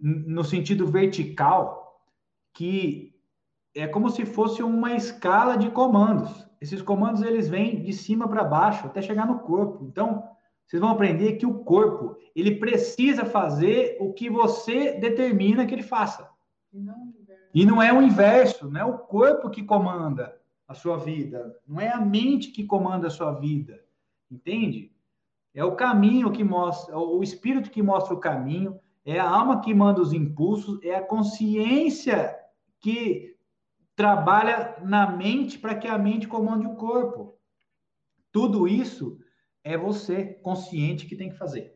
no 0.00 0.42
sentido 0.42 0.86
vertical, 0.86 2.00
que 2.52 3.14
é 3.74 3.86
como 3.86 4.10
se 4.10 4.26
fosse 4.26 4.62
uma 4.62 4.94
escala 4.94 5.56
de 5.56 5.70
comandos. 5.70 6.49
Esses 6.60 6.82
comandos 6.82 7.22
eles 7.22 7.48
vêm 7.48 7.82
de 7.82 7.92
cima 7.92 8.28
para 8.28 8.44
baixo 8.44 8.86
até 8.86 9.00
chegar 9.00 9.26
no 9.26 9.38
corpo. 9.38 9.84
Então, 9.84 10.22
vocês 10.66 10.80
vão 10.80 10.90
aprender 10.90 11.32
que 11.32 11.46
o 11.46 11.64
corpo 11.64 12.16
ele 12.36 12.56
precisa 12.56 13.24
fazer 13.24 13.96
o 13.98 14.12
que 14.12 14.28
você 14.28 14.92
determina 14.92 15.66
que 15.66 15.74
ele 15.74 15.82
faça. 15.82 16.30
E 17.52 17.66
não 17.66 17.82
é 17.82 17.92
o 17.92 18.02
inverso, 18.02 18.70
não 18.70 18.80
é 18.80 18.84
o 18.84 18.98
corpo 18.98 19.50
que 19.50 19.64
comanda 19.64 20.38
a 20.68 20.74
sua 20.74 20.96
vida, 20.96 21.56
não 21.66 21.80
é 21.80 21.88
a 21.88 22.00
mente 22.00 22.52
que 22.52 22.64
comanda 22.64 23.08
a 23.08 23.10
sua 23.10 23.32
vida, 23.32 23.82
entende? 24.30 24.92
É 25.52 25.64
o 25.64 25.74
caminho 25.74 26.30
que 26.30 26.44
mostra, 26.44 26.96
o 26.96 27.20
espírito 27.24 27.70
que 27.70 27.82
mostra 27.82 28.14
o 28.14 28.20
caminho, 28.20 28.78
é 29.04 29.18
a 29.18 29.28
alma 29.28 29.60
que 29.60 29.74
manda 29.74 30.00
os 30.00 30.12
impulsos, 30.12 30.78
é 30.84 30.94
a 30.94 31.02
consciência 31.02 32.38
que 32.78 33.29
trabalha 34.00 34.76
na 34.82 35.10
mente 35.10 35.58
para 35.58 35.74
que 35.74 35.86
a 35.86 35.98
mente 35.98 36.26
comande 36.26 36.66
o 36.66 36.74
corpo. 36.74 37.38
Tudo 38.32 38.66
isso 38.66 39.18
é 39.62 39.76
você 39.76 40.24
consciente 40.42 41.04
que 41.04 41.14
tem 41.14 41.28
que 41.28 41.36
fazer. 41.36 41.74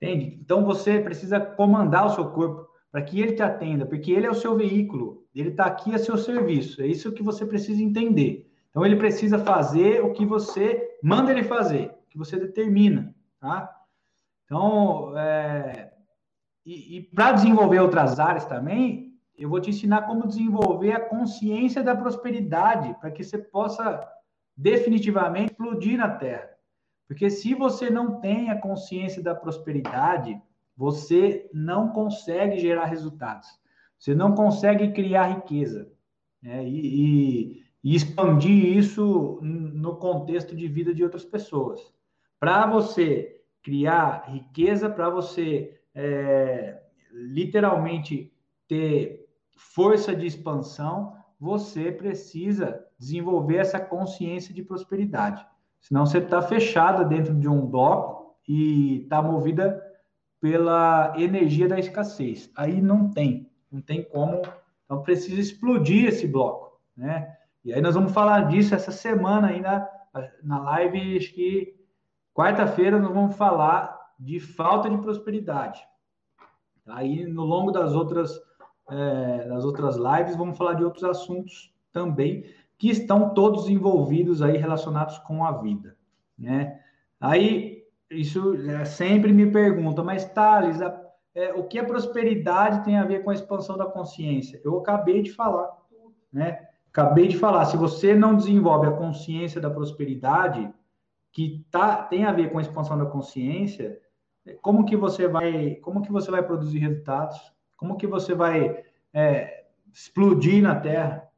Entende? 0.00 0.38
Então 0.40 0.64
você 0.64 0.98
precisa 1.00 1.38
comandar 1.38 2.06
o 2.06 2.14
seu 2.14 2.30
corpo 2.30 2.66
para 2.90 3.02
que 3.02 3.20
ele 3.20 3.34
te 3.34 3.42
atenda, 3.42 3.84
porque 3.84 4.10
ele 4.10 4.24
é 4.24 4.30
o 4.30 4.34
seu 4.34 4.56
veículo, 4.56 5.26
ele 5.34 5.50
está 5.50 5.66
aqui 5.66 5.94
a 5.94 5.98
seu 5.98 6.16
serviço. 6.16 6.80
É 6.80 6.86
isso 6.86 7.12
que 7.12 7.22
você 7.22 7.44
precisa 7.44 7.82
entender. 7.82 8.50
Então 8.70 8.86
ele 8.86 8.96
precisa 8.96 9.38
fazer 9.38 10.02
o 10.02 10.14
que 10.14 10.24
você 10.24 10.96
manda 11.02 11.30
ele 11.30 11.44
fazer, 11.44 11.90
o 12.06 12.08
que 12.08 12.16
você 12.16 12.38
determina, 12.38 13.14
tá? 13.38 13.70
Então, 14.46 15.12
é... 15.18 15.92
e, 16.64 16.96
e 16.96 17.02
para 17.02 17.32
desenvolver 17.32 17.80
outras 17.80 18.18
áreas 18.18 18.46
também, 18.46 19.13
eu 19.36 19.48
vou 19.48 19.60
te 19.60 19.70
ensinar 19.70 20.02
como 20.02 20.26
desenvolver 20.26 20.92
a 20.92 21.00
consciência 21.00 21.82
da 21.82 21.96
prosperidade, 21.96 22.94
para 23.00 23.10
que 23.10 23.24
você 23.24 23.38
possa 23.38 24.06
definitivamente 24.56 25.52
explodir 25.52 25.98
na 25.98 26.08
Terra. 26.08 26.50
Porque 27.08 27.28
se 27.28 27.54
você 27.54 27.90
não 27.90 28.20
tem 28.20 28.50
a 28.50 28.60
consciência 28.60 29.22
da 29.22 29.34
prosperidade, 29.34 30.40
você 30.76 31.48
não 31.52 31.90
consegue 31.90 32.58
gerar 32.58 32.86
resultados. 32.86 33.48
Você 33.98 34.14
não 34.14 34.34
consegue 34.34 34.92
criar 34.92 35.26
riqueza. 35.26 35.90
Né? 36.42 36.66
E, 36.66 36.78
e, 36.78 37.64
e 37.82 37.94
expandir 37.94 38.76
isso 38.76 39.38
no 39.42 39.96
contexto 39.96 40.54
de 40.54 40.66
vida 40.68 40.94
de 40.94 41.02
outras 41.02 41.24
pessoas. 41.24 41.92
Para 42.38 42.66
você 42.66 43.40
criar 43.62 44.30
riqueza, 44.30 44.90
para 44.90 45.08
você 45.08 45.80
é, 45.94 46.82
literalmente 47.10 48.32
ter 48.68 49.23
força 49.56 50.14
de 50.14 50.26
expansão, 50.26 51.16
você 51.38 51.92
precisa 51.92 52.84
desenvolver 52.98 53.56
essa 53.56 53.78
consciência 53.78 54.54
de 54.54 54.62
prosperidade. 54.62 55.44
Senão 55.80 56.06
você 56.06 56.18
está 56.18 56.40
fechada 56.40 57.04
dentro 57.04 57.34
de 57.34 57.48
um 57.48 57.66
bloco 57.66 58.36
e 58.48 59.02
está 59.02 59.22
movida 59.22 59.82
pela 60.40 61.12
energia 61.16 61.68
da 61.68 61.78
escassez. 61.78 62.50
Aí 62.56 62.80
não 62.80 63.10
tem, 63.10 63.50
não 63.70 63.80
tem 63.80 64.02
como. 64.02 64.42
Então 64.84 65.02
precisa 65.02 65.40
explodir 65.40 66.06
esse 66.06 66.26
bloco, 66.26 66.80
né? 66.96 67.36
E 67.64 67.72
aí 67.72 67.80
nós 67.80 67.94
vamos 67.94 68.12
falar 68.12 68.42
disso 68.48 68.74
essa 68.74 68.92
semana 68.92 69.48
aí 69.48 69.60
na, 69.60 69.88
na 70.42 70.58
live, 70.60 71.16
acho 71.16 71.32
que 71.32 71.74
quarta-feira 72.34 72.98
nós 72.98 73.12
vamos 73.12 73.36
falar 73.36 73.98
de 74.18 74.38
falta 74.38 74.88
de 74.90 74.98
prosperidade. 74.98 75.82
Aí 76.86 77.26
no 77.26 77.44
longo 77.44 77.70
das 77.70 77.94
outras 77.94 78.38
é, 78.90 79.44
nas 79.46 79.64
outras 79.64 79.96
lives, 79.96 80.36
vamos 80.36 80.56
falar 80.56 80.74
de 80.74 80.84
outros 80.84 81.04
assuntos 81.04 81.72
também 81.92 82.44
que 82.76 82.90
estão 82.90 83.32
todos 83.32 83.68
envolvidos 83.68 84.42
aí 84.42 84.56
relacionados 84.56 85.18
com 85.20 85.44
a 85.44 85.52
vida, 85.52 85.96
né? 86.38 86.80
Aí 87.20 87.84
isso 88.10 88.54
é, 88.68 88.84
sempre 88.84 89.32
me 89.32 89.50
pergunta, 89.50 90.02
mas 90.02 90.24
Thales, 90.24 90.82
a, 90.82 91.00
é, 91.34 91.52
o 91.54 91.64
que 91.64 91.78
a 91.78 91.84
prosperidade 91.84 92.84
tem 92.84 92.98
a 92.98 93.04
ver 93.04 93.22
com 93.22 93.30
a 93.30 93.34
expansão 93.34 93.76
da 93.76 93.86
consciência? 93.86 94.60
Eu 94.64 94.78
acabei 94.78 95.22
de 95.22 95.32
falar, 95.32 95.70
né? 96.32 96.68
Acabei 96.88 97.26
de 97.26 97.36
falar, 97.36 97.64
se 97.64 97.76
você 97.76 98.14
não 98.14 98.36
desenvolve 98.36 98.86
a 98.86 98.92
consciência 98.92 99.60
da 99.60 99.70
prosperidade, 99.70 100.72
que 101.32 101.66
tá, 101.68 102.04
tem 102.04 102.24
a 102.24 102.32
ver 102.32 102.52
com 102.52 102.58
a 102.58 102.62
expansão 102.62 102.96
da 102.96 103.06
consciência, 103.06 103.98
como 104.62 104.84
que 104.84 104.96
você 104.96 105.26
vai, 105.26 105.74
como 105.76 106.02
que 106.02 106.12
você 106.12 106.30
vai 106.30 106.42
produzir 106.42 106.78
resultados? 106.78 107.53
Como 107.76 107.96
que 107.96 108.06
você 108.06 108.34
vai 108.34 108.84
é, 109.12 109.66
explodir 109.92 110.62
na 110.62 110.74
Terra? 110.78 111.28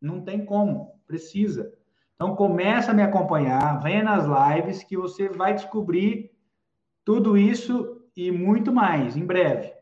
Não 0.00 0.22
tem 0.22 0.44
como, 0.44 1.00
precisa. 1.06 1.72
Então 2.14 2.36
começa 2.36 2.90
a 2.90 2.94
me 2.94 3.02
acompanhar, 3.02 3.80
venha 3.82 4.02
nas 4.02 4.26
lives 4.26 4.84
que 4.84 4.96
você 4.96 5.28
vai 5.28 5.54
descobrir 5.54 6.30
tudo 7.04 7.36
isso 7.36 8.04
e 8.16 8.30
muito 8.30 8.72
mais 8.72 9.16
em 9.16 9.24
breve. 9.24 9.72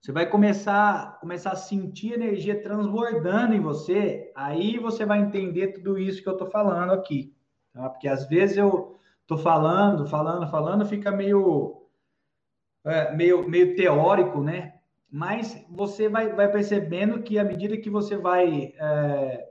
Você 0.00 0.12
vai 0.12 0.28
começar, 0.28 1.18
começar 1.18 1.50
a 1.50 1.56
sentir 1.56 2.12
energia 2.12 2.62
transbordando 2.62 3.54
em 3.54 3.60
você, 3.60 4.32
aí 4.36 4.78
você 4.78 5.04
vai 5.04 5.18
entender 5.18 5.72
tudo 5.72 5.98
isso 5.98 6.22
que 6.22 6.28
eu 6.28 6.34
estou 6.34 6.48
falando 6.48 6.92
aqui. 6.92 7.34
Tá? 7.72 7.90
Porque 7.90 8.06
às 8.06 8.24
vezes 8.28 8.56
eu 8.56 8.98
estou 9.22 9.36
falando, 9.36 10.06
falando, 10.06 10.48
falando, 10.48 10.86
fica 10.86 11.10
meio, 11.10 11.85
é, 12.86 13.14
meio, 13.14 13.48
meio 13.48 13.74
teórico, 13.74 14.42
né? 14.42 14.74
Mas 15.10 15.64
você 15.70 16.08
vai, 16.08 16.32
vai 16.32 16.50
percebendo 16.50 17.22
que 17.22 17.38
à 17.38 17.44
medida 17.44 17.76
que 17.76 17.90
você 17.90 18.16
vai 18.16 18.72
é, 18.78 19.48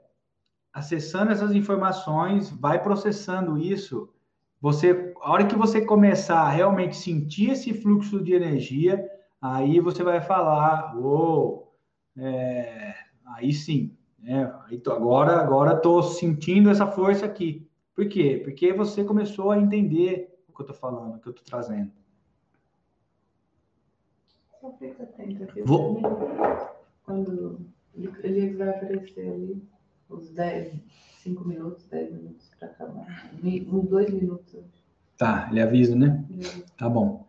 acessando 0.72 1.32
essas 1.32 1.54
informações, 1.54 2.50
vai 2.50 2.82
processando 2.82 3.58
isso, 3.58 4.12
você, 4.60 5.12
a 5.20 5.32
hora 5.32 5.46
que 5.46 5.56
você 5.56 5.84
começar 5.84 6.40
a 6.40 6.50
realmente 6.50 6.96
sentir 6.96 7.50
esse 7.50 7.74
fluxo 7.74 8.22
de 8.22 8.32
energia, 8.32 9.06
aí 9.40 9.80
você 9.80 10.02
vai 10.02 10.20
falar, 10.20 10.96
uou, 10.96 11.74
é, 12.16 12.94
aí 13.26 13.52
sim, 13.52 13.96
né? 14.18 14.52
Agora, 14.86 15.40
agora 15.40 15.74
estou 15.76 16.02
sentindo 16.02 16.70
essa 16.70 16.86
força 16.86 17.26
aqui. 17.26 17.68
Por 17.94 18.08
quê? 18.08 18.40
Porque 18.42 18.72
você 18.72 19.04
começou 19.04 19.50
a 19.50 19.58
entender 19.58 20.34
o 20.48 20.54
que 20.54 20.62
eu 20.62 20.66
estou 20.66 20.76
falando, 20.76 21.16
o 21.16 21.20
que 21.20 21.28
eu 21.28 21.32
estou 21.32 21.44
trazendo. 21.44 21.92
Só 24.66 24.72
fica 24.78 25.04
atento 25.04 25.44
aqui. 25.44 25.62
Vou... 25.62 26.00
Quando 27.04 27.60
ele 27.94 28.56
vai 28.56 28.70
aparecer 28.70 29.30
ali, 29.30 29.62
os 30.08 30.30
10, 30.30 30.74
5 31.22 31.44
minutos, 31.46 31.86
10 31.86 32.12
minutos 32.12 32.50
para 32.58 32.68
acabar. 32.68 33.30
Uns 33.44 33.88
2 33.88 34.10
minutos. 34.10 34.56
Tá, 35.16 35.46
ele 35.50 35.62
avisa, 35.62 35.94
né? 35.94 36.24
Tá 36.76 36.88
bom. 36.88 37.24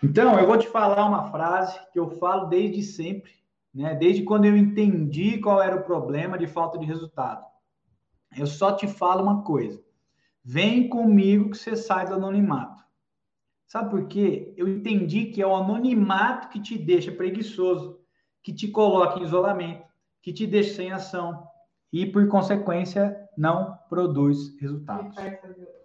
Então, 0.00 0.38
eu 0.38 0.46
vou 0.46 0.56
te 0.56 0.68
falar 0.68 1.04
uma 1.06 1.28
frase 1.32 1.76
que 1.92 1.98
eu 1.98 2.08
falo 2.08 2.46
desde 2.46 2.84
sempre, 2.84 3.32
né? 3.74 3.96
Desde 3.96 4.22
quando 4.22 4.44
eu 4.44 4.56
entendi 4.56 5.38
qual 5.38 5.60
era 5.60 5.74
o 5.74 5.82
problema 5.82 6.38
de 6.38 6.46
falta 6.46 6.78
de 6.78 6.86
resultado. 6.86 7.44
Eu 8.36 8.46
só 8.46 8.72
te 8.72 8.86
falo 8.86 9.24
uma 9.24 9.42
coisa. 9.42 9.82
Vem 10.44 10.88
comigo 10.88 11.50
que 11.50 11.58
você 11.58 11.74
sai 11.76 12.06
do 12.06 12.14
anonimato. 12.14 12.83
Sabe 13.74 13.90
por 13.90 14.06
quê? 14.06 14.54
Eu 14.56 14.68
entendi 14.68 15.24
que 15.24 15.42
é 15.42 15.46
o 15.46 15.56
anonimato 15.56 16.48
que 16.48 16.60
te 16.60 16.78
deixa 16.78 17.10
preguiçoso, 17.10 17.98
que 18.40 18.52
te 18.52 18.68
coloca 18.68 19.18
em 19.18 19.24
isolamento, 19.24 19.84
que 20.22 20.32
te 20.32 20.46
deixa 20.46 20.76
sem 20.76 20.92
ação 20.92 21.44
e, 21.92 22.06
por 22.06 22.28
consequência, 22.28 23.28
não 23.36 23.76
produz 23.88 24.56
resultados. 24.60 25.16
Que 25.16 25.22
faz 25.22 25.40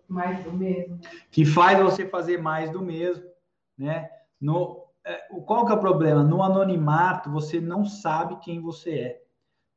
mais 0.08 0.44
do 0.44 0.54
mesmo. 0.54 1.00
Que 1.32 1.44
faz 1.44 1.80
você 1.80 2.08
fazer 2.08 2.40
mais 2.40 2.70
do 2.70 2.80
mesmo 2.80 3.28
né? 3.76 4.08
No, 4.40 4.84
é, 5.04 5.16
qual 5.48 5.66
que 5.66 5.72
é 5.72 5.76
o 5.76 5.80
problema? 5.80 6.24
No 6.24 6.44
anonimato, 6.44 7.32
você 7.32 7.60
não 7.60 7.86
sabe 7.86 8.36
quem 8.44 8.62
você 8.62 8.92
é, 8.92 9.22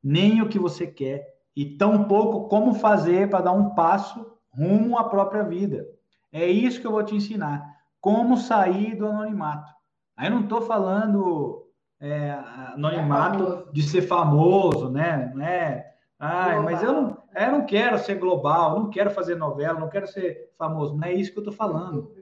nem 0.03 0.39
o 0.39 0.47
que 0.47 0.59
você 0.59 0.85
quer, 0.85 1.35
e 1.55 1.65
tampouco 1.77 2.47
como 2.47 2.75
fazer 2.75 3.27
para 3.27 3.45
dar 3.45 3.53
um 3.53 3.73
passo 3.73 4.37
rumo 4.51 4.99
à 4.99 5.05
própria 5.05 5.41
vida. 5.41 5.89
É 6.31 6.45
isso 6.45 6.79
que 6.79 6.85
eu 6.85 6.91
vou 6.91 7.03
te 7.03 7.15
ensinar. 7.15 7.72
Como 8.03 8.35
sair 8.35 8.97
do 8.97 9.07
anonimato. 9.07 9.71
Aí 10.17 10.27
eu 10.27 10.31
não 10.31 10.41
estou 10.41 10.61
falando 10.61 11.69
é, 12.01 12.31
anonimato 12.73 13.69
é 13.69 13.71
de 13.71 13.81
ser 13.81 14.01
famoso, 14.01 14.89
né? 14.89 15.31
Não 15.33 15.41
é, 15.41 15.89
ah, 16.19 16.61
mas 16.61 16.83
eu 16.83 16.91
não, 16.91 17.17
eu 17.33 17.51
não 17.53 17.65
quero 17.65 17.97
ser 17.97 18.15
global, 18.15 18.77
não 18.77 18.89
quero 18.89 19.09
fazer 19.09 19.35
novela, 19.35 19.79
não 19.79 19.87
quero 19.87 20.05
ser 20.05 20.51
famoso. 20.57 20.97
Não 20.97 21.07
é 21.07 21.13
isso 21.13 21.31
que 21.31 21.37
eu 21.37 21.43
estou 21.43 21.53
falando. 21.53 22.13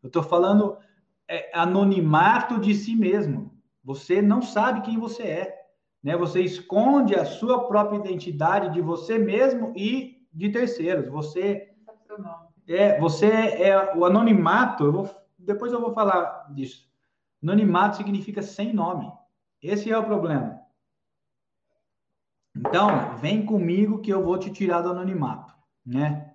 Eu 0.00 0.06
estou 0.06 0.22
falando 0.22 0.76
é, 1.26 1.50
anonimato 1.52 2.60
de 2.60 2.72
si 2.72 2.94
mesmo. 2.94 3.52
Você 3.82 4.22
não 4.22 4.40
sabe 4.40 4.82
quem 4.82 5.00
você 5.00 5.24
é. 5.24 5.54
Né? 6.00 6.16
Você 6.16 6.42
esconde 6.42 7.16
a 7.16 7.24
sua 7.24 7.66
própria 7.66 7.98
identidade 7.98 8.72
de 8.72 8.80
você 8.80 9.18
mesmo 9.18 9.72
e 9.74 10.28
de 10.32 10.48
terceiros. 10.50 11.08
Você 11.08 11.74
é, 12.68 13.00
você 13.00 13.26
é 13.26 13.96
o 13.96 14.04
anonimato. 14.04 14.84
Eu 14.84 14.92
vou, 14.92 15.23
depois 15.44 15.72
eu 15.72 15.80
vou 15.80 15.92
falar 15.92 16.52
disso. 16.52 16.88
Anonimato 17.42 17.96
significa 17.96 18.42
sem 18.42 18.72
nome. 18.72 19.12
Esse 19.62 19.90
é 19.90 19.98
o 19.98 20.04
problema. 20.04 20.60
Então, 22.56 23.16
vem 23.16 23.44
comigo 23.44 24.00
que 24.00 24.12
eu 24.12 24.22
vou 24.22 24.38
te 24.38 24.50
tirar 24.50 24.80
do 24.80 24.90
anonimato, 24.90 25.54
né? 25.84 26.32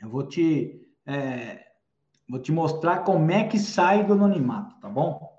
Eu 0.00 0.08
vou 0.10 0.26
te 0.26 0.86
é, 1.06 1.68
Vou 2.28 2.38
te 2.38 2.52
mostrar 2.52 2.98
como 3.04 3.30
é 3.30 3.44
que 3.44 3.58
sai 3.58 4.04
do 4.04 4.12
anonimato, 4.12 4.78
tá 4.80 4.88
bom? 4.88 5.34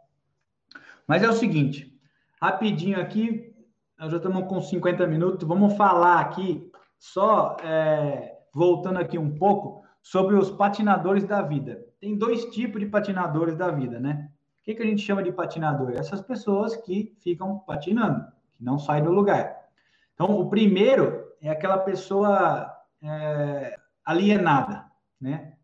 Mas 1.07 1.21
é 1.21 1.29
o 1.29 1.33
seguinte, 1.33 1.95
rapidinho 2.41 2.99
aqui, 2.99 3.55
nós 3.97 4.09
já 4.09 4.17
estamos 4.17 4.47
com 4.47 4.59
50 4.59 5.05
minutos, 5.05 5.47
vamos 5.47 5.75
falar 5.77 6.19
aqui, 6.19 6.71
só 6.97 7.55
é, 7.63 8.39
voltando 8.53 8.97
aqui 8.97 9.19
um 9.19 9.37
pouco, 9.37 9.83
sobre 10.01 10.35
os 10.35 10.49
patinadores 10.49 11.25
da 11.25 11.43
vida. 11.43 11.85
Tem 11.99 12.17
dois 12.17 12.45
tipos 12.45 12.79
de 12.79 12.87
patinadores 12.87 13.55
da 13.55 13.69
vida, 13.69 13.99
né? 13.99 14.31
O 14.61 14.63
que, 14.63 14.75
que 14.75 14.83
a 14.83 14.85
gente 14.85 15.01
chama 15.01 15.23
de 15.23 15.31
patinador? 15.31 15.91
Essas 15.91 16.21
pessoas 16.21 16.75
que 16.75 17.17
ficam 17.21 17.59
patinando, 17.59 18.25
que 18.53 18.63
não 18.63 18.79
saem 18.79 19.03
do 19.03 19.11
lugar. 19.11 19.67
Então, 20.13 20.39
o 20.39 20.49
primeiro 20.49 21.33
é 21.41 21.49
aquela 21.49 21.77
pessoa 21.77 22.73
é, 23.01 23.79
alienada, 24.05 24.89
né? 25.19 25.57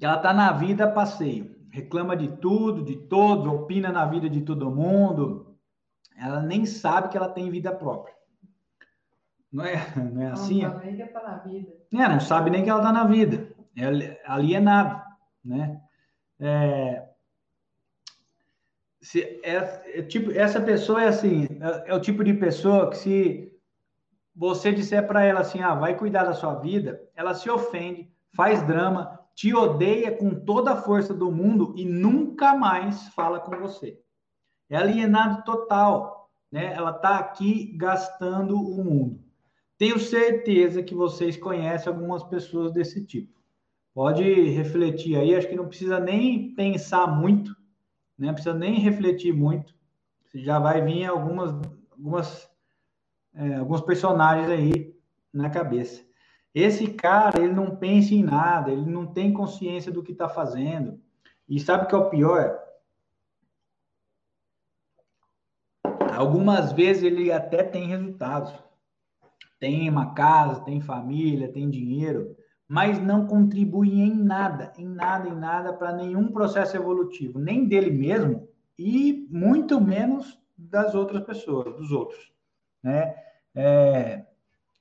Ela 0.00 0.16
está 0.16 0.32
na 0.32 0.52
vida 0.52 0.90
passeio, 0.90 1.56
reclama 1.70 2.16
de 2.16 2.28
tudo, 2.36 2.84
de 2.84 2.96
todos, 2.96 3.46
opina 3.46 3.90
na 3.90 4.04
vida 4.06 4.28
de 4.28 4.42
todo 4.42 4.70
mundo. 4.70 5.58
Ela 6.16 6.40
nem 6.40 6.64
sabe 6.64 7.08
que 7.08 7.16
ela 7.16 7.28
tem 7.28 7.50
vida 7.50 7.74
própria. 7.74 8.15
Não 9.56 9.64
é, 9.64 9.92
não 9.96 10.22
é 10.22 10.26
assim? 10.32 10.62
Não 10.62 10.70
sabe 10.70 10.84
nem 10.84 10.96
que 10.96 11.02
ela 11.02 11.10
está 11.10 11.22
na 11.22 11.38
vida. 11.38 11.72
É, 11.94 12.08
não 12.08 12.20
sabe 12.20 12.50
nem 12.50 12.62
que 12.62 12.70
ela 12.70 12.80
está 12.80 12.92
na 12.92 13.04
vida. 13.04 13.48
É 13.74 14.20
alienado, 14.26 15.02
né? 15.42 15.80
É, 16.38 17.08
se, 19.00 19.40
é, 19.42 19.98
é, 19.98 20.02
tipo, 20.02 20.30
essa 20.30 20.60
pessoa 20.60 21.02
é 21.02 21.08
assim, 21.08 21.46
é, 21.60 21.90
é, 21.90 21.94
o 21.94 22.00
tipo 22.00 22.22
de 22.22 22.34
pessoa 22.34 22.90
que 22.90 22.96
se 22.96 23.52
você 24.34 24.72
disser 24.72 25.06
para 25.06 25.24
ela 25.24 25.40
assim, 25.40 25.62
ah, 25.62 25.74
vai 25.74 25.96
cuidar 25.96 26.24
da 26.24 26.34
sua 26.34 26.54
vida, 26.56 27.00
ela 27.14 27.32
se 27.32 27.48
ofende, 27.48 28.10
faz 28.34 28.62
drama, 28.66 29.18
te 29.34 29.54
odeia 29.54 30.14
com 30.14 30.34
toda 30.34 30.72
a 30.72 30.82
força 30.82 31.14
do 31.14 31.32
mundo 31.32 31.72
e 31.76 31.84
nunca 31.84 32.54
mais 32.54 33.08
fala 33.08 33.40
com 33.40 33.56
você. 33.58 33.98
É 34.68 34.76
alienado 34.76 35.44
total, 35.44 36.30
né? 36.52 36.74
Ela 36.74 36.90
está 36.90 37.18
aqui 37.18 37.74
gastando 37.76 38.58
o 38.58 38.84
mundo. 38.84 39.25
Tenho 39.78 39.98
certeza 39.98 40.82
que 40.82 40.94
vocês 40.94 41.36
conhecem 41.36 41.92
algumas 41.92 42.22
pessoas 42.24 42.72
desse 42.72 43.04
tipo. 43.04 43.36
Pode 43.92 44.22
refletir 44.50 45.16
aí, 45.16 45.34
acho 45.34 45.48
que 45.48 45.56
não 45.56 45.68
precisa 45.68 45.98
nem 46.00 46.54
pensar 46.54 47.06
muito, 47.06 47.50
né? 48.18 48.28
Não 48.28 48.34
precisa 48.34 48.54
nem 48.54 48.78
refletir 48.78 49.32
muito. 49.32 49.74
Você 50.24 50.38
já 50.40 50.58
vai 50.58 50.82
vir 50.82 51.06
algumas, 51.06 51.50
algumas, 51.90 52.50
é, 53.34 53.54
alguns 53.56 53.80
personagens 53.80 54.50
aí 54.50 54.94
na 55.32 55.50
cabeça. 55.50 56.04
Esse 56.54 56.88
cara, 56.88 57.42
ele 57.42 57.52
não 57.52 57.76
pensa 57.76 58.14
em 58.14 58.22
nada, 58.22 58.70
ele 58.70 58.90
não 58.90 59.06
tem 59.06 59.32
consciência 59.32 59.92
do 59.92 60.02
que 60.02 60.12
está 60.12 60.28
fazendo. 60.28 60.98
E 61.48 61.60
sabe 61.60 61.84
o 61.84 61.88
que 61.88 61.94
é 61.94 61.98
o 61.98 62.10
pior? 62.10 62.58
Algumas 66.14 66.72
vezes 66.72 67.02
ele 67.02 67.30
até 67.30 67.62
tem 67.62 67.88
resultados. 67.88 68.65
Tem 69.58 69.88
uma 69.88 70.12
casa, 70.14 70.60
tem 70.62 70.80
família, 70.80 71.52
tem 71.52 71.70
dinheiro, 71.70 72.36
mas 72.68 73.00
não 73.00 73.26
contribui 73.26 74.00
em 74.00 74.14
nada, 74.14 74.72
em 74.76 74.86
nada, 74.86 75.28
em 75.28 75.34
nada 75.34 75.72
para 75.72 75.92
nenhum 75.92 76.28
processo 76.28 76.76
evolutivo, 76.76 77.38
nem 77.38 77.66
dele 77.66 77.90
mesmo 77.90 78.48
e 78.78 79.26
muito 79.30 79.80
menos 79.80 80.38
das 80.56 80.94
outras 80.94 81.22
pessoas, 81.24 81.76
dos 81.76 81.92
outros, 81.92 82.32
né? 82.82 83.14
É, 83.54 84.26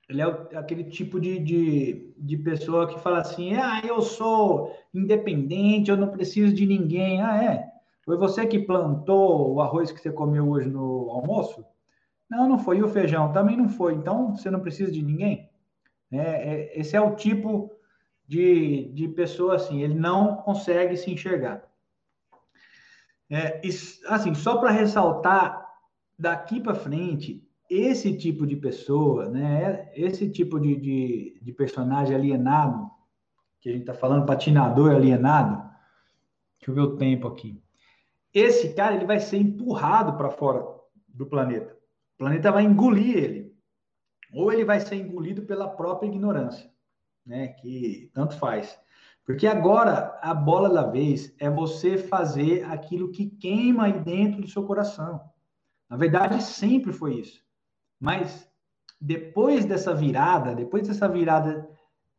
ele 0.09 0.21
é 0.21 0.25
aquele 0.57 0.83
tipo 0.83 1.19
de, 1.19 1.39
de, 1.39 2.13
de 2.17 2.37
pessoa 2.37 2.87
que 2.87 2.99
fala 2.99 3.19
assim: 3.19 3.55
ah, 3.55 3.81
eu 3.83 4.01
sou 4.01 4.71
independente, 4.93 5.89
eu 5.89 5.97
não 5.97 6.09
preciso 6.09 6.53
de 6.53 6.65
ninguém. 6.65 7.21
Ah, 7.21 7.43
é? 7.43 7.71
Foi 8.03 8.17
você 8.17 8.45
que 8.45 8.59
plantou 8.59 9.53
o 9.53 9.61
arroz 9.61 9.91
que 9.91 9.99
você 9.99 10.11
comeu 10.11 10.47
hoje 10.49 10.69
no 10.69 11.09
almoço? 11.09 11.65
Não, 12.29 12.47
não 12.49 12.59
foi. 12.59 12.77
E 12.79 12.83
o 12.83 12.87
feijão? 12.87 13.31
Também 13.31 13.55
não 13.55 13.69
foi. 13.69 13.93
Então, 13.93 14.35
você 14.35 14.49
não 14.49 14.59
precisa 14.59 14.91
de 14.91 15.01
ninguém? 15.01 15.49
É, 16.11 16.17
é, 16.17 16.79
esse 16.79 16.95
é 16.95 17.01
o 17.01 17.15
tipo 17.15 17.71
de, 18.27 18.91
de 18.93 19.07
pessoa 19.09 19.55
assim, 19.55 19.81
ele 19.81 19.93
não 19.93 20.37
consegue 20.37 20.95
se 20.97 21.11
enxergar. 21.11 21.63
É, 23.29 23.61
assim, 24.07 24.33
só 24.33 24.57
para 24.57 24.71
ressaltar, 24.71 25.65
daqui 26.17 26.61
para 26.61 26.75
frente, 26.75 27.43
esse 27.69 28.15
tipo 28.17 28.45
de 28.45 28.55
pessoa, 28.55 29.29
né, 29.29 29.91
esse 29.95 30.29
tipo 30.29 30.59
de, 30.59 30.75
de, 30.75 31.39
de 31.41 31.51
personagem 31.51 32.15
alienado, 32.15 32.89
que 33.59 33.69
a 33.69 33.71
gente 33.71 33.81
está 33.81 33.93
falando, 33.93 34.25
patinador 34.25 34.91
alienado, 34.91 35.57
deixa 36.59 36.69
eu 36.71 36.75
ver 36.75 36.81
o 36.81 36.97
tempo 36.97 37.27
aqui. 37.27 37.59
Esse 38.33 38.73
cara 38.73 38.95
ele 38.95 39.05
vai 39.05 39.19
ser 39.19 39.37
empurrado 39.37 40.17
para 40.17 40.29
fora 40.29 40.63
do 41.07 41.25
planeta. 41.25 41.74
O 42.15 42.17
planeta 42.17 42.51
vai 42.51 42.63
engolir 42.63 43.17
ele. 43.17 43.55
Ou 44.33 44.51
ele 44.51 44.65
vai 44.65 44.79
ser 44.79 44.95
engolido 44.95 45.43
pela 45.43 45.67
própria 45.67 46.07
ignorância, 46.07 46.69
né? 47.25 47.49
Que 47.49 48.09
tanto 48.13 48.37
faz. 48.37 48.77
Porque 49.25 49.47
agora 49.47 50.17
a 50.21 50.33
bola 50.33 50.69
da 50.69 50.83
vez 50.83 51.35
é 51.39 51.49
você 51.49 51.97
fazer 51.97 52.63
aquilo 52.65 53.11
que 53.11 53.27
queima 53.27 53.85
aí 53.85 53.99
dentro 53.99 54.41
do 54.41 54.47
seu 54.47 54.63
coração. 54.63 55.21
Na 55.89 55.97
verdade, 55.97 56.41
sempre 56.43 56.93
foi 56.93 57.15
isso. 57.15 57.43
Mas 57.99 58.49
depois 58.99 59.65
dessa 59.65 59.93
virada, 59.93 60.55
depois 60.55 60.87
dessa 60.87 61.07
virada 61.07 61.67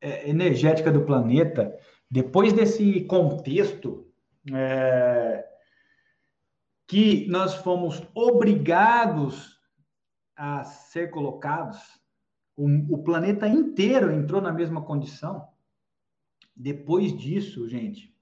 é, 0.01 0.29
energética 0.29 0.91
do 0.91 1.05
planeta, 1.05 1.77
depois 2.11 2.53
desse 2.53 3.05
contexto 3.05 4.07
é, 4.53 5.45
que 6.87 7.27
nós 7.29 7.55
fomos 7.55 8.03
obrigados 8.15 9.56
a 10.37 10.65
ser 10.65 11.11
colocados, 11.11 11.79
o, 12.57 12.67
o 12.95 12.99
planeta 13.03 13.49
inteiro 13.49 14.13
entrou 14.13 14.41
na 14.41 14.53
mesma 14.53 14.83
condição. 14.83 15.49
Depois 16.55 17.17
disso, 17.17 17.69
gente, 17.69 18.15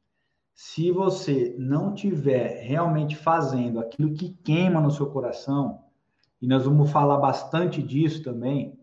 se 0.55 0.91
você 0.93 1.55
não 1.59 1.93
tiver 1.95 2.63
realmente 2.63 3.17
fazendo 3.17 3.81
aquilo 3.81 4.15
que 4.15 4.31
queima 4.45 4.81
no 4.81 4.91
seu 4.91 5.07
coração, 5.11 5.83
e 6.41 6.47
nós 6.47 6.65
vamos 6.65 6.91
falar 6.91 7.19
bastante 7.19 7.83
disso 7.83 8.23
também, 8.23 8.79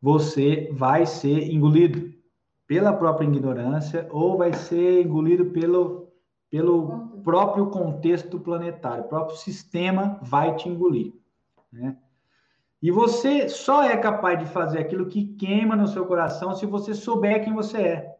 você 0.00 0.70
vai 0.72 1.06
ser 1.06 1.50
engolido 1.50 2.12
pela 2.66 2.92
própria 2.92 3.26
ignorância 3.26 4.08
ou 4.10 4.38
vai 4.38 4.52
ser 4.52 5.04
engolido 5.04 5.46
pelo, 5.46 6.08
pelo 6.50 7.20
próprio 7.22 7.66
contexto 7.70 8.38
planetário, 8.38 9.04
o 9.04 9.08
próprio 9.08 9.36
sistema 9.36 10.18
vai 10.22 10.54
te 10.56 10.68
engolir. 10.68 11.12
Né? 11.72 11.96
E 12.82 12.90
você 12.90 13.48
só 13.48 13.82
é 13.82 13.96
capaz 13.96 14.38
de 14.38 14.46
fazer 14.46 14.78
aquilo 14.78 15.06
que 15.06 15.34
queima 15.34 15.76
no 15.76 15.86
seu 15.86 16.06
coração 16.06 16.54
se 16.54 16.64
você 16.64 16.94
souber 16.94 17.44
quem 17.44 17.52
você 17.52 17.78
é. 17.78 18.16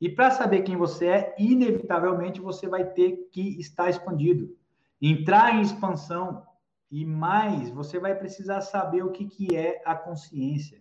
E 0.00 0.08
para 0.08 0.30
saber 0.30 0.62
quem 0.62 0.76
você 0.76 1.06
é, 1.06 1.34
inevitavelmente 1.38 2.40
você 2.40 2.68
vai 2.68 2.84
ter 2.84 3.28
que 3.32 3.60
estar 3.60 3.88
expandido, 3.88 4.54
entrar 5.00 5.54
em 5.54 5.62
expansão, 5.62 6.46
e 6.90 7.04
mais, 7.04 7.70
você 7.70 7.98
vai 7.98 8.14
precisar 8.14 8.60
saber 8.60 9.02
o 9.02 9.10
que, 9.10 9.26
que 9.26 9.56
é 9.56 9.82
a 9.84 9.94
consciência, 9.94 10.80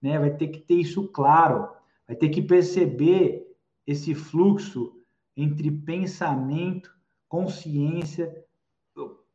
né? 0.00 0.18
Vai 0.18 0.30
ter 0.30 0.48
que 0.48 0.60
ter 0.60 0.74
isso 0.74 1.08
claro, 1.08 1.68
vai 2.06 2.16
ter 2.16 2.28
que 2.28 2.40
perceber 2.40 3.46
esse 3.86 4.14
fluxo 4.14 4.96
entre 5.36 5.70
pensamento, 5.70 6.94
consciência, 7.28 8.44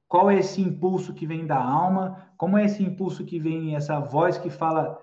qual 0.08 0.30
é 0.30 0.40
esse 0.40 0.62
impulso 0.62 1.14
que 1.14 1.26
vem 1.26 1.46
da 1.46 1.58
alma, 1.58 2.30
como 2.38 2.58
é 2.58 2.66
esse 2.66 2.84
impulso 2.84 3.26
que 3.26 3.40
vem, 3.40 3.76
essa 3.76 4.00
voz 4.00 4.38
que 4.38 4.50
fala 4.50 5.00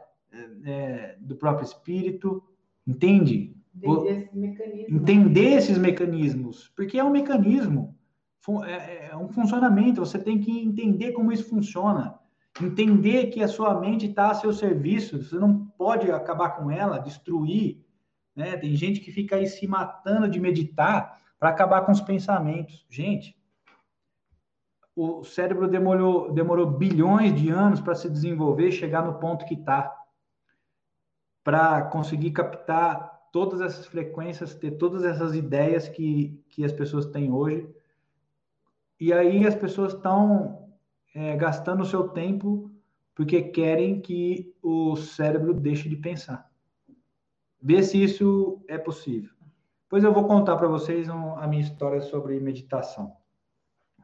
é, 0.65 1.17
do 1.21 1.37
próprio 1.37 1.65
espírito, 1.65 2.43
entende? 2.87 3.57
Entender, 3.75 4.11
esse 4.11 4.93
entender 4.93 5.51
esses 5.53 5.79
mecanismos, 5.79 6.71
porque 6.77 6.99
é 6.99 7.05
um 7.05 7.11
mecanismo. 7.11 7.97
É, 8.65 8.73
é, 8.73 9.09
é 9.13 9.17
um 9.17 9.29
funcionamento, 9.29 10.05
você 10.05 10.19
tem 10.19 10.39
que 10.39 10.65
entender 10.65 11.13
como 11.13 11.33
isso 11.33 11.49
funciona. 11.49 12.19
Entender 12.61 13.27
que 13.29 13.43
a 13.43 13.49
sua 13.49 13.81
mente 13.81 14.07
está 14.07 14.31
a 14.31 14.35
seu 14.35 14.53
serviço, 14.53 15.23
você 15.23 15.37
não 15.37 15.67
pode 15.79 16.11
acabar 16.11 16.51
com 16.51 16.71
ela, 16.71 16.99
destruir. 16.99 17.81
Né? 18.35 18.57
Tem 18.57 18.75
gente 18.75 19.01
que 19.01 19.13
fica 19.13 19.37
aí 19.37 19.47
se 19.47 19.67
matando 19.67 20.29
de 20.29 20.41
meditar 20.41 21.21
para 21.39 21.51
acabar 21.51 21.83
com 21.83 21.93
os 21.93 22.01
pensamentos. 22.01 22.85
Gente, 22.91 23.37
o 24.95 25.25
cérebro 25.25 25.69
demorou, 25.69 26.33
demorou 26.33 26.67
bilhões 26.67 27.35
de 27.35 27.51
anos 27.51 27.81
para 27.81 27.95
se 27.95 28.09
desenvolver, 28.09 28.71
chegar 28.71 29.05
no 29.05 29.15
ponto 29.15 29.45
que 29.45 29.55
está, 29.55 29.95
para 31.43 31.83
conseguir 31.83 32.31
captar 32.33 33.11
todas 33.33 33.61
essas 33.61 33.87
frequências, 33.87 34.55
ter 34.55 34.73
todas 34.73 35.05
essas 35.05 35.35
ideias 35.35 35.89
que, 35.89 36.41
que 36.51 36.65
as 36.65 36.73
pessoas 36.73 37.07
têm 37.07 37.33
hoje 37.33 37.69
e 39.03 39.13
aí 39.13 39.45
as 39.45 39.57
pessoas 39.57 39.95
estão 39.95 40.69
é, 41.13 41.37
gastando 41.37 41.83
o 41.83 41.87
seu 41.87 42.11
tempo 42.11 42.71
porque 43.17 43.43
querem 43.43 44.01
que 44.01 44.55
o 44.63 44.95
cérebro 44.95 45.53
deixe 45.53 45.89
de 45.89 45.97
pensar. 45.97 46.49
Vê 47.61 47.83
se 47.83 48.01
isso 48.01 48.63
é 48.69 48.79
possível. 48.79 49.33
Pois 49.89 50.05
eu 50.05 50.13
vou 50.13 50.29
contar 50.29 50.57
para 50.57 50.69
vocês 50.69 51.09
um, 51.09 51.37
a 51.37 51.49
minha 51.49 51.63
história 51.63 52.01
sobre 52.01 52.39
meditação. 52.39 53.17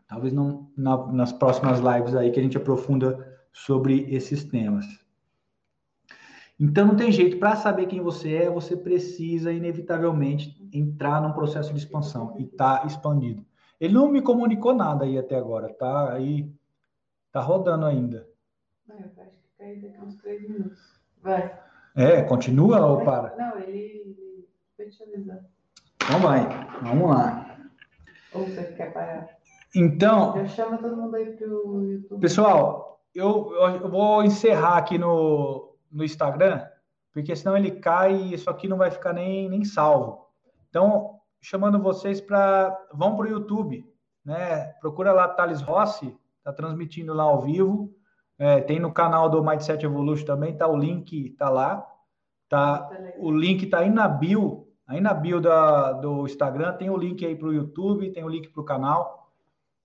Talvez 0.08 0.32
não, 0.32 0.70
na, 0.76 1.06
nas 1.12 1.32
próximas 1.32 1.80
lives 1.80 2.16
aí 2.16 2.30
que 2.30 2.40
a 2.40 2.42
gente 2.42 2.56
aprofunda 2.56 3.38
sobre 3.52 4.12
esses 4.12 4.42
temas. 4.44 4.86
Então 6.58 6.86
não 6.86 6.96
tem 6.96 7.12
jeito, 7.12 7.38
para 7.38 7.54
saber 7.54 7.86
quem 7.86 8.00
você 8.00 8.34
é, 8.34 8.50
você 8.50 8.76
precisa 8.76 9.52
inevitavelmente 9.52 10.68
entrar 10.72 11.20
num 11.20 11.32
processo 11.32 11.72
de 11.72 11.78
expansão 11.78 12.34
e 12.38 12.46
tá 12.46 12.82
expandido. 12.84 13.46
Ele 13.78 13.94
não 13.94 14.10
me 14.10 14.20
comunicou 14.20 14.74
nada 14.74 15.04
aí 15.04 15.16
até 15.16 15.36
agora, 15.36 15.72
tá 15.72 16.12
aí, 16.12 16.52
tá 17.30 17.40
rodando 17.40 17.86
ainda. 17.86 18.28
Vai, 18.88 18.98
eu 18.98 19.22
acho 19.22 19.36
que 19.36 19.48
cai 19.56 19.76
daqui 19.76 20.00
uns 20.00 20.16
três 20.16 20.42
minutos. 20.48 21.00
Vai. 21.22 21.60
É, 21.94 22.22
continua 22.22 22.84
ou 22.84 23.04
para? 23.04 23.36
Não, 23.36 23.58
ele 23.60 24.48
vai 24.76 24.88
te 24.88 25.02
avisar. 25.02 25.44
Então 26.02 26.20
vai, 26.20 26.40
vamos 26.82 27.10
lá. 27.10 27.56
Ou 28.32 28.44
você 28.44 28.64
quer 28.64 28.92
parar? 28.92 29.37
Então. 29.74 30.34
Já 30.34 30.46
chama 30.48 30.78
todo 30.78 30.96
mundo 30.96 31.14
aí 31.16 31.36
pro 31.36 31.84
YouTube. 31.84 32.20
Pessoal, 32.20 33.00
eu, 33.14 33.52
eu 33.52 33.88
vou 33.88 34.22
encerrar 34.22 34.78
aqui 34.78 34.98
no, 34.98 35.74
no 35.90 36.04
Instagram, 36.04 36.64
porque 37.12 37.34
senão 37.34 37.56
ele 37.56 37.72
cai 37.72 38.14
e 38.14 38.34
isso 38.34 38.48
aqui 38.48 38.68
não 38.68 38.76
vai 38.76 38.90
ficar 38.90 39.12
nem, 39.12 39.48
nem 39.48 39.64
salvo. 39.64 40.26
Então, 40.68 41.18
chamando 41.40 41.78
vocês 41.78 42.20
para 42.20 42.76
vão 42.92 43.16
para 43.16 43.26
o 43.26 43.30
YouTube, 43.30 43.84
né? 44.24 44.72
Procura 44.80 45.12
lá 45.12 45.28
Thales 45.28 45.60
Rossi, 45.60 46.16
tá 46.44 46.52
transmitindo 46.52 47.14
lá 47.14 47.24
ao 47.24 47.40
vivo. 47.42 47.94
É, 48.38 48.60
tem 48.60 48.78
no 48.78 48.92
canal 48.92 49.28
do 49.28 49.42
Mindset 49.42 49.84
Evolution 49.84 50.24
também, 50.24 50.56
tá 50.56 50.68
o 50.68 50.76
link, 50.76 51.30
tá 51.30 51.48
lá. 51.50 51.84
Tá, 52.48 52.88
o 53.18 53.30
link 53.30 53.66
tá 53.66 53.80
aí 53.80 53.90
na 53.90 54.08
bio, 54.08 54.68
aí 54.86 55.00
na 55.00 55.12
bio 55.12 55.38
da, 55.38 55.92
do 55.92 56.24
Instagram, 56.24 56.72
tem 56.74 56.88
o 56.88 56.96
link 56.96 57.24
aí 57.26 57.36
para 57.36 57.48
o 57.48 57.52
YouTube, 57.52 58.10
tem 58.10 58.24
o 58.24 58.28
link 58.28 58.48
para 58.48 58.62
o 58.62 58.64
canal. 58.64 59.17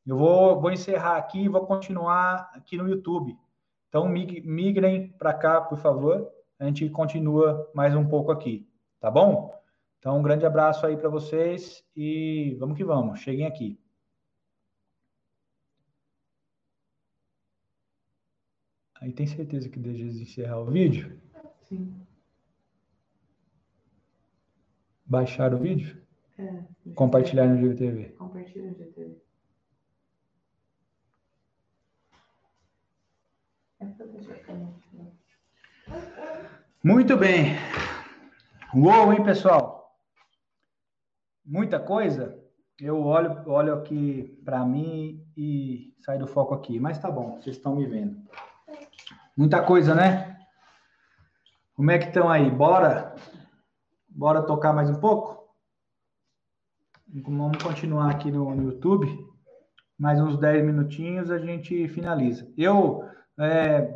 Eu 0.05 0.17
vou, 0.17 0.59
vou 0.59 0.71
encerrar 0.71 1.17
aqui 1.17 1.43
e 1.43 1.47
vou 1.47 1.65
continuar 1.65 2.51
aqui 2.53 2.77
no 2.77 2.89
YouTube. 2.89 3.37
Então, 3.87 4.07
migrem 4.09 5.09
para 5.13 5.33
cá, 5.33 5.61
por 5.61 5.77
favor. 5.77 6.29
A 6.59 6.65
gente 6.65 6.89
continua 6.89 7.69
mais 7.73 7.95
um 7.95 8.07
pouco 8.07 8.31
aqui, 8.31 8.67
tá 8.99 9.09
bom? 9.09 9.53
Então, 9.99 10.19
um 10.19 10.21
grande 10.21 10.45
abraço 10.45 10.85
aí 10.85 10.97
para 10.97 11.07
vocês 11.07 11.83
e 11.95 12.55
vamos 12.59 12.75
que 12.75 12.83
vamos, 12.83 13.21
cheguem 13.21 13.45
aqui. 13.45 13.79
Aí 18.95 19.13
tem 19.13 19.25
certeza 19.25 19.69
que 19.69 19.79
deixa 19.79 20.09
de 20.09 20.23
encerrar 20.23 20.59
o 20.59 20.65
vídeo? 20.65 21.21
Sim. 21.63 21.93
Baixar 25.05 25.53
o 25.53 25.57
vídeo? 25.57 26.01
É. 26.37 26.63
Compartilhar 26.95 27.47
no 27.47 27.57
GTV. 27.57 28.09
Compartilhar 28.13 28.71
no 28.71 28.77
GTV. 28.77 29.22
Muito 36.83 37.17
bem. 37.17 37.55
Uou, 38.73 39.13
hein, 39.13 39.23
pessoal? 39.23 39.73
muita 41.45 41.79
coisa, 41.79 42.39
eu 42.79 43.01
olho, 43.01 43.43
olho 43.47 43.73
aqui 43.73 44.41
para 44.43 44.65
mim 44.65 45.23
e 45.35 45.93
sai 45.99 46.17
do 46.17 46.27
foco 46.27 46.53
aqui. 46.53 46.79
Mas 46.79 46.99
tá 46.99 47.11
bom, 47.11 47.39
vocês 47.39 47.57
estão 47.57 47.75
me 47.75 47.85
vendo. 47.85 48.17
Muita 49.37 49.61
coisa, 49.61 49.93
né? 49.93 50.37
Como 51.75 51.91
é 51.91 51.97
que 51.97 52.07
estão 52.07 52.29
aí? 52.29 52.49
Bora? 52.49 53.15
Bora 54.07 54.43
tocar 54.43 54.73
mais 54.73 54.89
um 54.89 54.99
pouco? 54.99 55.43
Vamos 57.07 57.61
continuar 57.61 58.09
aqui 58.09 58.31
no, 58.31 58.53
no 58.55 58.71
YouTube. 58.71 59.07
Mais 59.97 60.19
uns 60.19 60.37
10 60.37 60.65
minutinhos 60.65 61.29
a 61.29 61.37
gente 61.37 61.87
finaliza. 61.87 62.51
Eu 62.57 63.03
é, 63.39 63.93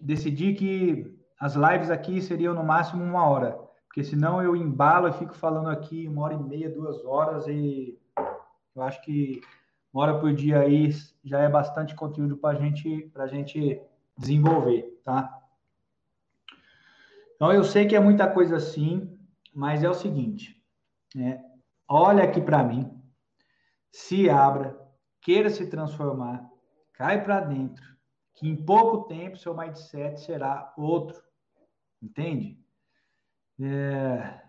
decidi 0.00 0.54
que 0.54 1.18
as 1.38 1.54
lives 1.54 1.90
aqui 1.90 2.20
seriam 2.20 2.54
no 2.54 2.64
máximo 2.64 3.02
uma 3.02 3.28
hora, 3.28 3.58
porque 3.86 4.02
senão 4.02 4.42
eu 4.42 4.56
embalo 4.56 5.08
e 5.08 5.12
fico 5.12 5.34
falando 5.34 5.68
aqui 5.68 6.08
uma 6.08 6.22
hora 6.22 6.34
e 6.34 6.42
meia, 6.42 6.70
duas 6.70 7.04
horas, 7.04 7.46
e 7.46 7.98
eu 8.74 8.82
acho 8.82 9.00
que 9.02 9.40
uma 9.92 10.02
hora 10.02 10.18
por 10.18 10.32
dia 10.32 10.60
aí 10.60 10.90
já 11.24 11.40
é 11.40 11.48
bastante 11.48 11.94
conteúdo 11.94 12.36
para 12.36 12.58
gente, 12.58 13.10
a 13.14 13.26
gente 13.26 13.80
desenvolver, 14.18 15.00
tá? 15.04 15.40
Então 17.36 17.52
eu 17.52 17.62
sei 17.62 17.86
que 17.86 17.94
é 17.94 18.00
muita 18.00 18.28
coisa 18.28 18.56
assim, 18.56 19.16
mas 19.54 19.84
é 19.84 19.88
o 19.88 19.94
seguinte, 19.94 20.60
né? 21.14 21.40
Olha 21.86 22.24
aqui 22.24 22.40
para 22.40 22.64
mim, 22.64 22.90
se 23.92 24.28
abra, 24.28 24.76
queira 25.20 25.50
se 25.50 25.68
transformar, 25.68 26.48
cai 26.94 27.22
para 27.22 27.40
dentro, 27.40 27.93
que 28.34 28.48
em 28.48 28.56
pouco 28.56 29.08
tempo 29.08 29.36
seu 29.36 29.56
mindset 29.56 30.20
será 30.20 30.72
outro, 30.76 31.22
entende? 32.02 32.58
É, 33.60 34.40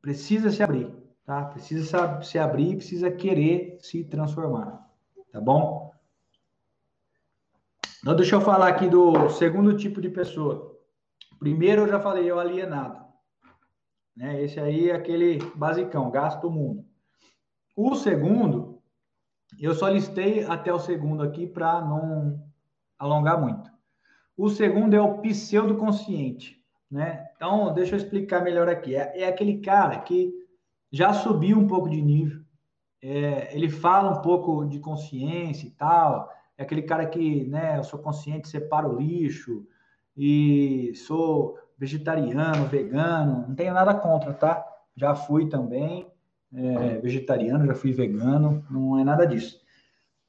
precisa 0.00 0.50
se 0.50 0.62
abrir, 0.62 0.90
tá? 1.24 1.44
Precisa 1.44 2.22
se 2.22 2.38
abrir, 2.38 2.76
precisa 2.76 3.10
querer 3.10 3.78
se 3.80 4.04
transformar, 4.04 4.90
tá 5.30 5.40
bom? 5.40 5.92
Então 8.00 8.16
deixa 8.16 8.36
eu 8.36 8.40
falar 8.40 8.68
aqui 8.68 8.88
do 8.88 9.28
segundo 9.28 9.76
tipo 9.76 10.00
de 10.00 10.08
pessoa. 10.08 10.78
Primeiro 11.38 11.82
eu 11.82 11.88
já 11.88 12.00
falei, 12.00 12.28
é 12.28 12.34
o 12.34 12.38
alienado. 12.38 13.04
Né? 14.16 14.42
Esse 14.42 14.58
aí 14.58 14.90
é 14.90 14.94
aquele 14.94 15.38
basicão, 15.54 16.10
gasta 16.10 16.46
o 16.46 16.50
mundo. 16.50 16.84
O 17.76 17.94
segundo, 17.94 18.82
eu 19.60 19.74
só 19.74 19.88
listei 19.88 20.44
até 20.44 20.72
o 20.72 20.78
segundo 20.78 21.22
aqui 21.22 21.46
para 21.46 21.80
não 21.80 22.47
alongar 22.98 23.40
muito. 23.40 23.70
O 24.36 24.48
segundo 24.48 24.94
é 24.94 25.00
o 25.00 25.18
pseudoconsciente, 25.18 26.62
né? 26.90 27.28
Então, 27.36 27.72
deixa 27.74 27.94
eu 27.94 27.98
explicar 27.98 28.42
melhor 28.42 28.68
aqui. 28.68 28.94
É, 28.94 29.22
é 29.22 29.28
aquele 29.28 29.58
cara 29.58 29.98
que 29.98 30.32
já 30.90 31.12
subiu 31.12 31.58
um 31.58 31.66
pouco 31.66 31.88
de 31.88 32.00
nível, 32.00 32.40
é, 33.02 33.54
ele 33.54 33.68
fala 33.68 34.18
um 34.18 34.22
pouco 34.22 34.64
de 34.64 34.80
consciência 34.80 35.66
e 35.66 35.70
tal, 35.70 36.32
é 36.56 36.62
aquele 36.62 36.82
cara 36.82 37.06
que, 37.06 37.44
né, 37.44 37.78
eu 37.78 37.84
sou 37.84 38.00
consciente, 38.00 38.48
separo 38.48 38.94
o 38.94 38.98
lixo, 38.98 39.66
e 40.16 40.92
sou 40.96 41.56
vegetariano, 41.78 42.66
vegano, 42.66 43.46
não 43.46 43.54
tenho 43.54 43.72
nada 43.72 43.94
contra, 43.94 44.34
tá? 44.34 44.66
Já 44.96 45.14
fui 45.14 45.48
também 45.48 46.10
é, 46.52 46.98
vegetariano, 46.98 47.66
já 47.66 47.74
fui 47.74 47.92
vegano, 47.92 48.64
não 48.68 48.98
é 48.98 49.04
nada 49.04 49.24
disso. 49.24 49.60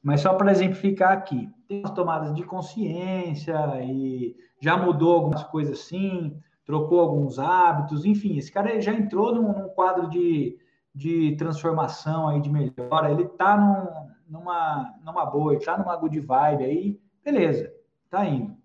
Mas 0.01 0.21
só 0.21 0.35
para 0.35 0.51
exemplificar 0.51 1.11
aqui, 1.11 1.49
tem 1.69 1.83
as 1.85 1.91
tomadas 1.91 2.33
de 2.33 2.43
consciência 2.43 3.55
e 3.83 4.35
já 4.59 4.75
mudou 4.75 5.13
algumas 5.13 5.43
coisas 5.43 5.79
assim, 5.79 6.35
trocou 6.65 6.99
alguns 6.99 7.37
hábitos, 7.37 8.03
enfim, 8.05 8.37
esse 8.37 8.51
cara 8.51 8.81
já 8.81 8.91
entrou 8.91 9.33
num, 9.35 9.53
num 9.53 9.69
quadro 9.69 10.09
de, 10.09 10.57
de 10.93 11.35
transformação 11.37 12.27
aí, 12.27 12.41
de 12.41 12.49
melhora, 12.49 13.11
ele 13.11 13.25
tá 13.25 13.55
num, 13.55 14.39
numa, 14.39 14.95
numa 15.05 15.25
boa, 15.27 15.53
ele 15.53 15.63
tá 15.63 15.77
numa 15.77 15.95
good 15.95 16.19
vibe 16.19 16.63
aí, 16.63 16.99
beleza, 17.23 17.71
tá 18.09 18.25
indo. 18.25 18.57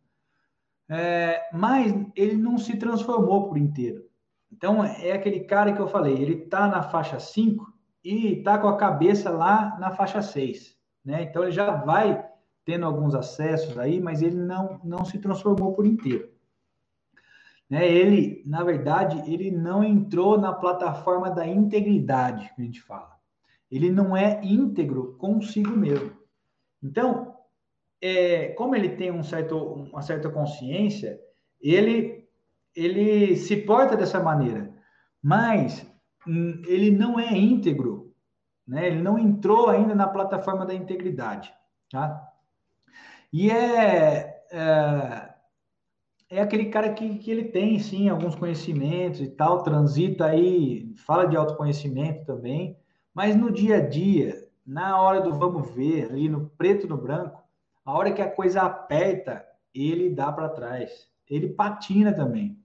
É, 0.88 1.42
mas 1.52 1.94
ele 2.16 2.36
não 2.36 2.57
se 2.57 2.76
transformou 2.76 3.48
por 3.48 3.59
inteiro. 3.59 4.02
Então, 4.50 4.82
é 4.84 5.12
aquele 5.12 5.40
cara 5.40 5.72
que 5.72 5.80
eu 5.80 5.88
falei, 5.88 6.14
ele 6.14 6.44
está 6.44 6.68
na 6.68 6.82
faixa 6.82 7.18
5 7.18 7.72
e 8.02 8.38
está 8.38 8.57
com 8.59 8.68
a 8.68 8.76
cabeça 8.76 9.30
lá 9.30 9.76
na 9.78 9.90
faixa 9.90 10.22
6. 10.22 10.76
Né? 11.05 11.22
Então, 11.22 11.42
ele 11.42 11.52
já 11.52 11.70
vai 11.70 12.24
tendo 12.64 12.86
alguns 12.86 13.14
acessos 13.14 13.78
aí, 13.78 14.00
mas 14.00 14.22
ele 14.22 14.36
não, 14.36 14.80
não 14.82 15.04
se 15.04 15.18
transformou 15.18 15.72
por 15.72 15.86
inteiro. 15.86 16.30
Né? 17.68 17.86
Ele, 17.86 18.42
na 18.46 18.62
verdade, 18.62 19.22
ele 19.30 19.50
não 19.50 19.84
entrou 19.84 20.38
na 20.38 20.52
plataforma 20.52 21.30
da 21.30 21.46
integridade, 21.46 22.50
que 22.54 22.62
a 22.62 22.64
gente 22.64 22.80
fala. 22.80 23.12
Ele 23.70 23.90
não 23.90 24.16
é 24.16 24.40
íntegro 24.44 25.16
consigo 25.18 25.70
mesmo. 25.70 26.12
Então, 26.82 27.34
é, 28.00 28.48
como 28.48 28.76
ele 28.76 28.90
tem 28.90 29.10
um 29.10 29.22
certo, 29.22 29.56
uma 29.56 30.02
certa 30.02 30.28
consciência, 30.30 31.18
ele, 31.60 32.28
ele 32.74 33.36
se 33.36 33.56
porta 33.56 33.96
dessa 33.96 34.20
maneira, 34.20 34.72
mas 35.22 35.86
hum, 36.26 36.62
ele 36.66 36.90
não 36.90 37.18
é 37.18 37.36
íntegro, 37.36 38.14
né? 38.66 38.86
ele 38.86 39.02
não 39.02 39.18
entrou 39.18 39.68
ainda 39.68 39.94
na 39.94 40.06
plataforma 40.06 40.66
da 40.66 40.74
integridade. 40.74 41.52
Tá? 41.90 42.34
E 43.37 43.51
é, 43.51 44.45
é, 44.53 45.35
é 46.30 46.41
aquele 46.41 46.66
cara 46.66 46.95
que, 46.95 47.18
que 47.18 47.28
ele 47.28 47.47
tem, 47.47 47.80
sim, 47.80 48.09
alguns 48.09 48.37
conhecimentos 48.37 49.20
e 49.20 49.26
tal, 49.26 49.64
transita 49.64 50.26
aí, 50.26 50.95
fala 51.05 51.26
de 51.26 51.37
autoconhecimento 51.37 52.24
também, 52.24 52.78
mas 53.12 53.35
no 53.35 53.51
dia 53.51 53.78
a 53.78 53.80
dia, 53.80 54.49
na 54.64 55.03
hora 55.03 55.20
do 55.20 55.32
vamos 55.32 55.68
ver, 55.74 56.12
ali 56.12 56.28
no 56.28 56.49
preto 56.51 56.87
no 56.87 56.97
branco, 56.97 57.43
a 57.85 57.93
hora 57.93 58.12
que 58.12 58.22
a 58.22 58.30
coisa 58.30 58.62
aperta, 58.62 59.45
ele 59.74 60.11
dá 60.11 60.30
para 60.30 60.49
trás. 60.51 61.11
Ele 61.28 61.49
patina 61.49 62.12
também, 62.12 62.57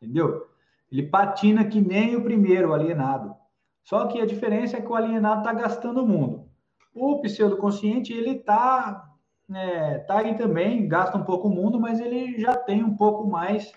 entendeu? 0.00 0.46
Ele 0.92 1.02
patina 1.02 1.64
que 1.64 1.80
nem 1.80 2.14
o 2.14 2.22
primeiro, 2.22 2.72
alienado. 2.72 3.34
Só 3.82 4.06
que 4.06 4.20
a 4.20 4.26
diferença 4.26 4.76
é 4.76 4.80
que 4.80 4.86
o 4.86 4.94
alienado 4.94 5.40
está 5.40 5.52
gastando 5.52 6.04
o 6.04 6.06
mundo. 6.06 6.48
O 6.94 7.20
pseudoconsciente, 7.20 8.12
ele 8.12 8.36
está 8.36 9.11
é, 9.54 9.98
tá 9.98 10.18
aí 10.18 10.36
também, 10.36 10.86
gasta 10.86 11.16
um 11.16 11.24
pouco 11.24 11.48
o 11.48 11.54
mundo, 11.54 11.80
mas 11.80 12.00
ele 12.00 12.40
já 12.40 12.56
tem 12.56 12.82
um 12.82 12.96
pouco 12.96 13.26
mais 13.26 13.72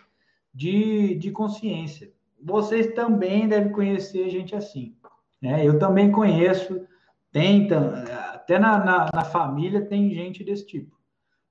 de, 0.53 1.15
de 1.15 1.31
consciência. 1.31 2.11
Vocês 2.41 2.93
também 2.93 3.47
devem 3.47 3.71
conhecer 3.71 4.29
gente 4.29 4.55
assim. 4.55 4.95
Né? 5.41 5.65
Eu 5.65 5.77
também 5.77 6.11
conheço, 6.11 6.87
tem, 7.31 7.67
até 8.33 8.57
na, 8.57 8.83
na, 8.83 9.09
na, 9.13 9.25
família 9.25 9.85
tem 9.85 10.13
gente 10.13 10.43
desse 10.43 10.65
tipo, 10.65 10.95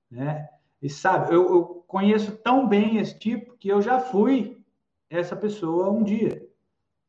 né? 0.09 0.49
E 0.81 0.89
sabe, 0.89 1.33
eu, 1.33 1.43
eu, 1.43 1.83
conheço 1.87 2.35
tão 2.37 2.67
bem 2.67 2.97
esse 2.97 3.17
tipo 3.17 3.55
que 3.57 3.69
eu 3.69 3.81
já 3.81 3.99
fui 3.99 4.61
essa 5.09 5.35
pessoa 5.35 5.91
um 5.91 6.03
dia, 6.03 6.45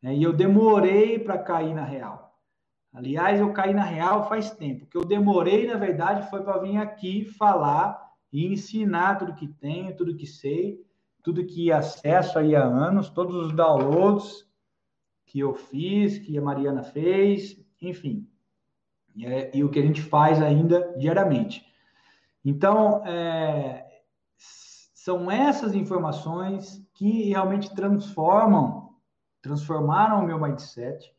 né? 0.00 0.14
E 0.14 0.22
eu 0.22 0.32
demorei 0.32 1.18
para 1.18 1.38
cair 1.38 1.74
na 1.74 1.84
real. 1.84 2.26
Aliás, 2.97 3.38
eu 3.38 3.53
caí 3.53 3.74
na 3.74 3.84
real 3.84 4.28
faz 4.28 4.51
tempo. 4.51 4.86
Que 4.86 4.97
eu 4.97 5.05
demorei, 5.05 5.66
na 5.66 5.76
verdade, 5.76 6.28
foi 6.30 6.42
para 6.42 6.59
vir 6.59 6.78
aqui 6.78 7.24
falar 7.24 8.11
e 8.32 8.47
ensinar 8.47 9.18
tudo 9.18 9.34
que 9.34 9.47
tenho, 9.47 9.94
tudo 9.94 10.16
que 10.16 10.26
sei, 10.26 10.84
tudo 11.22 11.44
que 11.44 11.70
acesso 11.70 12.38
aí 12.38 12.57
há 12.57 12.64
anos, 12.64 13.11
todos 13.11 13.36
os 13.36 13.53
downloads 13.53 14.47
que 15.26 15.40
eu 15.40 15.55
fiz, 15.55 16.18
que 16.18 16.38
a 16.38 16.42
Mariana 16.42 16.82
fez, 16.82 17.62
enfim 17.82 18.26
e, 19.16 19.26
é, 19.26 19.51
e 19.55 19.64
o 19.64 19.70
que 19.70 19.78
a 19.78 19.82
gente 19.82 20.03
faz 20.03 20.40
ainda 20.42 20.94
diariamente. 20.99 21.66
Então, 22.44 23.05
é, 23.05 23.84
são 24.36 25.30
essas 25.30 25.74
informações 25.74 26.86
que 26.94 27.30
realmente 27.30 27.74
transformam, 27.74 28.94
transformaram 29.40 30.20
o 30.20 30.26
meu 30.26 30.38
mindset 30.38 31.15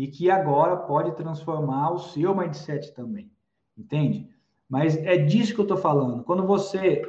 e 0.00 0.08
que 0.08 0.30
agora 0.30 0.78
pode 0.78 1.12
transformar 1.12 1.90
o 1.90 1.98
seu 1.98 2.34
mindset 2.34 2.94
também, 2.94 3.30
entende? 3.76 4.30
Mas 4.66 4.96
é 4.96 5.18
disso 5.18 5.52
que 5.52 5.60
eu 5.60 5.64
estou 5.64 5.76
falando. 5.76 6.24
Quando 6.24 6.46
você 6.46 7.02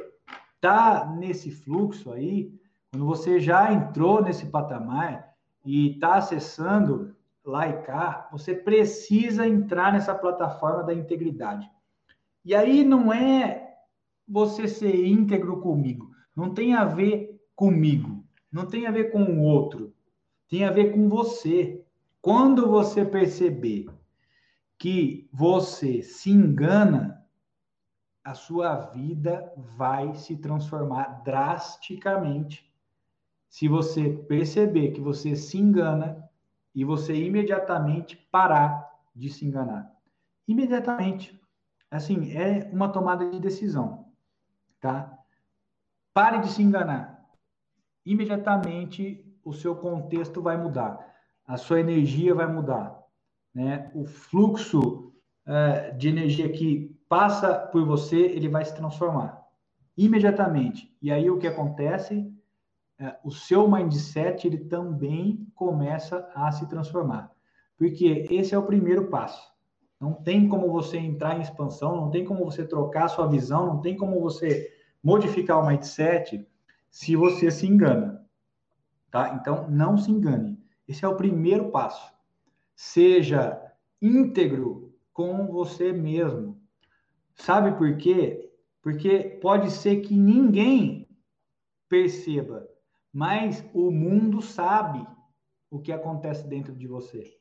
está 0.56 1.06
nesse 1.06 1.50
fluxo 1.50 2.12
aí, 2.12 2.52
quando 2.90 3.06
você 3.06 3.40
já 3.40 3.72
entrou 3.72 4.22
nesse 4.22 4.44
patamar 4.44 5.34
e 5.64 5.92
está 5.92 6.16
acessando 6.16 7.16
lá 7.42 7.66
e 7.66 7.80
cá, 7.80 8.28
você 8.30 8.54
precisa 8.54 9.48
entrar 9.48 9.90
nessa 9.94 10.14
plataforma 10.14 10.82
da 10.82 10.92
integridade. 10.92 11.70
E 12.44 12.54
aí 12.54 12.84
não 12.84 13.10
é 13.10 13.74
você 14.28 14.68
ser 14.68 15.06
íntegro 15.06 15.62
comigo, 15.62 16.10
não 16.36 16.52
tem 16.52 16.74
a 16.74 16.84
ver 16.84 17.42
comigo, 17.56 18.22
não 18.52 18.66
tem 18.66 18.86
a 18.86 18.90
ver 18.90 19.10
com 19.10 19.24
o 19.24 19.40
outro, 19.40 19.94
tem 20.46 20.66
a 20.66 20.70
ver 20.70 20.92
com 20.92 21.08
você. 21.08 21.81
Quando 22.22 22.70
você 22.70 23.04
perceber 23.04 23.86
que 24.78 25.28
você 25.32 26.02
se 26.02 26.30
engana, 26.30 27.22
a 28.24 28.32
sua 28.32 28.76
vida 28.76 29.52
vai 29.56 30.14
se 30.14 30.36
transformar 30.36 31.22
drasticamente. 31.24 32.72
Se 33.50 33.68
você 33.68 34.08
perceber 34.08 34.92
que 34.92 35.00
você 35.00 35.36
se 35.36 35.58
engana, 35.58 36.30
e 36.74 36.84
você 36.84 37.14
imediatamente 37.14 38.16
parar 38.30 38.90
de 39.14 39.28
se 39.28 39.44
enganar. 39.44 39.94
Imediatamente. 40.48 41.38
Assim, 41.90 42.32
é 42.32 42.68
uma 42.72 42.88
tomada 42.88 43.28
de 43.30 43.38
decisão, 43.38 44.10
tá? 44.80 45.18
Pare 46.14 46.38
de 46.38 46.48
se 46.48 46.62
enganar. 46.62 47.10
imediatamente 48.04 49.24
o 49.44 49.52
seu 49.52 49.76
contexto 49.76 50.42
vai 50.42 50.56
mudar, 50.56 51.11
a 51.46 51.56
sua 51.56 51.80
energia 51.80 52.34
vai 52.34 52.46
mudar, 52.46 52.98
né? 53.54 53.90
O 53.94 54.04
fluxo 54.04 55.12
é, 55.46 55.90
de 55.92 56.08
energia 56.08 56.48
que 56.50 56.96
passa 57.08 57.54
por 57.54 57.84
você, 57.84 58.16
ele 58.16 58.48
vai 58.48 58.64
se 58.64 58.74
transformar 58.74 59.42
imediatamente. 59.96 60.94
E 61.00 61.10
aí 61.10 61.30
o 61.30 61.38
que 61.38 61.46
acontece? 61.46 62.30
É, 62.98 63.16
o 63.24 63.30
seu 63.30 63.68
mindset 63.68 64.46
ele 64.46 64.58
também 64.58 65.46
começa 65.54 66.30
a 66.34 66.50
se 66.52 66.68
transformar, 66.68 67.30
porque 67.76 68.26
esse 68.30 68.54
é 68.54 68.58
o 68.58 68.66
primeiro 68.66 69.08
passo. 69.08 69.52
Não 70.00 70.12
tem 70.12 70.48
como 70.48 70.70
você 70.70 70.98
entrar 70.98 71.36
em 71.36 71.42
expansão, 71.42 71.96
não 71.96 72.10
tem 72.10 72.24
como 72.24 72.44
você 72.44 72.64
trocar 72.66 73.08
sua 73.08 73.28
visão, 73.28 73.66
não 73.66 73.80
tem 73.80 73.96
como 73.96 74.20
você 74.20 74.72
modificar 75.02 75.60
o 75.60 75.66
mindset 75.66 76.46
se 76.90 77.14
você 77.14 77.50
se 77.50 77.66
engana. 77.66 78.24
Tá? 79.10 79.34
Então, 79.34 79.68
não 79.70 79.96
se 79.96 80.10
engane. 80.10 80.51
Esse 80.92 81.06
é 81.06 81.08
o 81.08 81.16
primeiro 81.16 81.70
passo. 81.70 82.12
Seja 82.76 83.58
íntegro 84.00 84.94
com 85.10 85.46
você 85.46 85.90
mesmo. 85.90 86.60
Sabe 87.34 87.72
por 87.78 87.96
quê? 87.96 88.52
Porque 88.82 89.38
pode 89.40 89.70
ser 89.70 90.02
que 90.02 90.14
ninguém 90.14 91.08
perceba, 91.88 92.68
mas 93.10 93.64
o 93.72 93.90
mundo 93.90 94.42
sabe 94.42 95.06
o 95.70 95.80
que 95.80 95.92
acontece 95.92 96.46
dentro 96.46 96.74
de 96.74 96.86
você. 96.86 97.38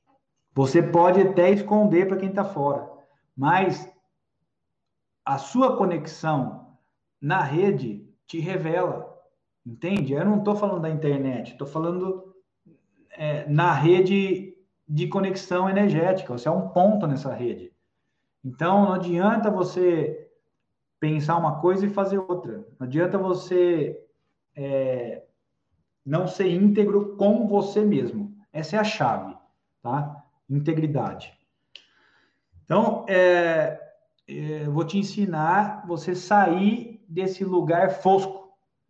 Você 0.53 0.81
pode 0.81 1.19
até 1.19 1.51
esconder 1.51 2.07
para 2.07 2.17
quem 2.17 2.29
está 2.29 2.45
fora, 2.45 2.89
mas 3.35 3.91
a 5.25 5.37
sua 5.37 5.75
conexão 5.75 6.77
na 7.19 7.41
rede 7.41 8.09
te 8.25 8.39
revela. 8.39 9.13
Entende? 9.65 10.13
Eu 10.13 10.23
não 10.23 10.37
estou 10.37 10.55
falando 10.55 10.83
da 10.83 10.89
internet, 10.89 11.51
estou 11.51 11.67
falando 11.67 12.30
é, 13.14 13.47
na 13.49 13.74
rede 13.74 14.55
de 14.88 15.07
conexão 15.07 15.70
energética. 15.70 16.34
Você 16.34 16.47
é 16.47 16.51
um 16.51 16.70
ponto 16.70 17.07
nessa 17.07 17.34
rede. 17.34 17.72
Então, 18.43 18.86
não 18.86 18.93
adianta 18.93 19.49
você 19.49 20.30
pensar 20.99 21.38
uma 21.38 21.59
coisa 21.59 21.86
e 21.86 21.89
fazer 21.89 22.18
outra. 22.18 22.66
Não 22.80 22.88
adianta 22.88 23.18
você 23.18 23.99
é, 24.55 25.24
não 26.05 26.28
ser 26.28 26.49
íntegro 26.49 27.16
com 27.16 27.47
você 27.47 27.82
mesmo. 27.82 28.36
Essa 28.51 28.76
é 28.76 28.80
a 28.80 28.84
chave, 28.84 29.36
tá? 29.82 30.24
Integridade. 30.49 31.34
Então, 32.64 33.05
é, 33.07 33.80
é, 34.28 34.64
vou 34.66 34.84
te 34.84 34.97
ensinar 34.97 35.86
você 35.88 36.16
sair 36.16 37.03
desse 37.07 37.43
lugar 37.43 37.91
fosco 37.91 38.41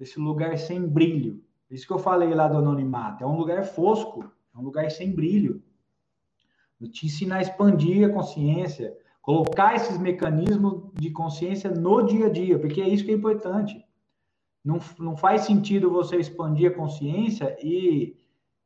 desse 0.02 0.20
lugar 0.20 0.58
sem 0.58 0.82
brilho. 0.82 1.44
Isso 1.72 1.88
que 1.88 1.94
eu 1.94 2.00
falei 2.00 2.34
lá 2.34 2.50
do 2.50 2.58
anonimato. 2.58 3.24
É 3.24 3.28
um 3.28 3.38
lugar 3.38 3.64
fosco, 3.64 4.30
é 4.54 4.58
um 4.58 4.62
lugar 4.62 4.92
sem 4.92 5.16
brilho. 5.16 5.64
Eu 6.80 6.92
te 6.92 7.06
ensinar 7.06 7.38
a 7.38 7.42
expandir 7.42 8.10
a 8.10 8.14
consciência, 8.14 8.96
colocar 9.22 9.76
esses 9.76 9.98
mecanismos 9.98 10.92
de 10.94 11.10
consciência 11.12 11.70
no 11.72 12.04
dia 12.04 12.26
a 12.26 12.30
dia, 12.30 12.60
porque 12.60 12.82
é 12.82 12.90
isso 12.90 13.06
que 13.06 13.12
é 13.12 13.16
importante. 13.16 13.84
Não, 14.64 14.80
não 15.00 15.16
faz 15.16 15.42
sentido 15.42 15.90
você 15.90 16.18
expandir 16.18 16.72
a 16.72 16.76
consciência 16.76 17.56
e 17.64 18.18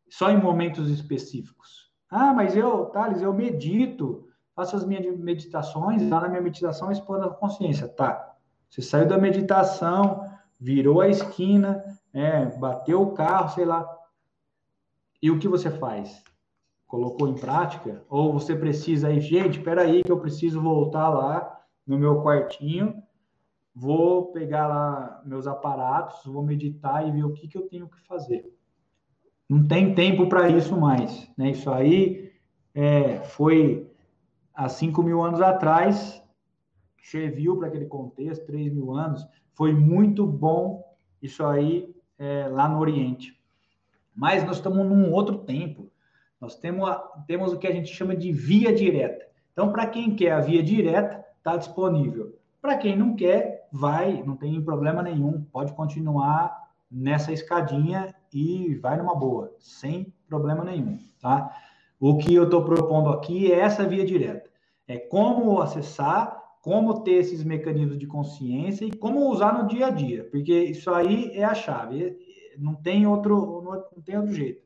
só 0.09 0.31
em 0.31 0.41
momentos 0.41 0.89
específicos. 0.89 1.91
Ah, 2.09 2.33
mas 2.33 2.55
eu, 2.55 2.85
Thales, 2.85 3.21
eu 3.21 3.33
medito, 3.33 4.27
faço 4.55 4.75
as 4.75 4.85
minhas 4.85 5.17
meditações, 5.17 6.01
lá 6.09 6.21
na 6.21 6.29
minha 6.29 6.41
meditação 6.41 6.91
expando 6.91 7.25
a 7.25 7.33
consciência. 7.33 7.87
Tá. 7.87 8.35
Você 8.69 8.81
saiu 8.81 9.07
da 9.07 9.17
meditação, 9.17 10.27
virou 10.59 11.01
a 11.01 11.09
esquina, 11.09 11.83
é, 12.15 12.45
bateu 12.57 13.01
o 13.01 13.13
carro, 13.13 13.49
sei 13.49 13.65
lá. 13.65 13.85
E 15.21 15.29
o 15.29 15.37
que 15.37 15.49
você 15.49 15.69
faz? 15.69 16.23
Colocou 16.87 17.27
em 17.27 17.35
prática? 17.35 18.05
Ou 18.09 18.31
você 18.31 18.55
precisa 18.55 19.09
aí, 19.09 19.19
gente, 19.19 19.59
espera 19.59 19.81
aí 19.81 20.01
que 20.01 20.11
eu 20.11 20.19
preciso 20.19 20.61
voltar 20.61 21.09
lá 21.09 21.61
no 21.85 21.99
meu 21.99 22.23
quartinho, 22.23 23.03
vou 23.75 24.31
pegar 24.31 24.65
lá 24.67 25.21
meus 25.25 25.45
aparatos, 25.45 26.25
vou 26.25 26.41
meditar 26.41 27.05
e 27.05 27.11
ver 27.11 27.25
o 27.25 27.33
que, 27.33 27.49
que 27.49 27.57
eu 27.57 27.67
tenho 27.67 27.89
que 27.89 27.99
fazer. 28.07 28.49
Não 29.49 29.67
tem 29.67 29.93
tempo 29.93 30.29
para 30.29 30.47
isso 30.49 30.79
mais, 30.79 31.29
né? 31.37 31.51
Isso 31.51 31.69
aí 31.69 32.31
é, 32.73 33.19
foi 33.23 33.91
há 34.53 34.69
5 34.69 35.03
mil 35.03 35.21
anos 35.21 35.41
atrás, 35.41 36.23
serviu 37.03 37.57
para 37.57 37.67
aquele 37.67 37.85
contexto, 37.85 38.45
3 38.45 38.73
mil 38.73 38.93
anos, 38.93 39.27
foi 39.53 39.73
muito 39.73 40.25
bom 40.25 40.81
isso 41.21 41.43
aí 41.45 41.94
é, 42.17 42.47
lá 42.47 42.67
no 42.67 42.79
Oriente. 42.79 43.39
Mas 44.15 44.43
nós 44.43 44.57
estamos 44.57 44.85
num 44.85 45.11
outro 45.11 45.39
tempo. 45.39 45.91
Nós 46.39 46.55
temos, 46.55 46.87
a, 46.89 46.95
temos 47.27 47.53
o 47.53 47.57
que 47.57 47.67
a 47.67 47.71
gente 47.71 47.93
chama 47.93 48.15
de 48.15 48.31
via 48.31 48.73
direta. 48.73 49.25
Então, 49.51 49.71
para 49.71 49.87
quem 49.87 50.15
quer 50.15 50.31
a 50.31 50.41
via 50.41 50.61
direta, 50.61 51.25
está 51.37 51.55
disponível. 51.57 52.37
Para 52.61 52.77
quem 52.77 52.97
não 52.97 53.15
quer, 53.15 53.67
vai, 53.71 54.23
não 54.23 54.35
tem 54.35 54.61
problema 54.61 55.03
nenhum, 55.03 55.43
pode 55.51 55.73
continuar 55.73 56.65
nessa 56.89 57.31
escadinha 57.31 58.13
e 58.33 58.75
vai 58.75 58.97
numa 58.97 59.15
boa, 59.15 59.53
sem 59.59 60.13
problema 60.27 60.63
nenhum, 60.63 60.97
tá? 61.21 61.55
O 61.99 62.17
que 62.17 62.33
eu 62.33 62.45
estou 62.45 62.63
propondo 62.65 63.09
aqui 63.09 63.51
é 63.51 63.59
essa 63.59 63.87
via 63.87 64.05
direta. 64.05 64.49
É 64.87 64.97
como 64.97 65.61
acessar, 65.61 66.41
como 66.65 67.03
ter 67.03 67.19
esses 67.19 67.43
mecanismos 67.43 67.99
de 67.99 68.07
consciência 68.07 68.85
e 68.85 68.97
como 68.97 69.29
usar 69.29 69.53
no 69.53 69.67
dia 69.67 69.85
a 69.85 69.91
dia, 69.91 70.27
porque 70.31 70.51
isso 70.63 70.91
aí 70.91 71.29
é 71.37 71.43
a 71.43 71.53
chave, 71.53 72.17
não 72.57 72.73
tem 72.73 73.05
outro, 73.05 73.85
não 73.95 74.01
tem 74.01 74.17
outro 74.17 74.33
jeito. 74.33 74.63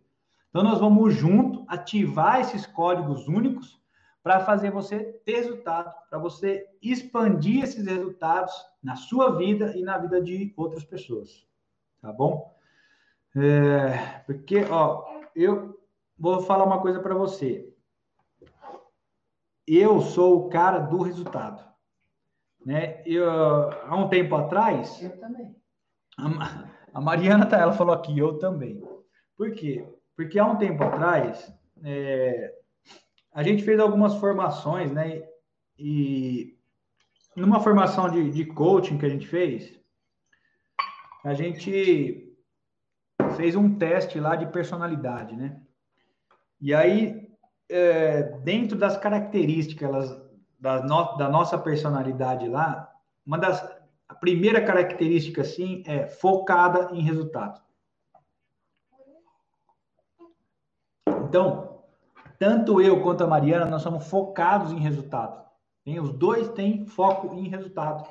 Então 0.50 0.64
nós 0.64 0.80
vamos 0.80 1.14
junto 1.14 1.66
ativar 1.68 2.40
esses 2.40 2.66
códigos 2.66 3.28
únicos 3.28 3.82
para 4.24 4.40
fazer 4.40 4.72
você 4.72 5.12
ter 5.26 5.42
resultado, 5.42 5.94
para 6.10 6.18
você 6.18 6.66
expandir 6.82 7.66
esses 7.66 7.86
resultados 7.86 8.54
na 8.82 8.96
sua 8.96 9.36
vida 9.36 9.76
e 9.76 9.82
na 9.82 9.98
vida 9.98 10.22
de 10.22 10.54
outras 10.56 10.86
pessoas, 10.86 11.46
tá 12.02 12.14
bom? 12.14 12.58
É, 13.36 14.22
porque, 14.26 14.64
ó, 14.72 15.04
eu 15.36 15.78
vou 16.18 16.44
falar 16.44 16.64
uma 16.64 16.80
coisa 16.80 17.02
para 17.02 17.14
você 17.14 17.70
eu 19.68 20.02
sou 20.02 20.48
o 20.48 20.50
cara 20.50 20.80
do 20.80 21.04
resultado. 21.04 21.69
Né? 22.70 23.02
Eu, 23.04 23.28
há 23.32 23.96
um 23.96 24.10
tempo 24.10 24.36
atrás. 24.36 25.02
Eu 25.02 25.20
também. 25.20 25.56
A, 26.20 26.70
a 26.94 27.02
Mariana 27.02 27.48
tá, 27.48 27.58
ela 27.58 27.74
falou 27.74 27.96
aqui, 27.96 28.16
eu 28.16 28.38
também. 28.38 28.80
Por 29.36 29.52
quê? 29.56 29.84
Porque 30.16 30.38
há 30.38 30.46
um 30.46 30.56
tempo 30.56 30.84
atrás, 30.84 31.52
é, 31.84 32.54
a 33.34 33.42
gente 33.42 33.64
fez 33.64 33.80
algumas 33.80 34.14
formações, 34.18 34.92
né? 34.92 35.24
E 35.80 36.60
numa 37.36 37.60
formação 37.60 38.08
de, 38.08 38.30
de 38.30 38.46
coaching 38.46 39.00
que 39.00 39.06
a 39.08 39.10
gente 39.10 39.26
fez, 39.26 39.76
a 41.26 41.34
gente 41.34 42.36
fez 43.36 43.56
um 43.56 43.80
teste 43.80 44.20
lá 44.20 44.36
de 44.36 44.46
personalidade, 44.46 45.36
né? 45.36 45.60
E 46.62 46.72
aí 46.76 47.32
é, 47.68 48.22
dentro 48.44 48.78
das 48.78 48.96
características 48.96 50.29
da, 50.60 50.82
no, 50.82 51.18
da 51.18 51.30
nossa 51.30 51.58
personalidade 51.58 52.48
lá, 52.48 52.92
uma 53.26 53.38
das 53.38 53.80
a 54.08 54.16
primeira 54.16 54.60
característica 54.60 55.42
assim 55.42 55.84
é 55.86 56.08
focada 56.08 56.90
em 56.96 57.02
resultado. 57.02 57.62
Então, 61.28 61.84
tanto 62.40 62.82
eu 62.82 63.04
quanto 63.04 63.24
a 63.24 63.28
Mariana, 63.28 63.66
nós 63.66 63.84
somos 63.84 64.08
focados 64.08 64.72
em 64.72 64.80
resultado. 64.80 65.46
Tem, 65.86 66.00
os 66.00 66.12
dois 66.12 66.50
têm 66.50 66.88
foco 66.88 67.36
em 67.36 67.48
resultado. 67.48 68.04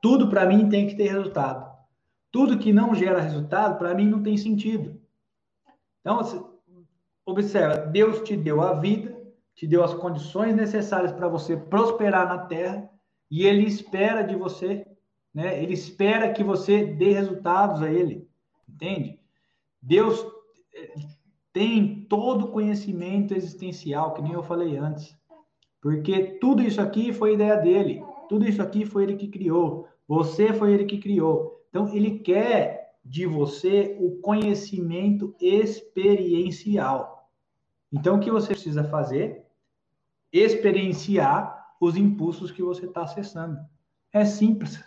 Tudo 0.00 0.28
para 0.28 0.46
mim 0.46 0.68
tem 0.68 0.86
que 0.86 0.94
ter 0.94 1.10
resultado. 1.10 1.68
Tudo 2.30 2.58
que 2.58 2.72
não 2.72 2.94
gera 2.94 3.20
resultado, 3.20 3.76
para 3.78 3.92
mim 3.92 4.08
não 4.08 4.22
tem 4.22 4.36
sentido. 4.36 5.00
Então, 6.00 6.20
Observa, 7.30 7.76
Deus 7.86 8.22
te 8.22 8.36
deu 8.36 8.60
a 8.60 8.74
vida, 8.74 9.09
te 9.60 9.66
deu 9.66 9.84
as 9.84 9.92
condições 9.92 10.56
necessárias 10.56 11.12
para 11.12 11.28
você 11.28 11.54
prosperar 11.54 12.26
na 12.26 12.38
terra 12.38 12.88
e 13.30 13.44
ele 13.44 13.66
espera 13.66 14.22
de 14.22 14.34
você, 14.34 14.86
né? 15.34 15.62
Ele 15.62 15.74
espera 15.74 16.32
que 16.32 16.42
você 16.42 16.86
dê 16.86 17.12
resultados 17.12 17.82
a 17.82 17.92
ele, 17.92 18.26
entende? 18.66 19.20
Deus 19.82 20.26
eh, 20.74 20.94
tem 21.52 22.06
todo 22.08 22.46
o 22.46 22.50
conhecimento 22.52 23.34
existencial, 23.34 24.14
que 24.14 24.22
nem 24.22 24.32
eu 24.32 24.42
falei 24.42 24.78
antes. 24.78 25.14
Porque 25.78 26.38
tudo 26.40 26.62
isso 26.62 26.80
aqui 26.80 27.12
foi 27.12 27.34
ideia 27.34 27.56
dele, 27.56 28.02
tudo 28.30 28.48
isso 28.48 28.62
aqui 28.62 28.86
foi 28.86 29.02
ele 29.02 29.16
que 29.16 29.28
criou, 29.28 29.86
você 30.08 30.54
foi 30.54 30.72
ele 30.72 30.86
que 30.86 30.96
criou. 30.96 31.62
Então 31.68 31.86
ele 31.94 32.20
quer 32.20 32.94
de 33.04 33.26
você 33.26 33.94
o 34.00 34.22
conhecimento 34.22 35.36
experiencial. 35.38 37.28
Então, 37.92 38.16
o 38.16 38.20
que 38.20 38.30
você 38.30 38.54
precisa 38.54 38.84
fazer? 38.84 39.49
Experienciar 40.32 41.74
os 41.80 41.96
impulsos 41.96 42.50
que 42.50 42.62
você 42.62 42.86
está 42.86 43.02
acessando. 43.02 43.58
É 44.12 44.24
simples, 44.24 44.82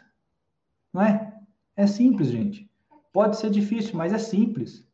não 0.94 1.02
é? 1.02 1.34
É 1.76 1.88
simples, 1.88 2.30
gente. 2.30 2.70
Pode 3.12 3.38
ser 3.38 3.50
difícil, 3.50 3.96
mas 3.96 4.14
é 4.14 4.18
simples. 4.18 4.88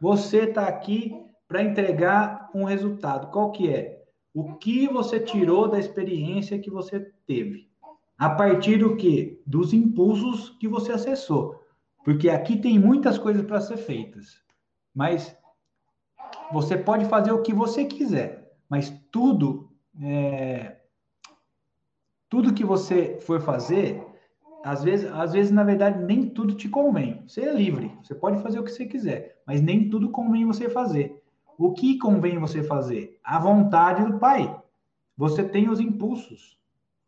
Você 0.00 0.44
está 0.44 0.66
aqui 0.66 1.14
para 1.46 1.62
entregar 1.62 2.50
um 2.54 2.64
resultado. 2.64 3.30
Qual 3.30 3.50
que 3.50 3.72
é? 3.72 4.04
O 4.34 4.54
que 4.54 4.86
você 4.86 5.18
tirou 5.18 5.68
da 5.68 5.78
experiência 5.78 6.58
que 6.58 6.70
você 6.70 7.00
teve? 7.26 7.68
A 8.18 8.30
partir 8.30 8.78
do 8.78 8.96
que? 8.96 9.40
Dos 9.46 9.72
impulsos 9.72 10.50
que 10.58 10.68
você 10.68 10.92
acessou. 10.92 11.62
Porque 12.04 12.28
aqui 12.28 12.56
tem 12.56 12.78
muitas 12.78 13.18
coisas 13.18 13.44
para 13.44 13.60
ser 13.60 13.76
feitas. 13.78 14.40
Mas 14.94 15.36
você 16.52 16.76
pode 16.76 17.04
fazer 17.06 17.32
o 17.32 17.42
que 17.42 17.52
você 17.52 17.84
quiser. 17.84 18.56
Mas 18.68 18.90
tudo, 19.10 19.67
é, 20.02 20.76
tudo 22.28 22.52
que 22.52 22.64
você 22.64 23.18
for 23.20 23.40
fazer, 23.40 24.04
às 24.64 24.82
vezes, 24.84 25.10
às 25.12 25.32
vezes, 25.32 25.50
na 25.50 25.64
verdade, 25.64 26.04
nem 26.04 26.28
tudo 26.28 26.54
te 26.54 26.68
convém. 26.68 27.22
Você 27.26 27.42
é 27.42 27.52
livre, 27.52 27.92
você 28.02 28.14
pode 28.14 28.42
fazer 28.42 28.58
o 28.58 28.64
que 28.64 28.70
você 28.70 28.86
quiser, 28.86 29.40
mas 29.46 29.60
nem 29.60 29.88
tudo 29.88 30.10
convém 30.10 30.44
você 30.44 30.68
fazer. 30.68 31.22
O 31.56 31.72
que 31.72 31.98
convém 31.98 32.38
você 32.38 32.62
fazer? 32.62 33.18
A 33.24 33.38
vontade 33.38 34.04
do 34.04 34.18
Pai. 34.18 34.60
Você 35.16 35.42
tem 35.42 35.68
os 35.68 35.80
impulsos. 35.80 36.56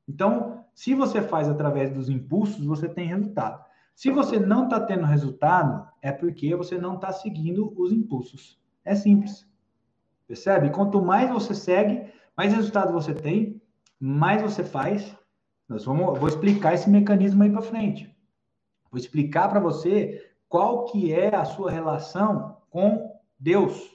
Então, 0.09 0.65
se 0.75 0.95
você 0.95 1.23
faz 1.23 1.49
através 1.49 1.93
dos 1.93 2.09
impulsos, 2.09 2.65
você 2.65 2.89
tem 2.89 3.07
resultado. 3.07 3.65
Se 3.95 4.11
você 4.11 4.41
não 4.41 4.65
está 4.65 4.81
tendo 4.81 5.05
resultado, 5.05 5.87
é 6.03 6.11
porque 6.11 6.57
você 6.57 6.79
não 6.79 6.95
está 6.95 7.13
seguindo 7.13 7.73
os 7.77 7.93
impulsos. 7.93 8.59
É 8.85 8.95
simples. 8.95 9.47
Percebe? 10.27 10.71
Quanto 10.71 11.03
mais 11.03 11.31
você 11.31 11.55
segue, 11.55 12.11
mais 12.41 12.55
resultado 12.55 12.91
você 12.91 13.13
tem, 13.13 13.61
mais 14.01 14.41
você 14.41 14.65
faz, 14.65 15.15
nós 15.69 15.85
vamos, 15.85 16.19
vou 16.19 16.27
explicar 16.27 16.73
esse 16.73 16.89
mecanismo 16.89 17.43
aí 17.43 17.51
para 17.51 17.61
frente. 17.61 18.17
Vou 18.91 18.99
explicar 18.99 19.51
para 19.51 19.61
você 19.61 20.27
qual 20.49 20.87
que 20.87 21.13
é 21.13 21.35
a 21.35 21.45
sua 21.45 21.71
relação 21.71 22.57
com 22.71 23.15
Deus. 23.39 23.95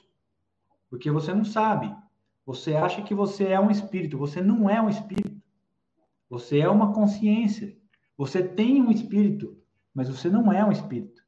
Porque 0.88 1.10
você 1.10 1.34
não 1.34 1.44
sabe. 1.44 1.92
Você 2.46 2.76
acha 2.76 3.02
que 3.02 3.12
você 3.12 3.48
é 3.48 3.58
um 3.58 3.68
espírito, 3.68 4.16
você 4.16 4.40
não 4.40 4.70
é 4.70 4.80
um 4.80 4.88
espírito. 4.88 5.42
Você 6.30 6.60
é 6.60 6.68
uma 6.68 6.92
consciência. 6.92 7.76
Você 8.16 8.44
tem 8.44 8.80
um 8.80 8.92
espírito, 8.92 9.60
mas 9.92 10.08
você 10.08 10.28
não 10.28 10.52
é 10.52 10.64
um 10.64 10.70
espírito. 10.70 11.20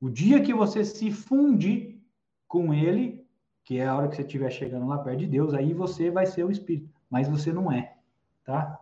O 0.00 0.10
dia 0.10 0.42
que 0.42 0.52
você 0.52 0.84
se 0.84 1.12
funde 1.12 2.02
com 2.48 2.74
ele, 2.74 3.24
que 3.66 3.80
é 3.80 3.86
a 3.86 3.96
hora 3.96 4.06
que 4.06 4.14
você 4.14 4.22
estiver 4.22 4.48
chegando 4.48 4.86
lá 4.86 4.96
perto 4.96 5.18
de 5.18 5.26
Deus, 5.26 5.52
aí 5.52 5.74
você 5.74 6.08
vai 6.08 6.24
ser 6.24 6.44
o 6.44 6.52
espírito, 6.52 6.88
mas 7.10 7.28
você 7.28 7.52
não 7.52 7.70
é, 7.70 7.96
tá? 8.44 8.80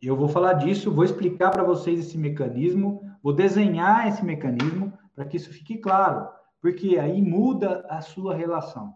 Eu 0.00 0.14
vou 0.14 0.28
falar 0.28 0.52
disso, 0.52 0.92
vou 0.92 1.06
explicar 1.06 1.50
para 1.50 1.64
vocês 1.64 1.98
esse 1.98 2.18
mecanismo, 2.18 3.10
vou 3.22 3.32
desenhar 3.32 4.06
esse 4.06 4.22
mecanismo 4.22 4.92
para 5.14 5.24
que 5.24 5.38
isso 5.38 5.50
fique 5.50 5.78
claro, 5.78 6.28
porque 6.60 6.98
aí 6.98 7.22
muda 7.22 7.86
a 7.88 8.02
sua 8.02 8.34
relação. 8.34 8.94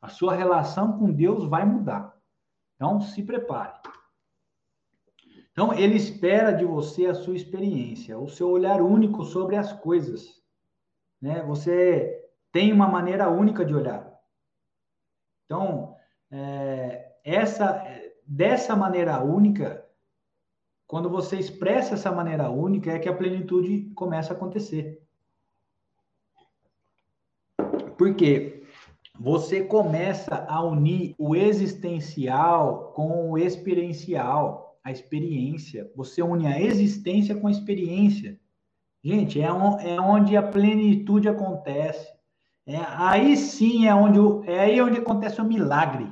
A 0.00 0.08
sua 0.08 0.36
relação 0.36 0.96
com 0.96 1.10
Deus 1.10 1.44
vai 1.44 1.64
mudar. 1.64 2.16
Então, 2.76 3.00
se 3.00 3.24
prepare. 3.24 3.72
Então, 5.50 5.72
ele 5.72 5.96
espera 5.96 6.52
de 6.52 6.64
você 6.64 7.06
a 7.06 7.14
sua 7.14 7.34
experiência, 7.34 8.16
o 8.16 8.28
seu 8.28 8.50
olhar 8.50 8.80
único 8.80 9.24
sobre 9.24 9.56
as 9.56 9.72
coisas. 9.72 10.40
Né? 11.20 11.42
Você 11.42 12.23
tem 12.54 12.72
uma 12.72 12.86
maneira 12.86 13.28
única 13.28 13.64
de 13.64 13.74
olhar. 13.74 14.16
Então, 15.44 15.96
é, 16.30 17.16
essa, 17.24 17.84
dessa 18.24 18.76
maneira 18.76 19.20
única, 19.24 19.84
quando 20.86 21.10
você 21.10 21.36
expressa 21.36 21.94
essa 21.94 22.12
maneira 22.12 22.48
única, 22.48 22.92
é 22.92 22.98
que 23.00 23.08
a 23.08 23.16
plenitude 23.16 23.90
começa 23.96 24.32
a 24.32 24.36
acontecer. 24.36 25.02
Porque 27.98 28.62
você 29.18 29.64
começa 29.64 30.46
a 30.48 30.62
unir 30.62 31.16
o 31.18 31.34
existencial 31.34 32.92
com 32.92 33.32
o 33.32 33.36
experiencial, 33.36 34.78
a 34.84 34.92
experiência. 34.92 35.90
Você 35.96 36.22
une 36.22 36.46
a 36.46 36.60
existência 36.60 37.34
com 37.34 37.48
a 37.48 37.50
experiência. 37.50 38.38
Gente, 39.02 39.40
é, 39.40 39.46
é 39.46 40.00
onde 40.00 40.36
a 40.36 40.42
plenitude 40.42 41.28
acontece. 41.28 42.13
É, 42.66 42.78
aí 42.78 43.36
sim 43.36 43.86
é 43.86 43.94
onde, 43.94 44.50
é 44.50 44.60
aí 44.60 44.80
onde 44.80 44.98
acontece 44.98 45.40
o 45.40 45.44
milagre. 45.44 46.10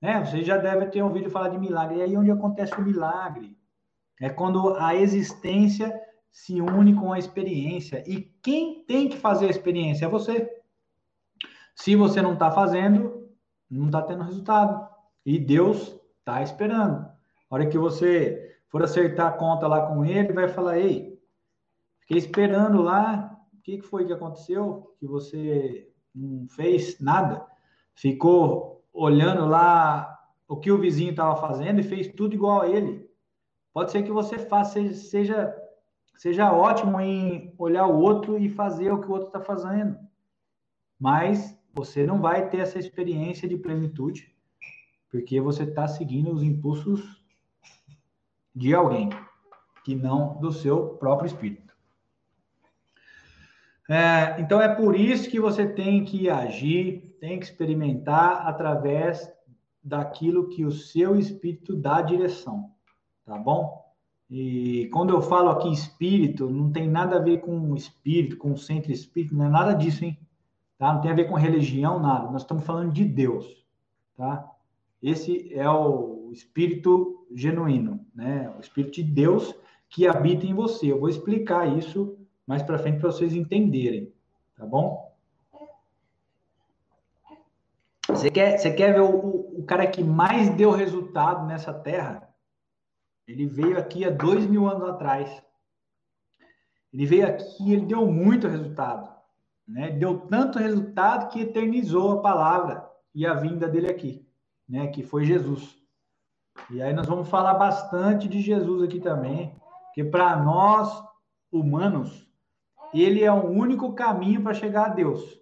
Né? 0.00 0.24
Você 0.24 0.44
já 0.44 0.56
deve 0.56 0.86
ter 0.86 1.02
ouvido 1.02 1.30
falar 1.30 1.48
de 1.48 1.58
milagre. 1.58 2.00
É 2.00 2.04
aí 2.04 2.16
onde 2.16 2.30
acontece 2.30 2.74
o 2.74 2.82
milagre. 2.82 3.56
É 4.20 4.28
quando 4.28 4.74
a 4.76 4.94
existência 4.94 5.92
se 6.30 6.60
une 6.60 6.94
com 6.94 7.12
a 7.12 7.18
experiência. 7.18 8.02
E 8.06 8.22
quem 8.42 8.84
tem 8.84 9.08
que 9.08 9.16
fazer 9.16 9.46
a 9.46 9.50
experiência 9.50 10.06
é 10.06 10.08
você. 10.08 10.48
Se 11.74 11.96
você 11.96 12.22
não 12.22 12.34
está 12.34 12.50
fazendo, 12.50 13.28
não 13.70 13.86
está 13.86 14.02
tendo 14.02 14.22
resultado. 14.22 14.88
E 15.24 15.38
Deus 15.38 15.98
está 16.18 16.42
esperando. 16.42 17.06
A 17.50 17.54
hora 17.54 17.66
que 17.66 17.78
você 17.78 18.58
for 18.68 18.82
acertar 18.82 19.26
a 19.26 19.32
conta 19.32 19.66
lá 19.66 19.86
com 19.86 20.04
ele, 20.04 20.32
vai 20.32 20.48
falar: 20.48 20.78
Ei, 20.78 21.18
fiquei 22.00 22.18
esperando 22.18 22.80
lá. 22.80 23.29
O 23.60 23.62
que 23.62 23.82
foi 23.82 24.06
que 24.06 24.12
aconteceu? 24.14 24.94
Que 24.98 25.06
você 25.06 25.92
não 26.14 26.48
fez 26.48 26.98
nada? 26.98 27.46
Ficou 27.94 28.82
olhando 28.90 29.44
lá 29.44 30.18
o 30.48 30.56
que 30.56 30.72
o 30.72 30.78
vizinho 30.78 31.10
estava 31.10 31.36
fazendo 31.36 31.78
e 31.78 31.82
fez 31.82 32.08
tudo 32.08 32.34
igual 32.34 32.62
a 32.62 32.68
ele. 32.68 33.06
Pode 33.70 33.90
ser 33.90 34.02
que 34.02 34.10
você 34.10 34.38
faça, 34.38 34.94
seja, 34.94 35.54
seja 36.16 36.50
ótimo 36.50 36.98
em 37.02 37.54
olhar 37.58 37.86
o 37.86 38.00
outro 38.00 38.38
e 38.38 38.48
fazer 38.48 38.90
o 38.90 38.98
que 38.98 39.08
o 39.08 39.12
outro 39.12 39.26
está 39.26 39.42
fazendo. 39.42 39.98
Mas 40.98 41.54
você 41.74 42.06
não 42.06 42.18
vai 42.18 42.48
ter 42.48 42.60
essa 42.60 42.78
experiência 42.78 43.46
de 43.46 43.58
plenitude, 43.58 44.34
porque 45.10 45.38
você 45.38 45.64
está 45.64 45.86
seguindo 45.86 46.32
os 46.32 46.42
impulsos 46.42 47.22
de 48.54 48.74
alguém, 48.74 49.10
que 49.84 49.94
não 49.94 50.40
do 50.40 50.50
seu 50.50 50.94
próprio 50.94 51.26
espírito. 51.26 51.69
É, 53.90 54.40
então 54.40 54.62
é 54.62 54.74
por 54.74 54.94
isso 54.94 55.28
que 55.28 55.40
você 55.40 55.66
tem 55.66 56.04
que 56.04 56.30
agir, 56.30 57.16
tem 57.20 57.38
que 57.38 57.44
experimentar 57.44 58.46
através 58.46 59.30
daquilo 59.82 60.48
que 60.48 60.64
o 60.64 60.70
seu 60.70 61.18
espírito 61.18 61.74
dá 61.74 62.00
direção 62.00 62.70
tá 63.30 63.38
bom? 63.38 63.80
E 64.28 64.88
quando 64.92 65.10
eu 65.10 65.22
falo 65.22 65.50
aqui 65.50 65.70
espírito, 65.72 66.50
não 66.50 66.70
tem 66.72 66.88
nada 66.88 67.16
a 67.16 67.20
ver 67.20 67.40
com 67.40 67.76
espírito, 67.76 68.36
com 68.36 68.56
centro 68.56 68.90
espírito, 68.90 69.34
não 69.36 69.46
é 69.46 69.48
nada 69.48 69.72
disso, 69.72 70.04
hein? 70.04 70.18
Tá? 70.76 70.92
Não 70.92 71.00
tem 71.00 71.12
a 71.12 71.14
ver 71.14 71.28
com 71.28 71.34
religião, 71.34 72.00
nada. 72.00 72.30
Nós 72.30 72.42
estamos 72.42 72.64
falando 72.64 72.92
de 72.92 73.04
Deus, 73.04 73.64
tá? 74.16 74.50
Esse 75.00 75.52
é 75.54 75.68
o 75.70 76.30
espírito 76.32 77.26
genuíno, 77.32 78.04
né? 78.12 78.52
O 78.56 78.60
espírito 78.60 78.94
de 78.94 79.04
Deus 79.04 79.54
que 79.88 80.06
habita 80.06 80.44
em 80.44 80.54
você. 80.54 80.90
Eu 80.90 80.98
vou 80.98 81.08
explicar 81.08 81.78
isso 81.78 82.16
mais 82.50 82.64
para 82.64 82.80
frente 82.80 82.98
para 82.98 83.12
vocês 83.12 83.32
entenderem, 83.32 84.12
tá 84.56 84.66
bom? 84.66 85.14
Você 88.08 88.28
quer, 88.28 88.58
você 88.58 88.72
quer 88.72 88.92
ver 88.92 89.02
o, 89.02 89.60
o 89.60 89.64
cara 89.64 89.86
que 89.86 90.02
mais 90.02 90.50
deu 90.56 90.72
resultado 90.72 91.46
nessa 91.46 91.72
terra? 91.72 92.28
Ele 93.24 93.46
veio 93.46 93.78
aqui 93.78 94.04
há 94.04 94.10
dois 94.10 94.44
mil 94.46 94.68
anos 94.68 94.88
atrás. 94.88 95.30
Ele 96.92 97.06
veio 97.06 97.28
aqui 97.28 97.68
e 97.68 97.72
ele 97.72 97.86
deu 97.86 98.04
muito 98.04 98.48
resultado. 98.48 99.08
Né? 99.64 99.92
Deu 99.92 100.18
tanto 100.18 100.58
resultado 100.58 101.28
que 101.28 101.42
eternizou 101.42 102.18
a 102.18 102.20
palavra 102.20 102.84
e 103.14 103.24
a 103.24 103.32
vinda 103.32 103.68
dele 103.68 103.88
aqui, 103.88 104.26
né? 104.68 104.88
que 104.88 105.04
foi 105.04 105.24
Jesus. 105.24 105.78
E 106.68 106.82
aí 106.82 106.92
nós 106.92 107.06
vamos 107.06 107.28
falar 107.28 107.54
bastante 107.54 108.26
de 108.26 108.40
Jesus 108.40 108.82
aqui 108.82 108.98
também, 108.98 109.54
que 109.94 110.02
para 110.02 110.34
nós 110.42 111.00
humanos, 111.52 112.28
ele 112.92 113.22
é 113.22 113.32
o 113.32 113.46
único 113.46 113.94
caminho 113.94 114.42
para 114.42 114.54
chegar 114.54 114.86
a 114.86 114.94
Deus. 114.94 115.40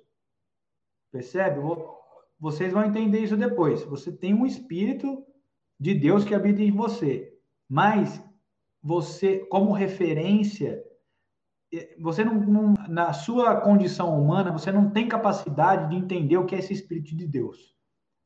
Percebe? 1.11 1.61
Vocês 2.39 2.73
vão 2.73 2.85
entender 2.85 3.21
isso 3.21 3.37
depois. 3.37 3.83
Você 3.85 4.13
tem 4.13 4.35
um 4.35 4.47
espírito 4.47 5.25
de 5.79 5.95
Deus 5.95 6.25
que 6.25 6.35
habita 6.35 6.63
em 6.63 6.71
você. 6.71 7.33
Mas 7.69 8.23
você, 8.83 9.41
como 9.47 9.73
referência, 9.73 10.83
eh, 11.73 11.97
você 12.01 12.25
não, 12.25 12.35
não, 12.35 12.75
na 12.89 13.13
sua 13.13 13.61
condição 13.61 14.19
humana, 14.21 14.53
você 14.53 14.71
não 14.71 14.91
tem 14.91 15.09
capacidade 15.09 15.91
de 15.91 15.97
entender 15.97 16.37
o 16.37 16.47
que 16.47 16.55
é 16.55 16.59
esse 16.59 16.73
Espírito 16.73 17.17
de 17.17 17.27
Deus. 17.27 17.77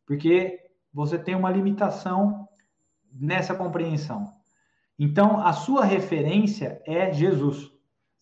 Porque 0.07 0.59
você 0.93 1.19
tem 1.19 1.35
uma 1.35 1.51
limitação 1.51 2.49
nessa 3.12 3.55
compreensão. 3.55 4.32
Então, 4.99 5.40
a 5.40 5.53
sua 5.53 5.85
referência 5.85 6.81
é 6.86 7.12
Jesus. 7.12 7.72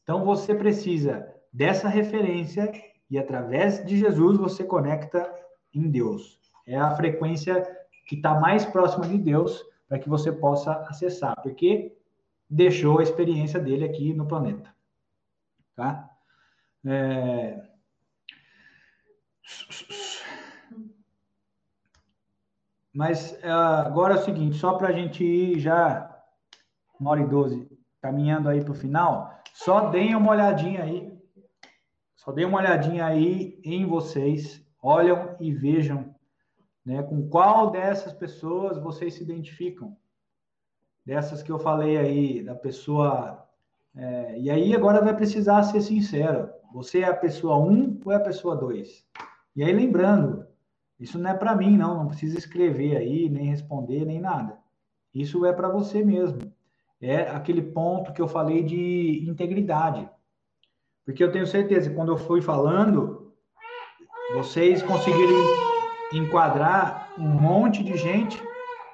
Então, 0.02 0.24
você 0.24 0.55
precisa 0.55 1.32
dessa 1.52 1.89
referência 1.89 2.72
e, 3.10 3.18
através 3.18 3.85
de 3.85 3.97
Jesus, 3.97 4.39
você 4.39 4.64
conecta 4.64 5.32
em 5.74 5.90
Deus. 5.90 6.39
É 6.66 6.77
a 6.77 6.94
frequência 6.94 7.62
que 8.06 8.16
está 8.16 8.39
mais 8.39 8.64
próxima 8.64 9.06
de 9.06 9.18
Deus 9.18 9.64
para 9.89 9.98
que 9.98 10.09
você 10.09 10.31
possa 10.31 10.72
acessar, 10.89 11.35
porque 11.43 11.97
deixou 12.48 12.98
a 12.98 13.02
experiência 13.02 13.60
dele 13.60 13.85
aqui 13.85 14.12
no 14.12 14.27
planeta. 14.27 14.74
tá? 15.74 16.09
É... 16.85 17.68
Mas 22.93 23.32
é, 23.43 23.51
agora 23.51 24.14
é 24.14 24.18
o 24.18 24.24
seguinte, 24.24 24.56
só 24.56 24.74
para 24.74 24.89
a 24.89 24.93
gente 24.93 25.24
ir 25.24 25.59
já, 25.60 26.22
uma 26.98 27.10
hora 27.10 27.20
e 27.20 27.27
doze, 27.27 27.68
caminhando 28.01 28.48
aí 28.48 28.62
para 28.62 28.72
o 28.72 28.74
final, 28.74 29.39
só 29.62 29.91
deem 29.91 30.15
uma 30.15 30.31
olhadinha 30.31 30.85
aí, 30.85 31.12
só 32.16 32.32
deem 32.32 32.47
uma 32.47 32.61
olhadinha 32.61 33.05
aí 33.05 33.61
em 33.62 33.85
vocês, 33.85 34.66
olham 34.82 35.37
e 35.39 35.53
vejam 35.53 36.15
né, 36.82 37.03
com 37.03 37.28
qual 37.28 37.70
dessas 37.70 38.15
pessoas 38.15 38.78
vocês 38.78 39.12
se 39.12 39.23
identificam. 39.23 39.95
Dessas 41.05 41.43
que 41.43 41.53
eu 41.53 41.59
falei 41.59 41.99
aí, 41.99 42.43
da 42.43 42.55
pessoa. 42.55 43.47
É, 43.95 44.39
e 44.39 44.51
aí 44.51 44.74
agora 44.74 45.05
vai 45.05 45.15
precisar 45.15 45.62
ser 45.65 45.82
sincero. 45.82 46.49
Você 46.73 47.01
é 47.01 47.09
a 47.09 47.15
pessoa 47.15 47.59
1 47.59 47.70
um, 47.70 48.01
ou 48.03 48.12
é 48.12 48.16
a 48.16 48.20
pessoa 48.20 48.57
2? 48.57 49.05
E 49.57 49.62
aí 49.62 49.73
lembrando, 49.74 50.47
isso 50.99 51.19
não 51.19 51.28
é 51.28 51.35
para 51.35 51.55
mim, 51.55 51.77
não. 51.77 51.99
Não 51.99 52.09
precisa 52.09 52.39
escrever 52.39 52.97
aí, 52.97 53.28
nem 53.28 53.45
responder, 53.45 54.07
nem 54.07 54.20
nada. 54.20 54.57
Isso 55.15 55.45
é 55.45 55.53
para 55.53 55.69
você 55.69 56.03
mesmo. 56.03 56.51
É 57.01 57.22
aquele 57.31 57.62
ponto 57.62 58.12
que 58.12 58.20
eu 58.20 58.28
falei 58.28 58.62
de 58.62 59.24
integridade. 59.28 60.09
Porque 61.05 61.24
eu 61.24 61.32
tenho 61.32 61.47
certeza 61.47 61.89
que 61.89 61.97
quando 61.97 62.12
eu 62.12 62.18
fui 62.18 62.43
falando, 62.43 63.35
vocês 64.35 64.82
conseguiram 64.82 65.40
enquadrar 66.12 67.12
um 67.18 67.28
monte 67.28 67.82
de 67.82 67.97
gente 67.97 68.40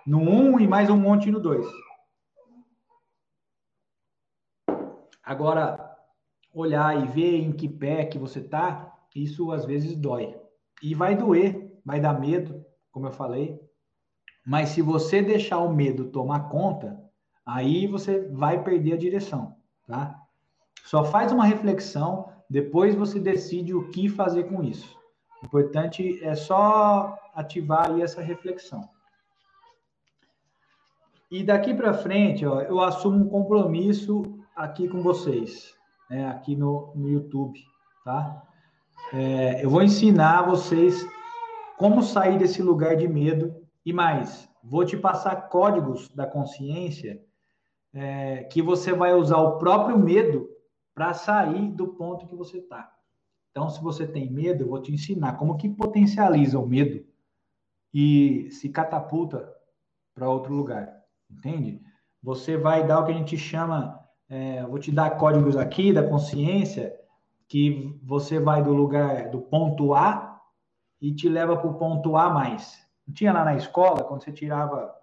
no 0.06 0.20
1 0.20 0.52
um 0.54 0.60
e 0.60 0.68
mais 0.68 0.88
um 0.88 0.96
monte 0.96 1.30
no 1.30 1.40
2. 1.40 1.66
Agora, 5.22 5.96
olhar 6.54 7.02
e 7.02 7.08
ver 7.08 7.36
em 7.36 7.52
que 7.52 7.68
pé 7.68 8.04
que 8.04 8.18
você 8.18 8.40
tá, 8.40 8.96
isso 9.14 9.50
às 9.50 9.64
vezes 9.64 9.96
dói. 9.96 10.38
E 10.80 10.94
vai 10.94 11.16
doer, 11.16 11.76
vai 11.84 12.00
dar 12.00 12.18
medo, 12.18 12.64
como 12.92 13.08
eu 13.08 13.12
falei. 13.12 13.60
Mas 14.46 14.68
se 14.68 14.80
você 14.80 15.20
deixar 15.20 15.58
o 15.58 15.74
medo 15.74 16.10
tomar 16.10 16.48
conta, 16.48 17.05
aí 17.46 17.86
você 17.86 18.28
vai 18.28 18.62
perder 18.62 18.94
a 18.94 18.98
direção, 18.98 19.56
tá? 19.86 20.20
Só 20.84 21.04
faz 21.04 21.30
uma 21.30 21.44
reflexão, 21.44 22.32
depois 22.50 22.94
você 22.94 23.20
decide 23.20 23.72
o 23.72 23.88
que 23.90 24.08
fazer 24.08 24.44
com 24.44 24.62
isso. 24.62 24.96
O 25.42 25.46
importante 25.46 26.22
é 26.24 26.34
só 26.34 27.16
ativar 27.34 27.90
aí 27.90 28.02
essa 28.02 28.20
reflexão. 28.20 28.88
E 31.30 31.44
daqui 31.44 31.74
para 31.74 31.94
frente, 31.94 32.44
ó, 32.46 32.60
eu 32.60 32.80
assumo 32.80 33.24
um 33.24 33.28
compromisso 33.28 34.22
aqui 34.54 34.88
com 34.88 35.02
vocês, 35.02 35.74
né, 36.08 36.28
aqui 36.28 36.54
no, 36.54 36.92
no 36.94 37.08
YouTube, 37.08 37.60
tá? 38.04 38.42
É, 39.12 39.64
eu 39.64 39.70
vou 39.70 39.82
ensinar 39.82 40.42
vocês 40.42 41.06
como 41.76 42.02
sair 42.02 42.38
desse 42.38 42.62
lugar 42.62 42.96
de 42.96 43.06
medo 43.06 43.54
e 43.84 43.92
mais, 43.92 44.48
vou 44.62 44.84
te 44.84 44.96
passar 44.96 45.48
códigos 45.48 46.08
da 46.08 46.26
consciência 46.26 47.20
é, 47.96 48.44
que 48.44 48.60
você 48.60 48.92
vai 48.92 49.14
usar 49.14 49.38
o 49.38 49.56
próprio 49.56 49.98
medo 49.98 50.50
para 50.94 51.14
sair 51.14 51.70
do 51.70 51.88
ponto 51.88 52.26
que 52.26 52.34
você 52.36 52.58
está. 52.58 52.92
Então, 53.50 53.70
se 53.70 53.82
você 53.82 54.06
tem 54.06 54.30
medo, 54.30 54.64
eu 54.64 54.68
vou 54.68 54.82
te 54.82 54.92
ensinar 54.92 55.38
como 55.38 55.56
que 55.56 55.66
potencializa 55.66 56.58
o 56.58 56.66
medo 56.66 57.02
e 57.94 58.50
se 58.50 58.68
catapulta 58.68 59.50
para 60.14 60.28
outro 60.28 60.52
lugar, 60.52 60.94
entende? 61.30 61.80
Você 62.22 62.58
vai 62.58 62.86
dar 62.86 63.00
o 63.00 63.06
que 63.06 63.12
a 63.12 63.14
gente 63.14 63.38
chama, 63.38 63.98
é, 64.28 64.62
vou 64.66 64.78
te 64.78 64.92
dar 64.92 65.16
códigos 65.16 65.56
aqui 65.56 65.90
da 65.90 66.06
consciência 66.06 66.94
que 67.48 67.98
você 68.02 68.38
vai 68.38 68.62
do 68.62 68.74
lugar 68.74 69.30
do 69.30 69.40
ponto 69.40 69.94
A 69.94 70.38
e 71.00 71.14
te 71.14 71.30
leva 71.30 71.56
para 71.56 71.70
o 71.70 71.78
ponto 71.78 72.14
A 72.14 72.28
mais. 72.28 72.86
Não 73.06 73.14
tinha 73.14 73.32
lá 73.32 73.42
na 73.42 73.54
escola, 73.54 74.04
quando 74.04 74.22
você 74.22 74.32
tirava, 74.32 74.94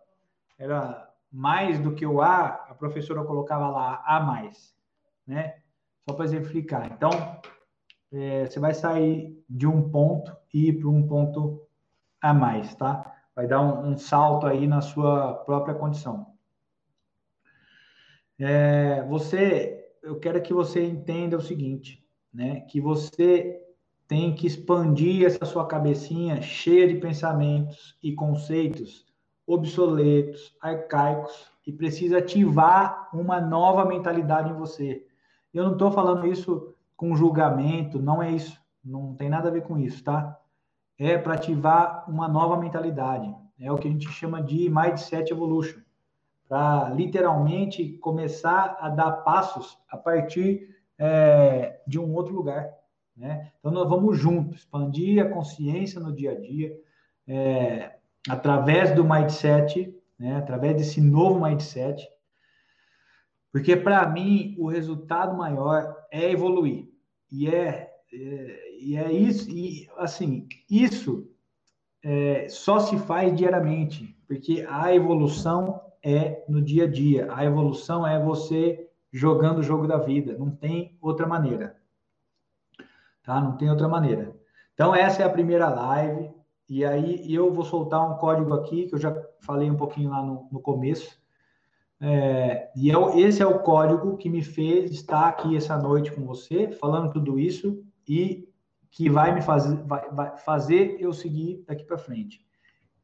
era 0.60 1.12
mais 1.34 1.80
do 1.80 1.96
que 1.96 2.06
o 2.06 2.22
A, 2.22 2.46
a 2.70 2.76
professora 2.76 3.24
colocava 3.24 3.68
lá 3.68 4.04
A 4.06 4.20
mais, 4.20 4.76
né? 5.26 5.56
Só 6.08 6.16
para 6.16 6.26
exemplificar. 6.26 6.92
Então, 6.94 7.10
é, 8.12 8.46
você 8.46 8.60
vai 8.60 8.76
sair 8.76 9.44
de 9.50 9.66
um 9.66 9.90
ponto 9.90 10.32
e 10.54 10.68
ir 10.68 10.80
para 10.80 10.90
um 10.90 11.08
ponto 11.08 11.68
a 12.22 12.36
mais, 12.36 12.76
tá? 12.76 13.12
Vai 13.36 13.48
dar 13.48 13.62
um, 13.62 13.94
um 13.94 13.98
salto 13.98 14.46
aí 14.46 14.68
na 14.68 14.80
sua 14.80 15.34
própria 15.34 15.74
condição. 15.74 16.28
É, 18.38 19.02
você, 19.08 19.92
eu 20.04 20.20
quero 20.20 20.40
que 20.40 20.54
você 20.54 20.86
entenda 20.86 21.36
o 21.36 21.42
seguinte: 21.42 22.06
né? 22.32 22.62
Que 22.62 22.80
você 22.80 23.60
tem 24.08 24.36
que 24.36 24.46
expandir 24.46 25.26
essa 25.26 25.46
sua 25.46 25.66
cabecinha 25.66 26.40
cheia 26.44 26.88
de 26.88 27.00
pensamentos 27.00 27.98
e 28.04 28.14
conceitos 28.14 29.12
obsoletos, 29.46 30.56
arcaicos 30.62 31.52
e 31.66 31.72
precisa 31.72 32.18
ativar 32.18 33.10
uma 33.14 33.40
nova 33.40 33.86
mentalidade 33.86 34.50
em 34.50 34.56
você. 34.56 35.06
Eu 35.54 35.64
não 35.64 35.74
estou 35.74 35.92
falando 35.92 36.28
isso 36.28 36.74
com 36.96 37.16
julgamento, 37.16 38.02
não 38.02 38.22
é 38.22 38.32
isso, 38.32 38.60
não 38.84 39.14
tem 39.14 39.30
nada 39.30 39.50
a 39.50 39.52
ver 39.52 39.64
com 39.64 39.78
isso, 39.78 40.04
tá? 40.04 40.40
É 40.98 41.18
para 41.18 41.34
ativar 41.34 42.10
uma 42.10 42.28
nova 42.28 42.58
mentalidade. 42.58 43.34
É 43.60 43.72
o 43.72 43.78
que 43.78 43.88
a 43.88 43.92
gente 43.92 44.10
chama 44.10 44.42
de 44.42 44.70
mindset 44.70 45.32
evolution, 45.32 45.80
para 46.48 46.90
literalmente 46.90 47.98
começar 47.98 48.78
a 48.80 48.90
dar 48.90 49.12
passos 49.24 49.78
a 49.90 49.98
partir 49.98 50.70
é, 50.98 51.82
de 51.88 52.00
um 52.00 52.14
outro 52.14 52.34
lugar. 52.34 52.70
Né? 53.16 53.52
Então, 53.60 53.72
nós 53.72 53.88
vamos 53.88 54.18
juntos, 54.18 54.60
expandir 54.60 55.24
a 55.24 55.30
consciência 55.30 56.00
no 56.00 56.12
dia 56.12 56.32
a 56.32 56.40
dia, 56.40 56.76
é, 57.28 57.96
através 58.30 58.94
do 58.96 59.04
mindset, 59.04 59.94
né? 60.18 60.38
através 60.38 60.76
desse 60.76 61.02
novo 61.02 61.44
mindset, 61.44 62.08
porque 63.52 63.76
para 63.76 64.08
mim 64.10 64.56
o 64.58 64.68
resultado 64.68 65.38
maior 65.38 65.96
é 66.12 66.32
evoluir. 66.32 66.90
E 67.32 67.48
é, 67.48 67.92
é, 68.12 68.78
e 68.80 68.96
é 68.96 69.12
isso, 69.12 69.50
e 69.50 69.90
assim, 69.98 70.48
isso 70.70 71.30
é, 72.04 72.48
só 72.50 72.80
se 72.80 72.98
faz 72.98 73.36
diariamente, 73.36 74.16
porque 74.28 74.66
a 74.70 74.94
evolução 74.94 75.82
é 76.04 76.44
no 76.50 76.62
dia 76.62 76.84
a 76.84 76.88
dia. 76.88 77.34
A 77.34 77.46
evolução 77.46 78.06
é 78.06 78.22
você 78.22 78.90
jogando 79.12 79.60
o 79.60 79.64
jogo 79.64 79.88
da 79.88 79.98
vida. 79.98 80.38
Não 80.38 80.52
tem 80.52 80.98
outra 81.02 81.26
maneira. 81.26 81.78
Tá? 83.24 83.40
Não 83.40 83.56
tem 83.56 83.70
outra 83.70 83.88
maneira. 83.88 84.36
Então, 84.74 84.94
essa 84.94 85.22
é 85.22 85.26
a 85.26 85.30
primeira 85.30 85.70
live. 85.70 86.30
E 86.70 86.86
aí, 86.86 87.32
eu 87.32 87.52
vou 87.52 87.66
soltar 87.66 88.10
um 88.10 88.18
código 88.18 88.54
aqui, 88.54 88.88
que 88.88 88.96
eu 88.96 89.00
já 89.00 89.16
falei 89.42 89.70
um 89.70 89.76
pouquinho 89.76 90.10
lá 90.10 90.22
no, 90.22 90.48
no 90.52 90.60
começo. 90.60 91.22
É, 92.00 92.72
e 92.76 92.90
eu, 92.90 93.18
esse 93.18 93.42
é 93.42 93.46
o 93.46 93.60
código 93.60 94.18
que 94.18 94.30
me 94.30 94.42
fez 94.42 94.92
estar 94.92 95.28
aqui 95.28 95.56
essa 95.56 95.78
noite 95.78 96.12
com 96.12 96.26
você, 96.26 96.72
falando 96.72 97.12
tudo 97.12 97.40
isso 97.40 97.84
e 98.08 98.48
que 98.92 99.10
vai 99.10 99.34
me 99.34 99.42
fazer, 99.42 99.76
vai, 99.84 100.10
vai 100.12 100.38
fazer 100.38 100.98
eu 101.00 101.14
seguir 101.14 101.64
daqui 101.68 101.84
para 101.84 101.98
frente. 101.98 102.46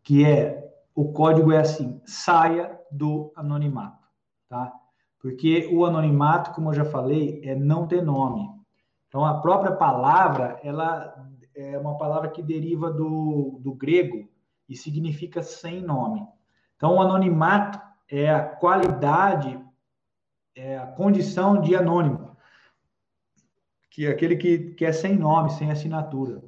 Que 0.03 0.25
é, 0.25 0.69
o 0.93 1.11
código 1.11 1.51
é 1.51 1.59
assim, 1.59 2.01
saia 2.05 2.77
do 2.91 3.31
anonimato, 3.35 4.05
tá? 4.47 4.71
Porque 5.19 5.69
o 5.71 5.85
anonimato, 5.85 6.51
como 6.51 6.69
eu 6.69 6.73
já 6.73 6.85
falei, 6.85 7.41
é 7.43 7.55
não 7.55 7.87
ter 7.87 8.01
nome. 8.01 8.49
Então, 9.07 9.25
a 9.25 9.41
própria 9.41 9.71
palavra, 9.71 10.59
ela 10.63 11.28
é 11.59 11.77
uma 11.77 11.97
palavra 11.97 12.29
que 12.29 12.41
deriva 12.41 12.89
do, 12.89 13.59
do 13.61 13.73
grego 13.73 14.29
e 14.67 14.75
significa 14.75 15.43
sem 15.43 15.81
nome. 15.81 16.25
Então, 16.75 16.95
o 16.95 17.01
anonimato 17.01 17.79
é 18.07 18.29
a 18.29 18.41
qualidade, 18.41 19.59
é 20.55 20.77
a 20.77 20.87
condição 20.87 21.59
de 21.59 21.75
anônimo, 21.75 22.37
que 23.91 24.05
é 24.05 24.11
aquele 24.11 24.37
que, 24.37 24.73
que 24.75 24.85
é 24.85 24.91
sem 24.91 25.17
nome, 25.17 25.49
sem 25.51 25.69
assinatura. 25.69 26.41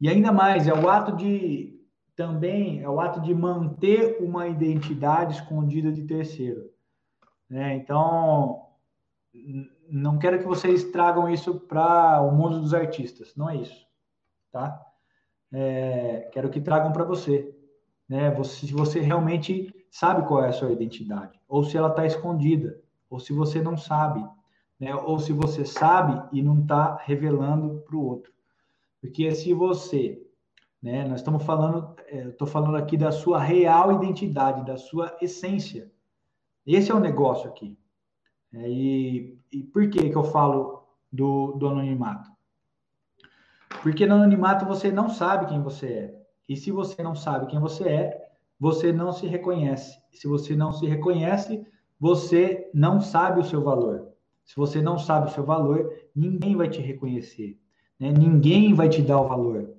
E 0.00 0.08
ainda 0.08 0.30
mais, 0.30 0.68
é 0.68 0.74
o 0.74 0.88
ato 0.88 1.16
de, 1.16 1.80
também, 2.14 2.82
é 2.82 2.88
o 2.88 3.00
ato 3.00 3.20
de 3.20 3.34
manter 3.34 4.18
uma 4.20 4.46
identidade 4.46 5.36
escondida 5.36 5.90
de 5.90 6.04
terceiro. 6.04 6.70
Né? 7.48 7.76
Então, 7.76 8.66
não 9.90 10.18
quero 10.18 10.38
que 10.38 10.46
vocês 10.46 10.84
tragam 10.84 11.28
isso 11.28 11.60
para 11.60 12.20
o 12.22 12.30
mundo 12.32 12.60
dos 12.60 12.74
artistas, 12.74 13.34
não 13.36 13.48
é 13.48 13.56
isso, 13.56 13.86
tá? 14.50 14.80
É, 15.52 16.28
quero 16.32 16.48
que 16.50 16.60
tragam 16.60 16.92
para 16.92 17.04
você, 17.04 17.54
né? 18.08 18.30
Você, 18.32 18.66
se 18.66 18.72
você 18.72 19.00
realmente 19.00 19.74
sabe 19.90 20.26
qual 20.26 20.44
é 20.44 20.48
a 20.48 20.52
sua 20.52 20.70
identidade, 20.70 21.40
ou 21.48 21.64
se 21.64 21.76
ela 21.76 21.88
está 21.88 22.06
escondida, 22.06 22.80
ou 23.08 23.18
se 23.18 23.32
você 23.32 23.60
não 23.60 23.76
sabe, 23.76 24.24
né? 24.78 24.94
Ou 24.94 25.18
se 25.18 25.32
você 25.32 25.64
sabe 25.64 26.22
e 26.32 26.42
não 26.42 26.60
está 26.60 26.96
revelando 27.04 27.80
para 27.80 27.96
o 27.96 28.04
outro, 28.04 28.32
porque 29.00 29.30
se 29.32 29.52
você, 29.52 30.22
né? 30.82 31.04
Nós 31.06 31.20
estamos 31.20 31.42
falando, 31.44 31.94
é, 32.06 32.28
estou 32.28 32.46
falando 32.46 32.76
aqui 32.76 32.96
da 32.96 33.10
sua 33.10 33.40
real 33.40 33.92
identidade, 33.92 34.64
da 34.64 34.76
sua 34.76 35.16
essência 35.20 35.90
esse 36.66 36.90
é 36.90 36.94
o 36.94 37.00
negócio 37.00 37.48
aqui. 37.48 37.78
É, 38.52 38.68
e, 38.68 39.38
e 39.52 39.62
por 39.62 39.88
que 39.88 40.10
que 40.10 40.16
eu 40.16 40.24
falo 40.24 40.84
do, 41.12 41.52
do 41.52 41.68
anonimato? 41.68 42.30
Porque 43.82 44.06
no 44.06 44.16
anonimato 44.16 44.64
você 44.66 44.90
não 44.90 45.08
sabe 45.08 45.46
quem 45.46 45.62
você 45.62 45.86
é. 45.86 46.20
E 46.48 46.56
se 46.56 46.70
você 46.70 47.02
não 47.02 47.14
sabe 47.14 47.46
quem 47.46 47.60
você 47.60 47.88
é, 47.88 48.30
você 48.58 48.92
não 48.92 49.12
se 49.12 49.26
reconhece. 49.26 49.98
Se 50.12 50.26
você 50.26 50.54
não 50.54 50.72
se 50.72 50.84
reconhece, 50.86 51.64
você 51.98 52.68
não 52.74 53.00
sabe 53.00 53.40
o 53.40 53.44
seu 53.44 53.62
valor. 53.62 54.08
Se 54.44 54.56
você 54.56 54.82
não 54.82 54.98
sabe 54.98 55.28
o 55.28 55.32
seu 55.32 55.44
valor, 55.44 55.90
ninguém 56.14 56.56
vai 56.56 56.68
te 56.68 56.80
reconhecer. 56.80 57.58
Né? 57.98 58.12
Ninguém 58.12 58.74
vai 58.74 58.88
te 58.88 59.00
dar 59.00 59.20
o 59.20 59.28
valor. 59.28 59.74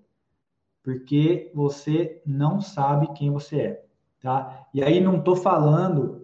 Porque 0.81 1.51
você 1.53 2.21
não 2.25 2.61
sabe 2.61 3.13
quem 3.13 3.29
você 3.29 3.59
é. 3.59 3.85
Tá? 4.21 4.67
E 4.73 4.81
aí 4.81 4.99
não 4.99 5.17
estou 5.17 5.35
falando. 5.35 6.20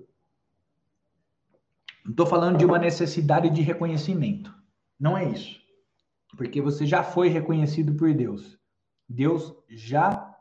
Estou 2.08 2.26
falando 2.26 2.58
de 2.58 2.66
uma 2.66 2.80
necessidade 2.80 3.50
de 3.50 3.62
reconhecimento. 3.62 4.54
Não 5.00 5.18
é 5.18 5.26
isso. 5.30 5.60
Porque 6.38 6.62
você 6.62 6.86
já 6.86 7.04
foi 7.04 7.28
reconhecido 7.28 7.94
por 7.96 8.14
Deus. 8.14 8.58
Deus 9.08 9.54
já 9.70 10.36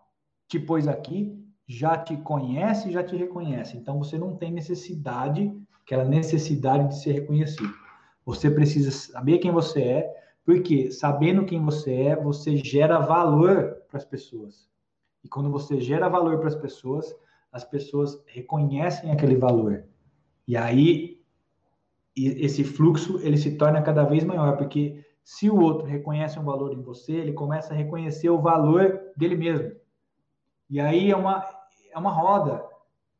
te 0.49 0.59
pôs 0.59 0.87
aqui, 0.87 1.37
já 1.67 1.99
te 1.99 2.17
conhece, 2.19 2.93
já 2.93 3.03
te 3.03 3.17
reconhece. 3.17 3.77
Então 3.77 3.99
você 3.99 4.17
não 4.17 4.37
tem 4.37 4.53
necessidade, 4.53 5.53
aquela 5.85 6.05
necessidade 6.05 6.89
de 6.89 7.01
ser 7.01 7.13
reconhecido. 7.13 7.75
Você 8.25 8.51
precisa 8.51 8.91
saber 8.91 9.39
quem 9.39 9.51
você 9.51 9.83
é, 9.83 10.15
porque 10.45 10.91
sabendo 10.93 11.45
quem 11.45 11.65
você 11.65 11.93
é, 11.95 12.17
você 12.17 12.57
gera 12.57 12.99
valor 13.01 13.77
para 13.89 13.99
as 13.99 14.05
pessoas. 14.05 14.69
E 15.25 15.29
quando 15.29 15.51
você 15.51 15.81
gera 15.81 16.09
valor 16.09 16.39
para 16.39 16.49
as 16.49 16.55
pessoas, 16.55 17.13
as 17.51 17.65
pessoas 17.65 18.23
reconhecem 18.27 19.11
aquele 19.11 19.37
valor. 19.37 19.85
E 20.47 20.57
aí 20.57 21.16
esse 22.17 22.65
fluxo 22.65 23.19
ele 23.21 23.37
se 23.37 23.57
torna 23.57 23.83
cada 23.83 24.05
vez 24.05 24.25
maior, 24.25 24.57
porque 24.57 25.05
se 25.23 25.51
o 25.51 25.61
outro 25.61 25.87
reconhece 25.87 26.39
um 26.39 26.45
valor 26.45 26.73
em 26.73 26.81
você, 26.81 27.13
ele 27.13 27.33
começa 27.33 27.75
a 27.75 27.77
reconhecer 27.77 28.31
o 28.31 28.41
valor 28.41 29.01
dele 29.17 29.37
mesmo. 29.37 29.73
E 30.71 30.81
aí 30.81 31.11
é 31.11 31.17
uma, 31.17 31.45
é 31.93 31.99
uma 31.99 32.11
roda. 32.11 32.65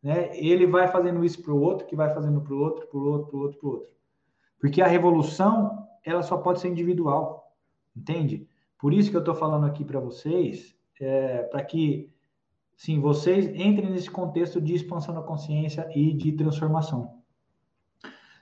Né? 0.03 0.31
Ele 0.39 0.67
vai 0.67 0.89
fazendo 0.89 1.25
isso 1.25 1.43
para 1.43 1.53
o 1.53 1.61
outro, 1.61 1.87
que 1.87 1.97
vai 1.97 2.13
fazendo 2.15 2.41
para 2.41 2.55
o 2.55 2.59
outro, 2.59 2.87
para 2.87 2.99
o 2.99 3.03
outro, 3.03 3.27
para 3.29 3.37
o 3.37 3.41
outro, 3.43 3.59
para 3.59 3.69
o 3.69 3.73
outro. 3.73 3.89
Porque 4.61 4.81
a 4.81 4.87
revolução, 4.87 5.87
ela 6.05 6.23
só 6.23 6.37
pode 6.39 6.61
ser 6.61 6.69
individual. 6.69 7.53
Entende? 7.95 8.49
Por 8.79 8.93
isso 8.95 9.11
que 9.11 9.17
eu 9.17 9.21
estou 9.21 9.35
falando 9.35 9.67
aqui 9.67 9.85
para 9.85 10.01
vocês, 10.01 10.77
é, 11.01 11.43
para 11.45 11.65
que, 11.65 12.13
sim, 12.77 13.01
vocês 13.01 13.47
entrem 13.47 13.91
nesse 13.91 14.11
contexto 14.11 14.61
de 14.61 14.75
expansão 14.75 15.15
da 15.15 15.23
consciência 15.23 15.91
e 15.95 16.13
de 16.13 16.33
transformação. 16.33 17.16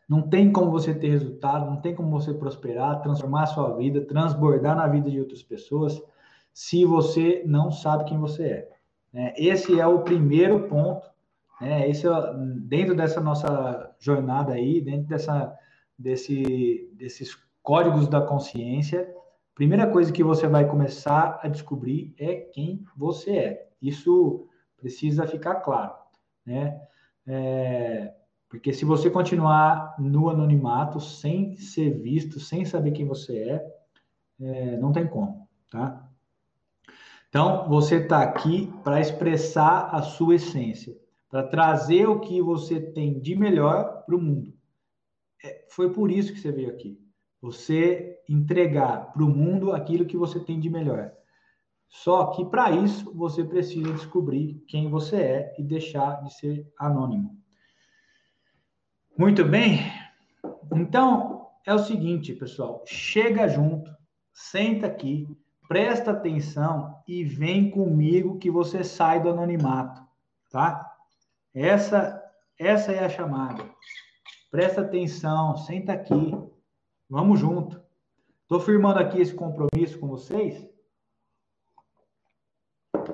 Não 0.08 0.22
tem 0.22 0.52
como 0.52 0.70
você 0.70 0.94
ter 0.94 1.08
resultado, 1.08 1.66
não 1.66 1.80
tem 1.80 1.94
como 1.94 2.10
você 2.10 2.32
prosperar, 2.34 3.02
transformar 3.02 3.44
a 3.44 3.46
sua 3.46 3.76
vida, 3.76 4.02
transbordar 4.02 4.76
na 4.76 4.86
vida 4.86 5.10
de 5.10 5.18
outras 5.18 5.42
pessoas, 5.42 6.02
se 6.52 6.84
você 6.84 7.42
não 7.46 7.70
sabe 7.70 8.04
quem 8.04 8.18
você 8.18 8.44
é. 8.44 8.70
Né? 9.12 9.34
Esse 9.36 9.80
é 9.80 9.86
o 9.86 10.02
primeiro 10.02 10.68
ponto, 10.68 11.06
né? 11.60 11.88
Esse 11.88 12.06
é, 12.06 12.10
dentro 12.62 12.94
dessa 12.94 13.20
nossa 13.20 13.94
jornada 13.98 14.52
aí, 14.52 14.80
dentro 14.80 15.08
dessa, 15.08 15.56
desse, 15.98 16.90
desses 16.94 17.36
códigos 17.62 18.08
da 18.08 18.20
consciência, 18.20 19.08
primeira 19.54 19.86
coisa 19.86 20.12
que 20.12 20.22
você 20.22 20.46
vai 20.46 20.68
começar 20.68 21.40
a 21.42 21.48
descobrir 21.48 22.14
é 22.18 22.34
quem 22.34 22.84
você 22.96 23.30
é. 23.36 23.68
Isso 23.80 24.48
precisa 24.76 25.26
ficar 25.26 25.56
claro, 25.56 25.94
né? 26.44 26.80
É, 27.26 28.12
porque 28.54 28.72
se 28.72 28.84
você 28.84 29.10
continuar 29.10 29.96
no 29.98 30.30
anonimato, 30.30 31.00
sem 31.00 31.56
ser 31.56 31.90
visto, 31.90 32.38
sem 32.38 32.64
saber 32.64 32.92
quem 32.92 33.04
você 33.04 33.36
é, 33.36 33.74
é 34.40 34.76
não 34.76 34.92
tem 34.92 35.08
como, 35.08 35.48
tá? 35.68 36.08
Então, 37.28 37.68
você 37.68 37.96
está 37.96 38.22
aqui 38.22 38.72
para 38.84 39.00
expressar 39.00 39.88
a 39.92 40.02
sua 40.02 40.36
essência, 40.36 40.96
para 41.28 41.42
trazer 41.42 42.08
o 42.08 42.20
que 42.20 42.40
você 42.40 42.80
tem 42.80 43.18
de 43.18 43.34
melhor 43.34 44.04
para 44.06 44.14
o 44.14 44.22
mundo. 44.22 44.54
É, 45.42 45.66
foi 45.70 45.92
por 45.92 46.08
isso 46.08 46.32
que 46.32 46.38
você 46.38 46.52
veio 46.52 46.70
aqui. 46.70 46.96
Você 47.42 48.20
entregar 48.28 49.12
para 49.12 49.24
o 49.24 49.28
mundo 49.28 49.72
aquilo 49.72 50.06
que 50.06 50.16
você 50.16 50.38
tem 50.38 50.60
de 50.60 50.70
melhor. 50.70 51.12
Só 51.88 52.26
que 52.26 52.44
para 52.44 52.70
isso 52.70 53.12
você 53.16 53.42
precisa 53.42 53.92
descobrir 53.92 54.62
quem 54.68 54.88
você 54.88 55.16
é 55.16 55.54
e 55.58 55.62
deixar 55.64 56.22
de 56.22 56.32
ser 56.32 56.72
anônimo. 56.78 57.43
Muito 59.16 59.44
bem. 59.44 59.78
Então, 60.74 61.46
é 61.64 61.72
o 61.72 61.78
seguinte, 61.78 62.32
pessoal. 62.32 62.82
Chega 62.84 63.46
junto, 63.46 63.88
senta 64.32 64.88
aqui, 64.88 65.28
presta 65.68 66.10
atenção 66.10 67.00
e 67.06 67.22
vem 67.22 67.70
comigo 67.70 68.38
que 68.38 68.50
você 68.50 68.82
sai 68.82 69.22
do 69.22 69.30
anonimato, 69.30 70.02
tá? 70.50 70.92
Essa, 71.54 72.20
essa 72.58 72.90
é 72.90 73.04
a 73.04 73.08
chamada. 73.08 73.64
Presta 74.50 74.80
atenção, 74.80 75.56
senta 75.58 75.92
aqui, 75.92 76.36
vamos 77.08 77.38
junto. 77.38 77.80
Estou 78.42 78.58
firmando 78.58 78.98
aqui 78.98 79.20
esse 79.20 79.32
compromisso 79.32 79.96
com 80.00 80.08
vocês. 80.08 80.68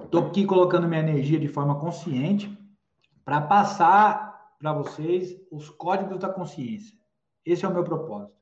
Estou 0.03 0.29
aqui 0.29 0.47
colocando 0.47 0.89
minha 0.89 1.03
energia 1.03 1.39
de 1.39 1.47
forma 1.47 1.79
consciente 1.79 2.59
para 3.23 3.43
passar 3.43 4.30
para 4.61 4.75
vocês 4.75 5.41
os 5.51 5.71
códigos 5.71 6.19
da 6.19 6.29
consciência. 6.29 6.97
Esse 7.45 7.65
é 7.65 7.69
o 7.69 7.73
meu 7.73 7.83
propósito. 7.83 8.39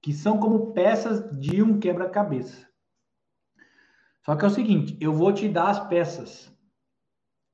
Que 0.00 0.12
são 0.12 0.38
como 0.38 0.72
peças 0.72 1.20
de 1.38 1.60
um 1.60 1.80
quebra-cabeça. 1.80 2.68
Só 4.24 4.36
que 4.36 4.44
é 4.44 4.48
o 4.48 4.52
seguinte, 4.52 4.96
eu 5.00 5.12
vou 5.12 5.32
te 5.32 5.48
dar 5.48 5.70
as 5.70 5.88
peças. 5.88 6.50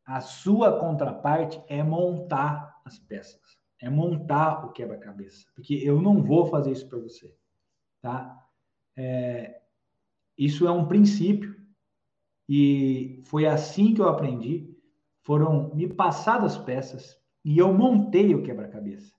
A 0.04 0.20
sua 0.20 0.78
contraparte 0.78 1.62
é 1.66 1.82
montar 1.82 2.78
as 2.84 2.98
peças. 2.98 3.58
É 3.80 3.88
montar 3.88 4.66
o 4.66 4.72
quebra-cabeça. 4.72 5.46
Porque 5.54 5.74
eu 5.74 6.00
não 6.00 6.22
vou 6.22 6.46
fazer 6.46 6.72
isso 6.72 6.86
para 6.88 6.98
você. 6.98 7.34
Tá? 8.02 8.46
É, 8.96 9.62
isso 10.36 10.66
é 10.66 10.70
um 10.70 10.86
princípio. 10.86 11.56
E 12.46 13.22
foi 13.24 13.46
assim 13.46 13.94
que 13.94 14.00
eu 14.02 14.08
aprendi. 14.08 14.76
Foram 15.22 15.74
me 15.74 15.88
passadas 15.88 16.58
peças 16.58 17.17
e 17.44 17.58
eu 17.58 17.72
montei 17.72 18.34
o 18.34 18.42
quebra-cabeça. 18.42 19.12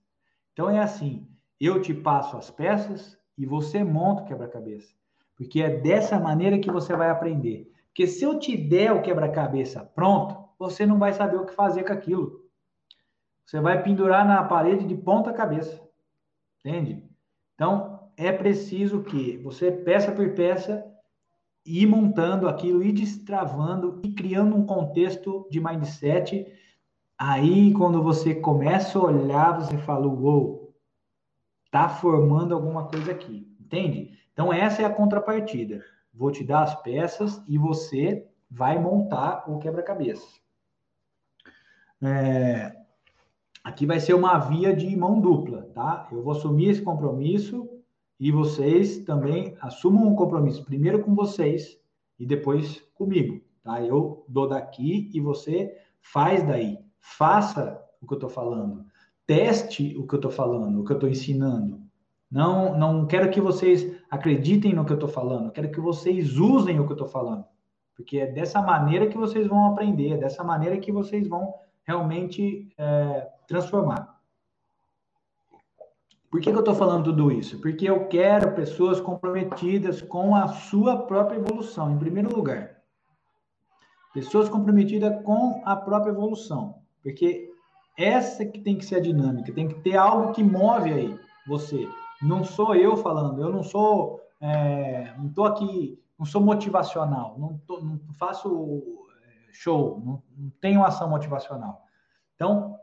Então 0.54 0.70
é 0.70 0.80
assim: 0.80 1.28
eu 1.60 1.82
te 1.82 1.94
passo 1.94 2.38
as 2.38 2.50
peças 2.50 3.18
e 3.38 3.46
você 3.46 3.84
monta 3.84 4.24
o 4.24 4.26
quebra-cabeça. 4.26 4.94
Porque 5.36 5.62
é 5.62 5.70
dessa 5.80 6.20
maneira 6.20 6.60
que 6.60 6.72
você 6.72 6.96
vai 6.96 7.10
aprender. 7.10 7.72
Porque 7.88 8.06
se 8.06 8.24
eu 8.24 8.38
te 8.38 8.56
der 8.56 8.92
o 8.92 9.02
quebra-cabeça 9.02 9.84
pronto, 9.96 10.38
você 10.58 10.86
não 10.86 11.00
vai 11.00 11.14
saber 11.14 11.38
o 11.38 11.46
que 11.46 11.54
fazer 11.54 11.84
com 11.84 11.94
aquilo. 11.94 12.46
Você 13.46 13.60
vai 13.60 13.82
pendurar 13.82 14.28
na 14.28 14.44
parede 14.44 14.86
de 14.86 14.96
ponta 14.96 15.34
cabeça. 15.34 15.82
Entende? 16.60 17.04
Então, 17.56 18.12
é 18.16 18.32
preciso 18.32 19.02
que 19.02 19.38
você, 19.38 19.72
peça 19.72 20.12
por 20.12 20.36
peça, 20.36 20.86
ir 21.66 21.88
montando 21.88 22.48
aquilo, 22.48 22.84
ir 22.84 22.92
destravando 22.92 24.02
e 24.04 24.12
criando 24.12 24.56
um 24.56 24.66
contexto 24.66 25.48
de 25.50 25.60
mindset. 25.60 26.46
Aí, 27.22 27.74
quando 27.74 28.02
você 28.02 28.34
começa 28.34 28.98
a 28.98 29.04
olhar, 29.04 29.52
você 29.60 29.78
fala: 29.80 30.08
Uou, 30.08 30.74
tá 31.70 31.90
formando 31.90 32.56
alguma 32.56 32.88
coisa 32.88 33.12
aqui. 33.12 33.46
Entende? 33.60 34.18
Então, 34.32 34.54
essa 34.54 34.82
é 34.82 34.86
a 34.86 34.94
contrapartida. 34.94 35.84
Vou 36.14 36.32
te 36.32 36.46
dar 36.46 36.64
as 36.64 36.82
peças 36.82 37.44
e 37.46 37.58
você 37.58 38.26
vai 38.50 38.80
montar 38.80 39.44
o 39.52 39.60
quebra-cabeça. 39.60 40.26
É, 42.02 42.74
aqui 43.66 43.86
vai 43.86 44.00
ser 44.00 44.14
uma 44.14 44.38
via 44.38 44.74
de 44.74 44.96
mão 44.96 45.20
dupla, 45.20 45.70
tá? 45.74 46.08
Eu 46.10 46.24
vou 46.24 46.32
assumir 46.32 46.70
esse 46.70 46.82
compromisso 46.82 47.70
e 48.18 48.32
vocês 48.32 49.00
também 49.00 49.58
assumam 49.60 50.08
um 50.08 50.16
compromisso, 50.16 50.64
primeiro 50.64 51.04
com 51.04 51.14
vocês 51.14 51.78
e 52.18 52.26
depois 52.26 52.80
comigo, 52.96 53.42
tá? 53.62 53.82
Eu 53.82 54.24
dou 54.28 54.48
daqui 54.48 55.12
e 55.14 55.20
você 55.20 55.78
faz 56.00 56.42
daí. 56.44 56.80
Faça 57.00 57.82
o 58.02 58.08
que 58.08 58.14
eu 58.14 58.18
estou 58.18 58.30
falando. 58.30 58.86
Teste 59.26 59.96
o 59.98 60.08
que 60.08 60.16
eu 60.16 60.18
estou 60.18 60.32
falando, 60.32 60.82
o 60.82 60.84
que 60.84 60.92
eu 60.92 60.96
estou 60.96 61.10
ensinando. 61.10 61.82
Não, 62.32 62.78
não 62.78 63.08
quero 63.08 63.32
que 63.32 63.42
vocês 63.42 64.00
acreditem 64.10 64.74
no 64.74 64.86
que 64.86 64.92
eu 64.92 64.96
estou 64.96 65.10
falando, 65.10 65.52
quero 65.52 65.72
que 65.72 65.80
vocês 65.80 66.38
usem 66.38 66.80
o 66.80 66.86
que 66.86 66.92
eu 66.92 66.96
estou 66.96 67.08
falando. 67.08 67.46
Porque 67.96 68.20
é 68.20 68.28
dessa 68.28 68.62
maneira 68.62 69.08
que 69.08 69.18
vocês 69.18 69.48
vão 69.48 69.72
aprender, 69.72 70.14
é 70.14 70.18
dessa 70.18 70.44
maneira 70.44 70.78
que 70.78 70.92
vocês 70.92 71.28
vão 71.28 71.54
realmente 71.84 72.72
é, 72.78 73.28
transformar. 73.48 74.20
Por 76.30 76.40
que, 76.40 76.52
que 76.52 76.56
eu 76.56 76.60
estou 76.60 76.76
falando 76.76 77.06
tudo 77.06 77.32
isso? 77.32 77.60
Porque 77.60 77.90
eu 77.90 78.08
quero 78.08 78.54
pessoas 78.54 79.02
comprometidas 79.02 80.00
com 80.00 80.36
a 80.36 80.48
sua 80.48 81.08
própria 81.08 81.38
evolução, 81.38 81.92
em 81.92 81.98
primeiro 81.98 82.34
lugar. 82.36 82.78
Pessoas 84.14 84.48
comprometidas 84.48 85.24
com 85.24 85.62
a 85.66 85.76
própria 85.76 86.12
evolução. 86.12 86.79
Porque 87.04 87.50
essa 87.98 88.46
que 88.46 88.60
tem 88.60 88.78
que 88.78 88.86
ser 88.86 88.96
a 88.96 89.02
dinâmica, 89.02 89.54
tem 89.54 89.68
que 89.68 89.82
ter 89.82 89.98
algo 89.98 90.32
que 90.32 90.44
move 90.44 90.92
aí 90.92 91.20
você 91.48 91.88
não 92.22 92.44
sou 92.44 92.76
eu 92.76 92.98
falando, 92.98 93.42
eu 93.42 93.50
não 93.50 93.64
sou, 93.64 94.22
é, 94.42 95.14
não 95.18 95.28
estou 95.28 95.46
aqui, 95.46 96.00
não 96.18 96.26
sou 96.26 96.42
motivacional, 96.42 97.36
não, 97.38 97.58
tô, 97.66 97.80
não 97.80 98.00
faço 98.18 98.84
é, 99.26 99.52
show, 99.52 100.02
não, 100.06 100.22
não 100.38 100.50
tenho 100.62 100.84
ação 100.84 101.10
motivacional. 101.10 101.82
Então, 102.36 102.78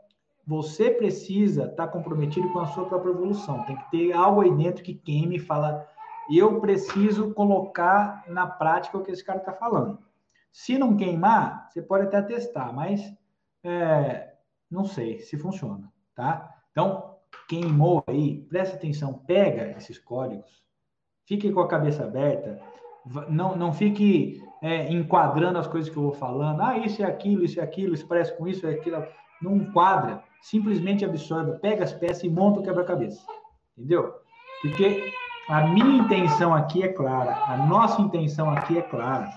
você 0.45 0.89
precisa 0.89 1.63
estar 1.63 1.87
tá 1.87 1.91
comprometido 1.91 2.51
com 2.51 2.59
a 2.59 2.67
sua 2.67 2.85
própria 2.85 3.11
evolução. 3.11 3.63
Tem 3.65 3.75
que 3.75 3.91
ter 3.91 4.13
algo 4.13 4.41
aí 4.41 4.55
dentro 4.55 4.83
que 4.83 4.93
queime 4.93 5.35
e 5.35 5.39
fala, 5.39 5.85
eu 6.31 6.59
preciso 6.59 7.33
colocar 7.33 8.23
na 8.27 8.47
prática 8.47 8.97
o 8.97 9.03
que 9.03 9.11
esse 9.11 9.23
cara 9.23 9.39
está 9.39 9.53
falando. 9.53 9.99
Se 10.51 10.77
não 10.77 10.95
queimar, 10.95 11.69
você 11.69 11.81
pode 11.81 12.05
até 12.05 12.21
testar, 12.21 12.73
mas 12.73 13.13
é, 13.67 14.33
não 14.71 14.85
sei 14.85 15.19
se 15.19 15.37
funciona, 15.37 15.91
tá? 16.15 16.49
Então, 16.71 17.17
queimou 17.49 18.03
aí, 18.07 18.41
presta 18.49 18.75
atenção, 18.75 19.13
pega 19.13 19.77
esses 19.77 19.99
códigos, 19.99 20.63
fique 21.25 21.51
com 21.51 21.59
a 21.59 21.67
cabeça 21.67 22.03
aberta, 22.03 22.61
não, 23.29 23.55
não 23.55 23.73
fique 23.73 24.41
é, 24.61 24.91
enquadrando 24.91 25.59
as 25.59 25.67
coisas 25.67 25.89
que 25.89 25.97
eu 25.97 26.03
vou 26.03 26.13
falando, 26.13 26.61
ah, 26.61 26.77
isso 26.77 27.01
é 27.01 27.05
aquilo, 27.05 27.43
isso 27.43 27.59
é 27.59 27.63
aquilo, 27.63 27.95
parece 28.07 28.37
com 28.37 28.47
isso, 28.47 28.65
é 28.65 28.71
aquilo. 28.71 29.05
Não 29.41 29.55
enquadra, 29.55 30.23
simplesmente 30.41 31.05
absorve, 31.05 31.59
pega 31.59 31.83
as 31.83 31.93
peças 31.93 32.23
e 32.23 32.29
monta 32.29 32.59
o 32.59 32.63
quebra-cabeça. 32.63 33.23
Entendeu? 33.77 34.13
Porque 34.61 35.13
a 35.47 35.67
minha 35.67 36.03
intenção 36.03 36.53
aqui 36.53 36.83
é 36.83 36.87
clara, 36.87 37.35
a 37.45 37.57
nossa 37.57 38.01
intenção 38.01 38.49
aqui 38.49 38.77
é 38.77 38.81
clara. 38.81 39.29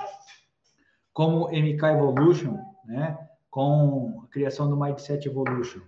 Como 1.13 1.49
MK 1.49 1.85
Evolution, 1.85 2.59
né? 2.87 3.30
Com 3.51 4.23
a 4.25 4.29
criação 4.29 4.71
do 4.71 4.77
Mindset 4.77 5.29
Evolution. 5.29 5.81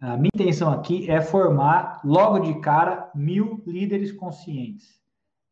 A 0.00 0.16
minha 0.16 0.30
intenção 0.34 0.72
aqui 0.72 1.10
é 1.10 1.20
formar, 1.20 2.00
logo 2.04 2.40
de 2.40 2.60
cara, 2.60 3.10
mil 3.14 3.62
líderes 3.66 4.12
conscientes. 4.12 5.00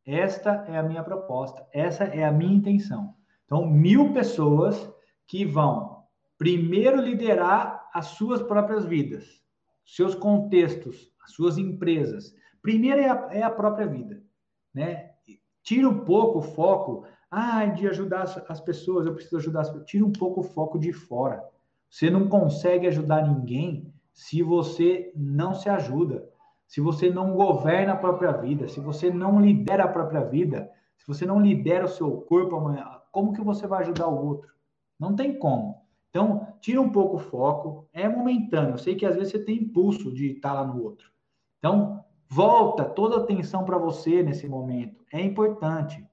Esta 0.05 0.65
é 0.69 0.77
a 0.79 0.83
minha 0.83 1.05
proposta, 1.05 1.67
essa 1.73 2.05
é 2.05 2.25
a 2.25 2.33
minha 2.33 2.55
intenção. 2.55 3.15
Então, 3.45 3.67
mil 3.67 4.13
pessoas 4.13 4.91
que 5.27 5.45
vão 5.45 6.05
primeiro 6.39 7.01
liderar 7.01 7.89
as 7.93 8.07
suas 8.07 8.43
próprias 8.43 8.85
vidas, 8.85 9.41
seus 9.85 10.15
contextos, 10.15 11.13
as 11.23 11.33
suas 11.33 11.59
empresas. 11.59 12.35
Primeiro 12.63 13.01
é 13.01 13.11
a, 13.11 13.29
é 13.31 13.43
a 13.43 13.51
própria 13.51 13.87
vida, 13.87 14.23
né? 14.75 15.11
Tira 15.63 15.89
um 15.89 16.05
pouco 16.05 16.39
o 16.39 16.43
foco, 16.43 17.05
ah, 17.31 17.65
de 17.67 17.87
ajudar 17.87 18.23
as, 18.23 18.37
as 18.51 18.61
pessoas, 18.61 19.07
eu 19.07 19.15
preciso 19.15 19.37
ajudar 19.37 19.61
as 19.61 19.69
pessoas. 19.69 19.87
Tira 19.87 20.05
um 20.05 20.13
pouco 20.13 20.41
o 20.41 20.45
foco 20.45 20.79
de 20.79 20.93
fora. 20.93 21.43
Você 21.89 22.11
não 22.11 22.29
consegue 22.29 22.87
ajudar 22.87 23.23
ninguém 23.23 23.93
se 24.13 24.43
você 24.43 25.13
não 25.15 25.55
se 25.55 25.69
ajuda, 25.69 26.29
se 26.67 26.81
você 26.81 27.11
não 27.11 27.35
governa 27.35 27.93
a 27.93 27.97
própria 27.97 28.33
vida, 28.33 28.69
se 28.69 28.81
você 28.81 29.11
não 29.11 29.41
lidera 29.41 29.85
a 29.85 29.89
própria 29.89 30.25
vida, 30.25 30.71
se 30.97 31.07
você 31.07 31.25
não 31.25 31.41
lidera 31.41 31.85
o 31.85 31.89
seu 31.89 32.11
corpo 32.23 32.57
amanhã, 32.57 32.87
como 33.11 33.33
que 33.33 33.41
você 33.41 33.67
vai 33.67 33.83
ajudar 33.83 34.09
o 34.09 34.27
outro? 34.27 34.53
Não 34.99 35.17
tem 35.17 35.39
como. 35.39 35.81
Então, 36.11 36.55
tira 36.61 36.81
um 36.81 36.91
pouco 36.91 37.17
o 37.17 37.21
foco, 37.21 37.89
é 37.93 38.09
momentâneo. 38.09 38.75
Eu 38.75 38.79
sei 38.79 38.95
que 38.95 39.07
às 39.07 39.15
vezes 39.15 39.33
você 39.33 39.45
tem 39.45 39.63
impulso 39.63 40.13
de 40.13 40.33
estar 40.33 40.53
lá 40.53 40.65
no 40.65 40.83
outro. 40.83 41.09
Então, 41.59 42.05
volta 42.29 42.85
toda 42.85 43.17
a 43.17 43.21
atenção 43.21 43.65
para 43.65 43.79
você 43.79 44.23
nesse 44.23 44.49
momento. 44.49 45.05
É 45.13 45.21
importante. 45.21 46.05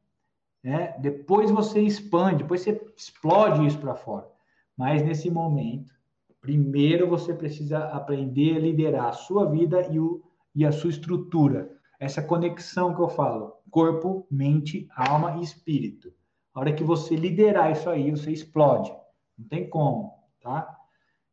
Né? 0.68 0.94
Depois 0.99 1.49
você 1.49 1.80
expande, 1.80 2.44
depois 2.44 2.60
você 2.60 2.91
explode 2.94 3.65
isso 3.65 3.80
para 3.80 3.95
fora. 3.95 4.27
Mas 4.76 5.02
nesse 5.02 5.31
momento, 5.31 5.94
primeiro 6.41 7.07
você 7.07 7.34
precisa 7.34 7.85
aprender 7.85 8.57
a 8.57 8.60
liderar 8.60 9.06
a 9.06 9.14
sua 9.14 9.49
vida 9.49 9.88
e, 9.89 9.98
o, 9.98 10.22
e 10.53 10.65
a 10.65 10.72
sua 10.73 10.89
estrutura. 10.89 11.72
Essa 11.98 12.22
conexão 12.22 12.94
que 12.94 12.99
eu 12.99 13.07
falo, 13.07 13.53
corpo, 13.72 14.27
mente, 14.30 14.89
alma 14.94 15.38
e 15.38 15.41
espírito. 15.41 16.11
A 16.53 16.60
hora 16.60 16.73
que 16.73 16.84
você 16.84 17.15
liderar 17.15 17.72
isso 17.72 17.89
aí, 17.89 18.11
você 18.11 18.30
explode. 18.30 18.91
Não 19.38 19.48
tem 19.48 19.69
como, 19.69 20.15
tá? 20.41 20.77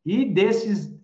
E 0.05 0.23
desses, 0.23 0.97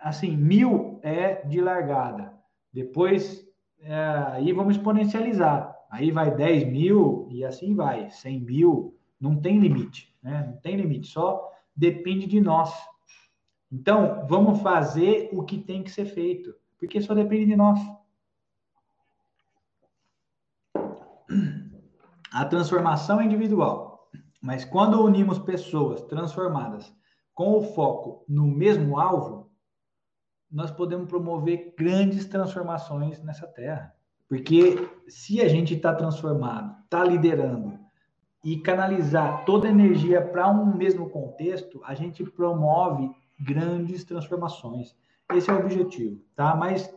assim, 0.00 0.34
mil 0.34 1.00
é 1.02 1.46
de 1.46 1.60
largada. 1.60 2.32
Depois, 2.72 3.46
é, 3.78 3.94
aí 4.28 4.52
vamos 4.54 4.76
exponencializar. 4.76 5.73
Aí 5.94 6.10
vai 6.10 6.34
10 6.34 6.66
mil 6.72 7.28
e 7.30 7.44
assim 7.44 7.72
vai. 7.72 8.10
100 8.10 8.40
mil, 8.40 8.98
não 9.20 9.40
tem 9.40 9.60
limite, 9.60 10.12
né? 10.20 10.44
Não 10.44 10.56
tem 10.56 10.74
limite, 10.74 11.06
só 11.06 11.52
depende 11.74 12.26
de 12.26 12.40
nós. 12.40 12.74
Então, 13.70 14.26
vamos 14.28 14.60
fazer 14.60 15.28
o 15.32 15.44
que 15.44 15.56
tem 15.56 15.84
que 15.84 15.92
ser 15.92 16.06
feito, 16.06 16.52
porque 16.80 17.00
só 17.00 17.14
depende 17.14 17.46
de 17.46 17.54
nós. 17.54 17.78
A 22.32 22.44
transformação 22.44 23.20
é 23.20 23.24
individual. 23.24 24.10
Mas 24.42 24.64
quando 24.64 25.00
unimos 25.00 25.38
pessoas 25.38 26.02
transformadas 26.02 26.92
com 27.32 27.56
o 27.56 27.62
foco 27.62 28.24
no 28.28 28.48
mesmo 28.48 28.98
alvo, 28.98 29.48
nós 30.50 30.72
podemos 30.72 31.08
promover 31.08 31.72
grandes 31.78 32.26
transformações 32.26 33.22
nessa 33.22 33.46
terra. 33.46 33.94
Porque 34.28 34.88
se 35.08 35.40
a 35.40 35.48
gente 35.48 35.74
está 35.74 35.94
transformado, 35.94 36.74
está 36.84 37.04
liderando 37.04 37.78
e 38.42 38.56
canalizar 38.58 39.44
toda 39.44 39.66
a 39.66 39.70
energia 39.70 40.20
para 40.20 40.48
um 40.50 40.76
mesmo 40.76 41.08
contexto, 41.08 41.80
a 41.84 41.94
gente 41.94 42.24
promove 42.24 43.10
grandes 43.40 44.04
transformações. 44.04 44.94
Esse 45.32 45.50
é 45.50 45.54
o 45.54 45.60
objetivo, 45.60 46.20
tá? 46.34 46.54
Mas 46.54 46.94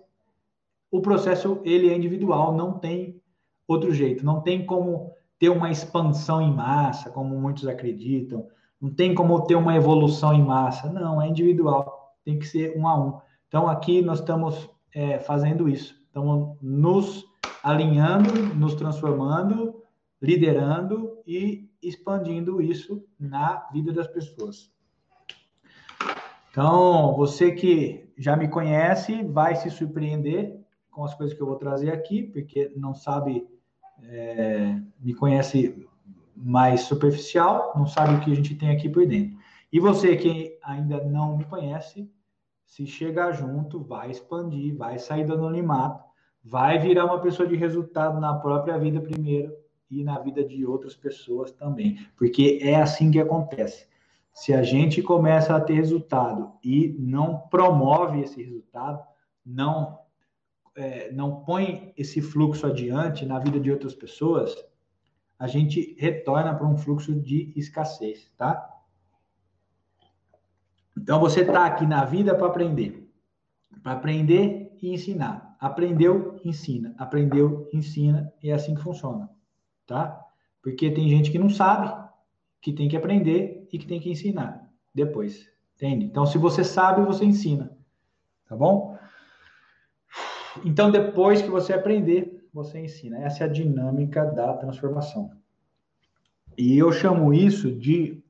o 0.92 1.02
processo 1.02 1.62
ele 1.64 1.90
é 1.90 1.96
individual, 1.96 2.54
não 2.54 2.78
tem 2.80 3.22
outro 3.68 3.92
jeito, 3.92 4.26
não 4.26 4.42
tem 4.42 4.66
como 4.66 5.12
ter 5.40 5.50
uma 5.50 5.70
expansão 5.70 6.42
em 6.42 6.54
massa, 6.54 7.10
como 7.10 7.40
muitos 7.40 7.68
acreditam. 7.68 8.48
Não 8.80 8.94
tem 8.94 9.14
como 9.14 9.42
ter 9.46 9.56
uma 9.56 9.76
evolução 9.76 10.34
em 10.34 10.44
massa. 10.44 10.92
Não, 10.92 11.22
é 11.22 11.28
individual. 11.28 12.16
Tem 12.24 12.38
que 12.38 12.46
ser 12.46 12.78
um 12.78 12.88
a 12.88 13.00
um. 13.00 13.20
Então, 13.48 13.68
aqui 13.68 14.02
nós 14.02 14.20
estamos 14.20 14.70
é, 14.94 15.20
fazendo 15.20 15.68
isso. 15.68 15.97
Estamos 16.18 16.58
nos 16.64 17.28
alinhando, 17.62 18.56
nos 18.56 18.74
transformando, 18.74 19.84
liderando 20.20 21.20
e 21.28 21.70
expandindo 21.80 22.60
isso 22.60 23.06
na 23.20 23.68
vida 23.72 23.94
das 23.94 24.08
pessoas. 24.08 24.72
Então, 26.50 27.16
você 27.16 27.52
que 27.52 28.12
já 28.18 28.36
me 28.36 28.48
conhece 28.48 29.22
vai 29.26 29.56
se 29.58 29.70
surpreender 29.70 30.60
com 30.90 31.04
as 31.04 31.14
coisas 31.14 31.38
que 31.38 31.44
eu 31.44 31.46
vou 31.46 31.58
trazer 31.58 31.92
aqui, 31.92 32.24
porque 32.24 32.74
não 32.76 32.96
sabe 32.96 33.48
é, 34.02 34.76
me 35.00 35.14
conhece 35.14 35.88
mais 36.36 36.82
superficial, 36.82 37.74
não 37.76 37.86
sabe 37.86 38.16
o 38.16 38.22
que 38.22 38.32
a 38.32 38.36
gente 38.36 38.56
tem 38.56 38.72
aqui 38.72 38.90
por 38.90 39.06
dentro. 39.06 39.38
E 39.72 39.80
você 39.80 40.18
que 40.18 40.58
ainda 40.64 41.04
não 41.04 41.38
me 41.38 41.46
conhece, 41.46 42.10
se 42.66 42.88
chegar 42.88 43.34
junto, 43.34 43.84
vai 43.84 44.10
expandir, 44.10 44.76
vai 44.76 44.98
sair 44.98 45.24
do 45.24 45.36
anonimato, 45.36 46.07
vai 46.50 46.80
virar 46.80 47.06
uma 47.06 47.20
pessoa 47.20 47.48
de 47.48 47.56
resultado 47.56 48.20
na 48.22 48.34
própria 48.36 48.78
vida 48.78 49.02
primeiro 49.02 49.54
e 49.92 50.04
na 50.04 50.18
vida 50.20 50.44
de 50.44 50.66
outras 50.66 50.96
pessoas 50.96 51.52
também, 51.52 52.08
porque 52.16 52.60
é 52.62 52.76
assim 52.76 53.12
que 53.12 53.20
acontece. 53.20 53.86
Se 54.34 54.54
a 54.54 54.64
gente 54.64 55.02
começa 55.02 55.56
a 55.56 55.60
ter 55.60 55.74
resultado 55.74 56.54
e 56.64 56.96
não 57.00 57.40
promove 57.50 58.22
esse 58.22 58.42
resultado, 58.42 59.04
não 59.46 60.00
é, 60.76 61.12
não 61.12 61.44
põe 61.44 61.92
esse 61.98 62.22
fluxo 62.22 62.68
adiante 62.68 63.26
na 63.26 63.40
vida 63.40 63.60
de 63.60 63.72
outras 63.72 63.96
pessoas, 63.96 64.56
a 65.40 65.48
gente 65.48 65.96
retorna 66.00 66.54
para 66.54 66.68
um 66.68 66.78
fluxo 66.78 67.14
de 67.16 67.52
escassez, 67.56 68.32
tá? 68.38 68.70
Então 70.96 71.20
você 71.20 71.42
está 71.42 71.66
aqui 71.66 71.86
na 71.86 72.06
vida 72.06 72.36
para 72.36 72.48
aprender, 72.48 73.12
para 73.82 73.94
aprender 73.94 74.78
e 74.82 74.94
ensinar. 74.94 75.47
Aprendeu, 75.60 76.40
ensina. 76.44 76.94
Aprendeu, 76.98 77.70
ensina. 77.74 78.32
E 78.42 78.50
é 78.50 78.54
assim 78.54 78.76
que 78.76 78.82
funciona, 78.82 79.30
tá? 79.86 80.24
Porque 80.62 80.92
tem 80.92 81.10
gente 81.10 81.32
que 81.32 81.40
não 81.40 81.50
sabe, 81.50 81.94
que 82.62 82.74
tem 82.74 82.90
que 82.90 82.98
aprender 82.98 83.68
e 83.72 83.78
que 83.78 83.88
tem 83.88 84.00
que 84.00 84.10
ensinar 84.10 84.70
depois, 84.94 85.50
entende? 85.76 86.06
Então, 86.06 86.26
se 86.26 86.38
você 86.38 86.64
sabe, 86.64 87.06
você 87.06 87.24
ensina, 87.24 87.72
tá 88.48 88.56
bom? 88.56 88.98
Então, 90.66 90.90
depois 90.90 91.42
que 91.42 91.50
você 91.50 91.74
aprender, 91.74 92.48
você 92.52 92.80
ensina. 92.80 93.20
Essa 93.20 93.44
é 93.44 93.48
a 93.48 93.52
dinâmica 93.52 94.26
da 94.26 94.54
transformação. 94.58 95.32
E 96.58 96.78
eu 96.78 96.92
chamo 96.92 97.34
isso 97.34 97.72
de 97.72 98.24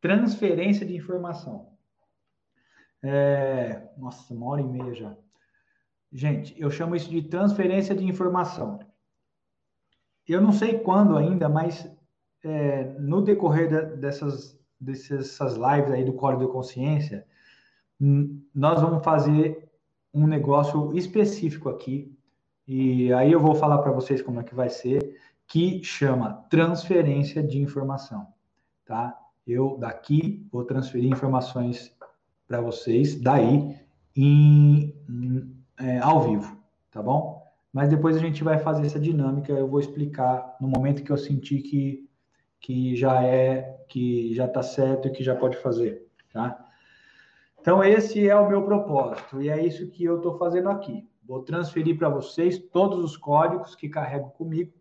transferência 0.00 0.86
de 0.86 0.94
informação. 0.94 1.72
É... 3.02 3.88
Nossa, 3.96 4.32
uma 4.32 4.46
hora 4.46 4.60
e 4.60 4.64
meia 4.64 4.94
já. 4.94 5.16
Gente, 6.12 6.54
eu 6.60 6.70
chamo 6.70 6.94
isso 6.94 7.08
de 7.08 7.22
transferência 7.22 7.94
de 7.94 8.04
informação. 8.04 8.80
Eu 10.28 10.42
não 10.42 10.52
sei 10.52 10.78
quando 10.78 11.16
ainda, 11.16 11.48
mas 11.48 11.90
é, 12.44 12.84
no 12.98 13.22
decorrer 13.22 13.68
de, 13.68 13.96
dessas, 13.96 14.58
dessas 14.78 15.56
lives 15.56 15.90
aí 15.90 16.04
do 16.04 16.12
Código 16.12 16.46
da 16.46 16.52
Consciência, 16.52 17.26
nós 18.54 18.80
vamos 18.80 19.02
fazer 19.02 19.70
um 20.12 20.26
negócio 20.26 20.94
específico 20.96 21.68
aqui 21.68 22.14
e 22.66 23.12
aí 23.12 23.32
eu 23.32 23.40
vou 23.40 23.54
falar 23.54 23.78
para 23.78 23.92
vocês 23.92 24.20
como 24.20 24.40
é 24.40 24.44
que 24.44 24.54
vai 24.54 24.68
ser, 24.68 25.18
que 25.46 25.82
chama 25.82 26.44
transferência 26.50 27.42
de 27.42 27.60
informação, 27.60 28.26
tá? 28.84 29.18
Eu 29.46 29.76
daqui 29.78 30.46
vou 30.52 30.64
transferir 30.64 31.10
informações 31.10 31.94
para 32.46 32.60
vocês 32.60 33.20
daí 33.20 33.76
em 34.14 35.61
é, 35.78 35.98
ao 35.98 36.20
vivo, 36.20 36.56
tá 36.90 37.02
bom? 37.02 37.42
Mas 37.72 37.88
depois 37.88 38.16
a 38.16 38.20
gente 38.20 38.44
vai 38.44 38.58
fazer 38.58 38.86
essa 38.86 39.00
dinâmica, 39.00 39.52
eu 39.52 39.66
vou 39.66 39.80
explicar 39.80 40.56
no 40.60 40.68
momento 40.68 41.02
que 41.02 41.10
eu 41.10 41.16
sentir 41.16 41.62
que, 41.62 42.08
que 42.60 42.94
já 42.94 43.22
é, 43.22 43.82
que 43.88 44.34
já 44.34 44.44
está 44.44 44.62
certo 44.62 45.08
e 45.08 45.10
que 45.10 45.24
já 45.24 45.34
pode 45.34 45.56
fazer, 45.56 46.06
tá? 46.32 46.64
Então 47.60 47.82
esse 47.82 48.28
é 48.28 48.36
o 48.36 48.48
meu 48.48 48.64
propósito 48.64 49.40
e 49.40 49.48
é 49.48 49.64
isso 49.64 49.88
que 49.88 50.04
eu 50.04 50.16
estou 50.16 50.36
fazendo 50.36 50.68
aqui. 50.68 51.08
Vou 51.24 51.42
transferir 51.42 51.96
para 51.96 52.08
vocês 52.08 52.58
todos 52.58 52.98
os 53.02 53.16
códigos 53.16 53.74
que 53.74 53.88
carrego 53.88 54.30
comigo 54.30 54.72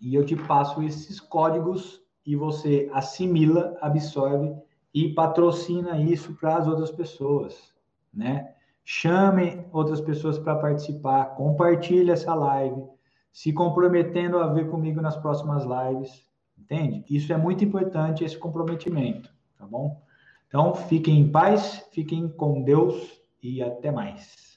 e 0.00 0.14
eu 0.14 0.24
te 0.24 0.36
passo 0.36 0.82
esses 0.82 1.18
códigos 1.18 2.02
e 2.24 2.36
você 2.36 2.88
assimila, 2.92 3.76
absorve 3.80 4.54
e 4.94 5.12
patrocina 5.14 5.98
isso 6.00 6.34
para 6.34 6.56
as 6.56 6.66
outras 6.66 6.90
pessoas, 6.90 7.74
né? 8.12 8.54
Chame 8.84 9.64
outras 9.72 10.00
pessoas 10.00 10.38
para 10.38 10.56
participar, 10.56 11.36
compartilhe 11.36 12.10
essa 12.10 12.34
live, 12.34 12.82
se 13.32 13.52
comprometendo 13.52 14.38
a 14.38 14.48
ver 14.48 14.68
comigo 14.68 15.00
nas 15.00 15.16
próximas 15.16 15.64
lives, 15.64 16.24
entende? 16.58 17.04
Isso 17.08 17.32
é 17.32 17.36
muito 17.36 17.64
importante, 17.64 18.24
esse 18.24 18.36
comprometimento, 18.36 19.30
tá 19.56 19.66
bom? 19.66 20.02
Então, 20.48 20.74
fiquem 20.74 21.20
em 21.20 21.30
paz, 21.30 21.86
fiquem 21.92 22.28
com 22.28 22.62
Deus 22.62 23.20
e 23.40 23.62
até 23.62 23.92
mais. 23.92 24.49